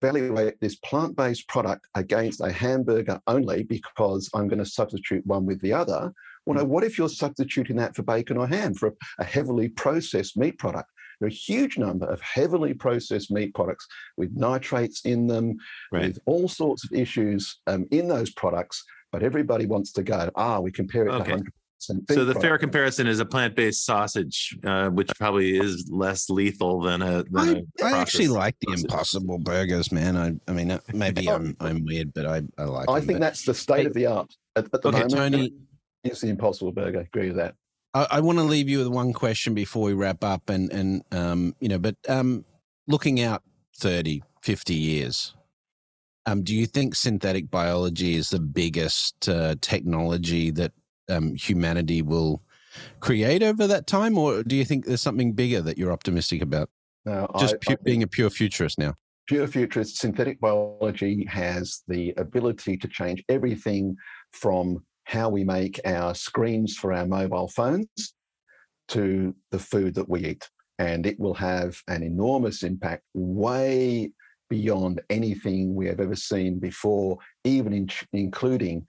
evaluate 0.00 0.60
this 0.60 0.76
plant 0.76 1.16
based 1.16 1.48
product 1.48 1.86
against 1.96 2.40
a 2.40 2.50
hamburger 2.50 3.20
only 3.26 3.64
because 3.64 4.30
I'm 4.32 4.48
going 4.48 4.60
to 4.60 4.64
substitute 4.64 5.26
one 5.26 5.44
with 5.44 5.60
the 5.60 5.72
other. 5.72 6.14
Well, 6.46 6.56
no, 6.56 6.64
what 6.64 6.84
if 6.84 6.96
you're 6.96 7.08
substituting 7.08 7.76
that 7.76 7.96
for 7.96 8.02
bacon 8.04 8.36
or 8.36 8.46
ham, 8.46 8.72
for 8.74 8.88
a, 8.88 8.92
a 9.18 9.24
heavily 9.24 9.68
processed 9.68 10.36
meat 10.36 10.58
product? 10.58 10.90
There 11.18 11.26
are 11.26 11.30
a 11.30 11.32
huge 11.34 11.76
number 11.76 12.06
of 12.06 12.20
heavily 12.20 12.72
processed 12.74 13.30
meat 13.32 13.52
products 13.54 13.86
with 14.16 14.30
nitrates 14.36 15.00
in 15.04 15.26
them, 15.26 15.56
Right. 15.90 16.02
with 16.06 16.18
all 16.26 16.46
sorts 16.48 16.84
of 16.84 16.92
issues 16.92 17.58
um, 17.66 17.86
in 17.90 18.06
those 18.06 18.30
products. 18.30 18.84
But 19.12 19.22
everybody 19.22 19.66
wants 19.66 19.92
to 19.92 20.02
go, 20.02 20.30
ah, 20.36 20.60
we 20.60 20.70
compare 20.70 21.06
it 21.08 21.10
Okay. 21.12 21.32
to 21.32 21.38
100% 21.38 21.44
So 21.80 21.94
beef 22.24 22.34
the 22.34 22.40
fair 22.40 22.58
comparison 22.58 23.06
is 23.06 23.18
a 23.18 23.24
plant-based 23.24 23.84
sausage, 23.84 24.56
uh, 24.64 24.90
which 24.90 25.08
probably 25.18 25.56
is 25.58 25.88
less 25.90 26.28
lethal 26.30 26.80
than 26.82 27.02
a. 27.02 27.24
Than 27.24 27.64
I, 27.80 27.84
a 27.84 27.84
I 27.86 27.98
actually 27.98 28.28
like 28.28 28.54
the 28.60 28.72
sausage. 28.72 28.84
impossible 28.84 29.38
burgers, 29.38 29.90
man. 29.90 30.16
I, 30.16 30.32
I 30.48 30.54
mean, 30.54 30.70
uh, 30.70 30.80
maybe 30.92 31.28
I'm 31.30 31.56
I'm 31.60 31.84
weird, 31.84 32.12
but 32.14 32.26
I, 32.26 32.42
I 32.58 32.64
like. 32.64 32.88
I 32.90 32.98
them, 33.00 33.06
think 33.06 33.18
but 33.18 33.26
that's 33.26 33.44
the 33.44 33.54
state 33.54 33.80
Hey- 33.80 33.86
of 33.86 33.94
the 33.94 34.06
art 34.06 34.32
at, 34.54 34.64
at 34.66 34.82
the 34.82 34.88
okay, 34.88 34.98
moment. 34.98 35.12
Tony. 35.12 35.52
Is 36.10 36.20
the 36.20 36.28
Impossible 36.28 36.72
Burger? 36.72 37.00
I 37.00 37.02
Agree 37.02 37.28
with 37.28 37.36
that? 37.36 37.54
I, 37.94 38.06
I 38.12 38.20
want 38.20 38.38
to 38.38 38.44
leave 38.44 38.68
you 38.68 38.78
with 38.78 38.88
one 38.88 39.12
question 39.12 39.54
before 39.54 39.84
we 39.84 39.92
wrap 39.94 40.22
up, 40.24 40.48
and 40.50 40.70
and 40.72 41.02
um, 41.12 41.54
you 41.60 41.68
know, 41.68 41.78
but 41.78 41.96
um, 42.08 42.44
looking 42.86 43.20
out 43.20 43.42
30, 43.78 44.22
50 44.42 44.74
years, 44.74 45.34
um, 46.26 46.42
do 46.42 46.54
you 46.54 46.66
think 46.66 46.94
synthetic 46.94 47.50
biology 47.50 48.14
is 48.16 48.30
the 48.30 48.40
biggest 48.40 49.28
uh, 49.28 49.54
technology 49.60 50.50
that 50.50 50.72
um, 51.08 51.34
humanity 51.34 52.02
will 52.02 52.42
create 53.00 53.42
over 53.42 53.66
that 53.66 53.86
time, 53.86 54.18
or 54.18 54.42
do 54.42 54.56
you 54.56 54.64
think 54.64 54.84
there's 54.86 55.00
something 55.00 55.32
bigger 55.32 55.60
that 55.62 55.78
you're 55.78 55.92
optimistic 55.92 56.42
about? 56.42 56.68
Just 57.38 57.54
I- 57.54 57.56
I 57.56 57.58
pu- 57.58 57.58
think 57.66 57.84
being 57.84 58.02
a 58.02 58.06
pure 58.08 58.30
futurist 58.30 58.78
now. 58.78 58.94
pure 59.28 59.46
futurist 59.46 59.96
synthetic 59.98 60.40
biology 60.40 61.24
has 61.30 61.82
the 61.88 62.12
ability 62.16 62.76
to 62.76 62.88
change 62.88 63.24
everything 63.28 63.96
from 64.32 64.84
how 65.06 65.28
we 65.28 65.44
make 65.44 65.80
our 65.84 66.14
screens 66.14 66.76
for 66.76 66.92
our 66.92 67.06
mobile 67.06 67.48
phones 67.48 68.14
to 68.88 69.34
the 69.52 69.58
food 69.58 69.94
that 69.94 70.08
we 70.08 70.24
eat. 70.26 70.50
And 70.78 71.06
it 71.06 71.18
will 71.18 71.34
have 71.34 71.80
an 71.88 72.02
enormous 72.02 72.62
impact 72.62 73.04
way 73.14 74.12
beyond 74.50 75.00
anything 75.08 75.74
we 75.74 75.86
have 75.86 76.00
ever 76.00 76.16
seen 76.16 76.58
before, 76.58 77.18
even 77.44 77.72
in, 77.72 77.88
including 78.12 78.86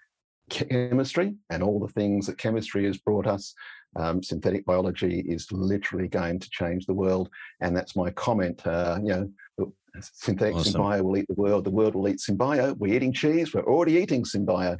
chemistry 0.49 1.35
and 1.49 1.61
all 1.61 1.79
the 1.79 1.93
things 1.93 2.25
that 2.27 2.37
chemistry 2.37 2.85
has 2.85 2.97
brought 2.97 3.27
us. 3.27 3.53
Um, 3.95 4.21
synthetic 4.21 4.65
biology 4.65 5.19
is 5.19 5.51
literally 5.51 6.07
going 6.07 6.39
to 6.39 6.49
change 6.49 6.85
the 6.85 6.93
world. 6.93 7.29
And 7.61 7.77
that's 7.77 7.95
my 7.95 8.09
comment. 8.11 8.65
Uh, 8.65 8.99
you 9.03 9.31
know, 9.57 9.73
synthetic 10.01 10.55
Awesome. 10.55 10.81
SynBio 10.81 11.01
will 11.03 11.17
eat 11.17 11.27
the 11.27 11.35
world. 11.35 11.63
The 11.63 11.71
world 11.71 11.95
will 11.95 12.07
eat 12.07 12.19
SynBio. 12.19 12.75
We're 12.77 12.95
eating 12.95 13.13
cheese. 13.13 13.53
We're 13.53 13.65
already 13.65 13.93
eating 13.93 14.23
SynBio. 14.23 14.77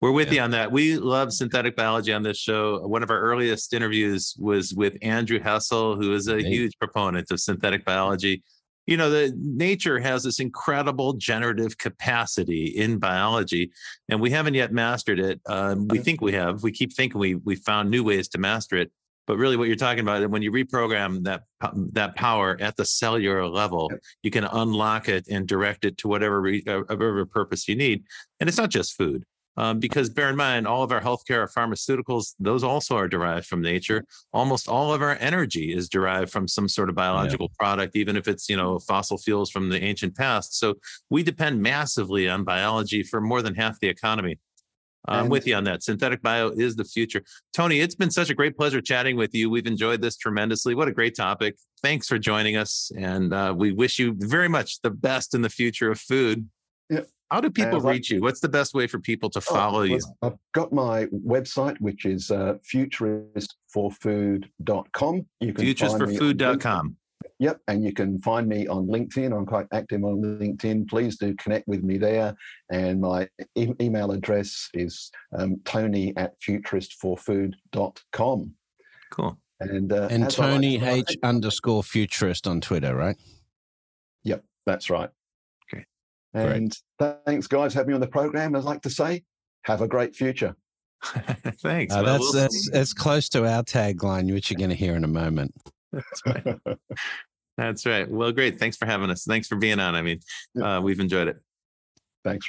We're 0.00 0.12
with 0.12 0.28
Yeah. 0.28 0.34
you 0.34 0.40
on 0.42 0.50
that. 0.52 0.70
We 0.70 0.96
love 0.96 1.32
synthetic 1.32 1.74
biology 1.74 2.12
on 2.12 2.22
this 2.22 2.38
show. 2.38 2.86
One 2.86 3.02
of 3.02 3.10
our 3.10 3.18
earliest 3.20 3.74
interviews 3.74 4.34
was 4.38 4.72
with 4.72 4.96
Andrew 5.02 5.40
Hessel, 5.40 5.96
who 5.96 6.12
is 6.14 6.28
a 6.28 6.34
Amazing. 6.34 6.52
huge 6.52 6.78
proponent 6.78 7.30
of 7.32 7.40
synthetic 7.40 7.84
biology. 7.84 8.42
You 8.86 8.96
know, 8.96 9.10
the 9.10 9.34
nature 9.36 9.98
has 9.98 10.22
this 10.22 10.38
incredible 10.40 11.14
generative 11.14 11.76
capacity 11.78 12.66
in 12.68 12.98
biology, 12.98 13.70
and 14.08 14.20
we 14.20 14.30
haven't 14.30 14.54
yet 14.54 14.72
mastered 14.72 15.18
it. 15.18 15.40
Um, 15.46 15.88
we 15.88 15.98
think 15.98 16.20
we 16.22 16.32
have. 16.32 16.62
We 16.62 16.72
keep 16.72 16.92
thinking 16.94 17.18
we 17.20 17.34
we 17.34 17.56
found 17.56 17.90
new 17.90 18.02
ways 18.04 18.28
to 18.28 18.38
master 18.38 18.76
it. 18.76 18.90
But 19.26 19.36
really, 19.36 19.58
what 19.58 19.66
you're 19.66 19.76
talking 19.76 20.00
about, 20.00 20.30
when 20.30 20.40
you 20.40 20.50
reprogram 20.50 21.24
that 21.24 21.42
that 21.92 22.14
power 22.14 22.56
at 22.60 22.76
the 22.76 22.86
cellular 22.86 23.46
level, 23.46 23.92
you 24.22 24.30
can 24.30 24.44
unlock 24.44 25.08
it 25.10 25.26
and 25.28 25.46
direct 25.46 25.84
it 25.84 25.98
to 25.98 26.08
whatever 26.08 26.40
re- 26.40 26.64
uh, 26.66 26.78
whatever 26.88 27.26
purpose 27.26 27.68
you 27.68 27.74
need. 27.76 28.04
And 28.40 28.48
it's 28.48 28.56
not 28.58 28.70
just 28.70 28.94
food. 28.96 29.24
Um, 29.58 29.80
because 29.80 30.08
bear 30.08 30.30
in 30.30 30.36
mind, 30.36 30.68
all 30.68 30.84
of 30.84 30.92
our 30.92 31.00
healthcare, 31.00 31.40
our 31.40 31.48
pharmaceuticals, 31.48 32.36
those 32.38 32.62
also 32.62 32.96
are 32.96 33.08
derived 33.08 33.46
from 33.46 33.60
nature. 33.60 34.04
Almost 34.32 34.68
all 34.68 34.94
of 34.94 35.02
our 35.02 35.16
energy 35.18 35.74
is 35.74 35.88
derived 35.88 36.30
from 36.30 36.46
some 36.46 36.68
sort 36.68 36.88
of 36.88 36.94
biological 36.94 37.50
product, 37.58 37.96
even 37.96 38.16
if 38.16 38.28
it's 38.28 38.48
you 38.48 38.56
know 38.56 38.78
fossil 38.78 39.18
fuels 39.18 39.50
from 39.50 39.68
the 39.68 39.82
ancient 39.82 40.16
past. 40.16 40.56
So 40.58 40.74
we 41.10 41.24
depend 41.24 41.60
massively 41.60 42.28
on 42.28 42.44
biology 42.44 43.02
for 43.02 43.20
more 43.20 43.42
than 43.42 43.56
half 43.56 43.80
the 43.80 43.88
economy. 43.88 44.38
I'm 45.08 45.22
And- 45.22 45.30
with 45.30 45.46
you 45.46 45.56
on 45.56 45.64
that. 45.64 45.82
Synthetic 45.82 46.22
bio 46.22 46.50
is 46.50 46.76
the 46.76 46.84
future. 46.84 47.22
Tony, 47.52 47.80
it's 47.80 47.94
been 47.96 48.10
such 48.10 48.30
a 48.30 48.34
great 48.34 48.56
pleasure 48.56 48.80
chatting 48.80 49.16
with 49.16 49.34
you. 49.34 49.50
We've 49.50 49.66
enjoyed 49.66 50.02
this 50.02 50.16
tremendously. 50.16 50.76
What 50.76 50.86
a 50.86 50.92
great 50.92 51.16
topic. 51.16 51.56
Thanks 51.82 52.06
for 52.06 52.18
joining 52.18 52.56
us. 52.56 52.92
And 52.96 53.32
uh, 53.32 53.54
we 53.56 53.72
wish 53.72 53.98
you 53.98 54.14
very 54.18 54.48
much 54.48 54.80
the 54.82 54.90
best 54.90 55.34
in 55.34 55.42
the 55.42 55.50
future 55.50 55.90
of 55.90 55.98
food. 55.98 56.48
Yep. 56.90 57.08
How 57.30 57.40
do 57.40 57.50
people 57.50 57.76
I'd 57.76 57.82
like- 57.82 57.92
reach 57.94 58.10
you? 58.10 58.20
What's 58.22 58.40
the 58.40 58.48
best 58.48 58.72
way 58.74 58.86
for 58.86 58.98
people 58.98 59.28
to 59.30 59.38
Oh, 59.38 59.42
follow 59.42 59.82
you? 59.82 60.00
I've 60.22 60.38
got 60.54 60.72
my 60.72 61.06
website, 61.06 61.78
which 61.80 62.04
is 62.06 62.30
uh, 62.30 62.54
futuristforfood.com. 62.72 65.26
You 65.40 65.52
can 65.52 65.76
find 65.76 66.06
me 66.08 66.18
on 66.18 66.22
Yep, 67.40 67.60
and 67.68 67.84
you 67.84 67.92
can 67.92 68.18
find 68.20 68.48
me 68.48 68.66
on 68.66 68.86
LinkedIn. 68.88 69.32
I'm 69.36 69.46
quite 69.46 69.66
active 69.72 70.02
on 70.04 70.20
LinkedIn. 70.22 70.88
Please 70.88 71.18
do 71.18 71.34
connect 71.36 71.68
with 71.68 71.82
me 71.84 71.96
there. 71.98 72.34
And 72.70 73.00
my 73.00 73.28
e- 73.54 73.74
email 73.80 74.10
address 74.10 74.68
is 74.74 75.10
um, 75.36 75.60
tony 75.64 76.16
at 76.16 76.34
futuristforfood.com. 76.40 78.54
Cool. 79.10 79.38
And, 79.60 79.92
uh, 79.92 80.08
And 80.10 80.24
as 80.24 80.36
I 80.38 80.42
like 80.44 80.52
Tony 80.54 80.82
H 80.82 81.16
underscore 81.22 81.82
futurist 81.84 82.46
on 82.48 82.60
Twitter, 82.60 82.94
right? 82.96 83.16
Yep, 84.24 84.42
that's 84.66 84.90
right. 84.90 85.10
Okay, 86.36 86.46
great. 86.46 86.56
And 86.56 86.78
thanks, 87.26 87.46
guys, 87.46 87.72
for 87.72 87.78
having 87.80 87.88
me 87.90 87.94
on 87.94 88.00
the 88.00 88.06
program. 88.06 88.54
I'd 88.54 88.64
like 88.64 88.82
to 88.82 88.90
say, 88.90 89.24
have 89.64 89.80
a 89.80 89.88
great 89.88 90.14
future. 90.14 90.54
Thanks. 91.62 91.94
Uh, 91.94 92.02
Well, 92.02 92.04
that's 92.04 92.20
we'll 92.20 92.32
that's 92.32 92.64
see. 92.66 92.70
that's 92.72 92.92
close 92.92 93.28
to 93.30 93.46
our 93.46 93.62
tagline, 93.62 94.32
which 94.32 94.50
you're 94.50 94.58
going 94.58 94.70
to 94.70 94.76
hear 94.76 94.94
in 94.96 95.04
a 95.04 95.08
moment. 95.08 95.54
That's 95.92 96.22
right. 96.26 96.58
That's 97.56 97.86
right. 97.86 98.10
Well, 98.10 98.32
great. 98.32 98.58
Thanks 98.58 98.76
for 98.76 98.86
having 98.86 99.10
us. 99.10 99.24
Thanks 99.24 99.48
for 99.48 99.56
being 99.56 99.80
on. 99.80 99.94
I 99.94 100.02
mean, 100.02 100.20
uh, 100.62 100.80
we've 100.82 101.00
enjoyed 101.00 101.28
it. 101.28 101.36
Thanks. 102.24 102.48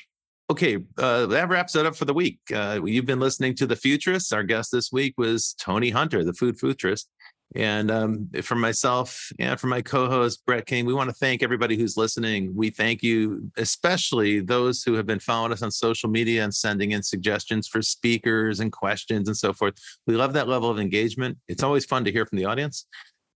Okay, 0.51 0.79
uh, 0.97 1.27
that 1.27 1.47
wraps 1.47 1.75
it 1.75 1.85
up 1.85 1.95
for 1.95 2.05
the 2.05 2.13
week. 2.13 2.39
Uh, 2.53 2.79
you've 2.83 3.05
been 3.05 3.19
listening 3.19 3.53
to 3.55 3.67
The 3.67 3.75
Futurists. 3.75 4.31
Our 4.31 4.41
guest 4.43 4.71
this 4.71 4.91
week 4.91 5.13
was 5.15 5.53
Tony 5.59 5.91
Hunter, 5.91 6.23
the 6.23 6.33
food 6.33 6.59
futurist. 6.59 7.07
And 7.55 7.89
um, 7.89 8.29
for 8.43 8.55
myself 8.55 9.31
and 9.39 9.59
for 9.59 9.67
my 9.67 9.81
co 9.81 10.07
host, 10.07 10.45
Brett 10.45 10.67
King, 10.67 10.85
we 10.85 10.93
want 10.93 11.09
to 11.09 11.15
thank 11.15 11.41
everybody 11.41 11.77
who's 11.77 11.97
listening. 11.97 12.51
We 12.55 12.69
thank 12.69 13.01
you, 13.01 13.51
especially 13.57 14.39
those 14.39 14.83
who 14.83 14.93
have 14.93 15.07
been 15.07 15.19
following 15.19 15.51
us 15.51 15.63
on 15.63 15.71
social 15.71 16.09
media 16.09 16.43
and 16.43 16.53
sending 16.53 16.91
in 16.91 17.01
suggestions 17.01 17.67
for 17.67 17.81
speakers 17.81 18.59
and 18.59 18.71
questions 18.71 19.27
and 19.27 19.35
so 19.35 19.51
forth. 19.51 19.73
We 20.05 20.15
love 20.15 20.33
that 20.33 20.47
level 20.47 20.69
of 20.69 20.79
engagement. 20.79 21.39
It's 21.47 21.63
always 21.63 21.85
fun 21.85 22.05
to 22.05 22.11
hear 22.11 22.25
from 22.25 22.37
the 22.37 22.45
audience. 22.45 22.85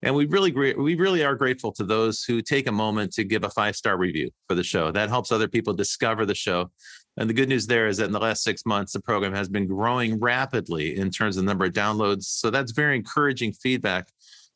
And 0.04 0.14
we 0.14 0.26
really 0.26 0.52
we 0.52 0.96
really 0.96 1.24
are 1.24 1.34
grateful 1.34 1.72
to 1.72 1.84
those 1.84 2.24
who 2.24 2.42
take 2.42 2.68
a 2.68 2.72
moment 2.72 3.14
to 3.14 3.24
give 3.24 3.46
a 3.46 3.50
five 3.50 3.76
star 3.76 3.98
review 3.98 4.30
for 4.48 4.54
the 4.54 4.64
show. 4.64 4.92
That 4.92 5.10
helps 5.10 5.32
other 5.32 5.48
people 5.48 5.74
discover 5.74 6.26
the 6.26 6.36
show. 6.36 6.70
And 7.18 7.30
the 7.30 7.34
good 7.34 7.50
news 7.50 7.68
there 7.68 7.88
is 7.88 7.98
that 7.98 8.06
in 8.06 8.12
the 8.12 8.20
last 8.20 8.44
six 8.44 8.66
months, 8.66 8.94
the 8.94 9.00
program 9.00 9.34
has 9.34 9.48
been 9.48 9.68
growing 9.68 10.20
rapidly 10.20 10.98
in 10.98 11.12
terms 11.12 11.38
of 11.38 11.44
the 11.44 11.48
number 11.48 11.66
of 11.66 11.74
downloads. 11.74 12.24
So 12.24 12.50
that's 12.50 12.72
very 12.72 12.96
encouraging 12.96 13.54
feedback. 13.54 14.08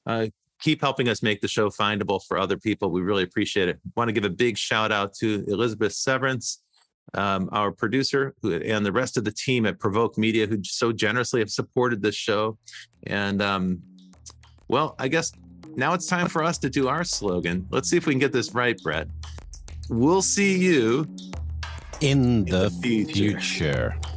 Uh, 0.05 0.27
keep 0.59 0.81
helping 0.81 1.07
us 1.07 1.21
make 1.21 1.39
the 1.41 1.47
show 1.47 1.69
findable 1.69 2.19
for 2.27 2.37
other 2.37 2.57
people. 2.57 2.89
We 2.89 3.01
really 3.01 3.23
appreciate 3.23 3.69
it. 3.69 3.79
Want 3.95 4.07
to 4.07 4.11
give 4.13 4.25
a 4.25 4.29
big 4.29 4.57
shout 4.57 4.91
out 4.91 5.13
to 5.15 5.45
Elizabeth 5.47 5.93
Severance, 5.93 6.63
um, 7.13 7.47
our 7.51 7.71
producer, 7.71 8.33
who, 8.41 8.55
and 8.55 8.85
the 8.85 8.91
rest 8.91 9.17
of 9.17 9.23
the 9.23 9.31
team 9.31 9.65
at 9.67 9.79
Provoke 9.79 10.17
Media, 10.17 10.47
who 10.47 10.63
so 10.63 10.91
generously 10.91 11.41
have 11.41 11.51
supported 11.51 12.01
this 12.01 12.15
show. 12.15 12.57
And 13.05 13.41
um, 13.41 13.81
well, 14.67 14.95
I 14.97 15.07
guess 15.07 15.31
now 15.75 15.93
it's 15.93 16.07
time 16.07 16.27
for 16.27 16.43
us 16.43 16.57
to 16.59 16.69
do 16.71 16.87
our 16.87 17.03
slogan. 17.03 17.67
Let's 17.69 17.89
see 17.89 17.97
if 17.97 18.07
we 18.07 18.13
can 18.13 18.19
get 18.19 18.33
this 18.33 18.53
right, 18.55 18.77
Brett. 18.81 19.07
We'll 19.89 20.23
see 20.23 20.57
you 20.57 21.07
in 22.01 22.45
the, 22.45 22.55
in 22.57 22.63
the 22.63 22.69
future. 22.69 23.39
future. 23.39 23.97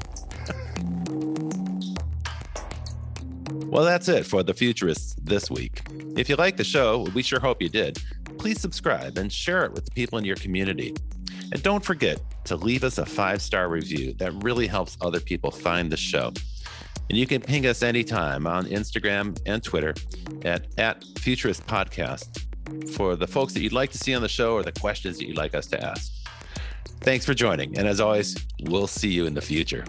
Well, 3.70 3.84
that's 3.84 4.08
it 4.08 4.26
for 4.26 4.42
The 4.42 4.52
Futurists 4.52 5.14
this 5.22 5.48
week. 5.48 5.82
If 6.16 6.28
you 6.28 6.34
like 6.34 6.56
the 6.56 6.64
show, 6.64 7.06
we 7.14 7.22
sure 7.22 7.38
hope 7.38 7.62
you 7.62 7.68
did. 7.68 8.02
Please 8.36 8.60
subscribe 8.60 9.16
and 9.16 9.32
share 9.32 9.64
it 9.64 9.72
with 9.72 9.84
the 9.84 9.92
people 9.92 10.18
in 10.18 10.24
your 10.24 10.34
community. 10.34 10.92
And 11.52 11.62
don't 11.62 11.84
forget 11.84 12.20
to 12.46 12.56
leave 12.56 12.82
us 12.82 12.98
a 12.98 13.06
five 13.06 13.40
star 13.40 13.68
review. 13.68 14.12
That 14.14 14.32
really 14.42 14.66
helps 14.66 14.98
other 15.00 15.20
people 15.20 15.52
find 15.52 15.90
the 15.90 15.96
show. 15.96 16.32
And 17.08 17.16
you 17.16 17.28
can 17.28 17.40
ping 17.40 17.66
us 17.66 17.84
anytime 17.84 18.44
on 18.44 18.66
Instagram 18.66 19.40
and 19.46 19.62
Twitter 19.62 19.94
at, 20.44 20.66
at 20.76 21.04
Futurist 21.20 21.64
Podcast 21.64 22.44
for 22.96 23.14
the 23.14 23.26
folks 23.28 23.52
that 23.54 23.62
you'd 23.62 23.72
like 23.72 23.92
to 23.92 23.98
see 23.98 24.14
on 24.14 24.22
the 24.22 24.28
show 24.28 24.54
or 24.54 24.64
the 24.64 24.72
questions 24.72 25.16
that 25.18 25.28
you'd 25.28 25.38
like 25.38 25.54
us 25.54 25.66
to 25.66 25.80
ask. 25.80 26.12
Thanks 27.00 27.24
for 27.24 27.34
joining. 27.34 27.78
And 27.78 27.88
as 27.88 28.00
always, 28.00 28.36
we'll 28.64 28.86
see 28.86 29.08
you 29.08 29.26
in 29.26 29.34
the 29.34 29.40
future. 29.40 29.84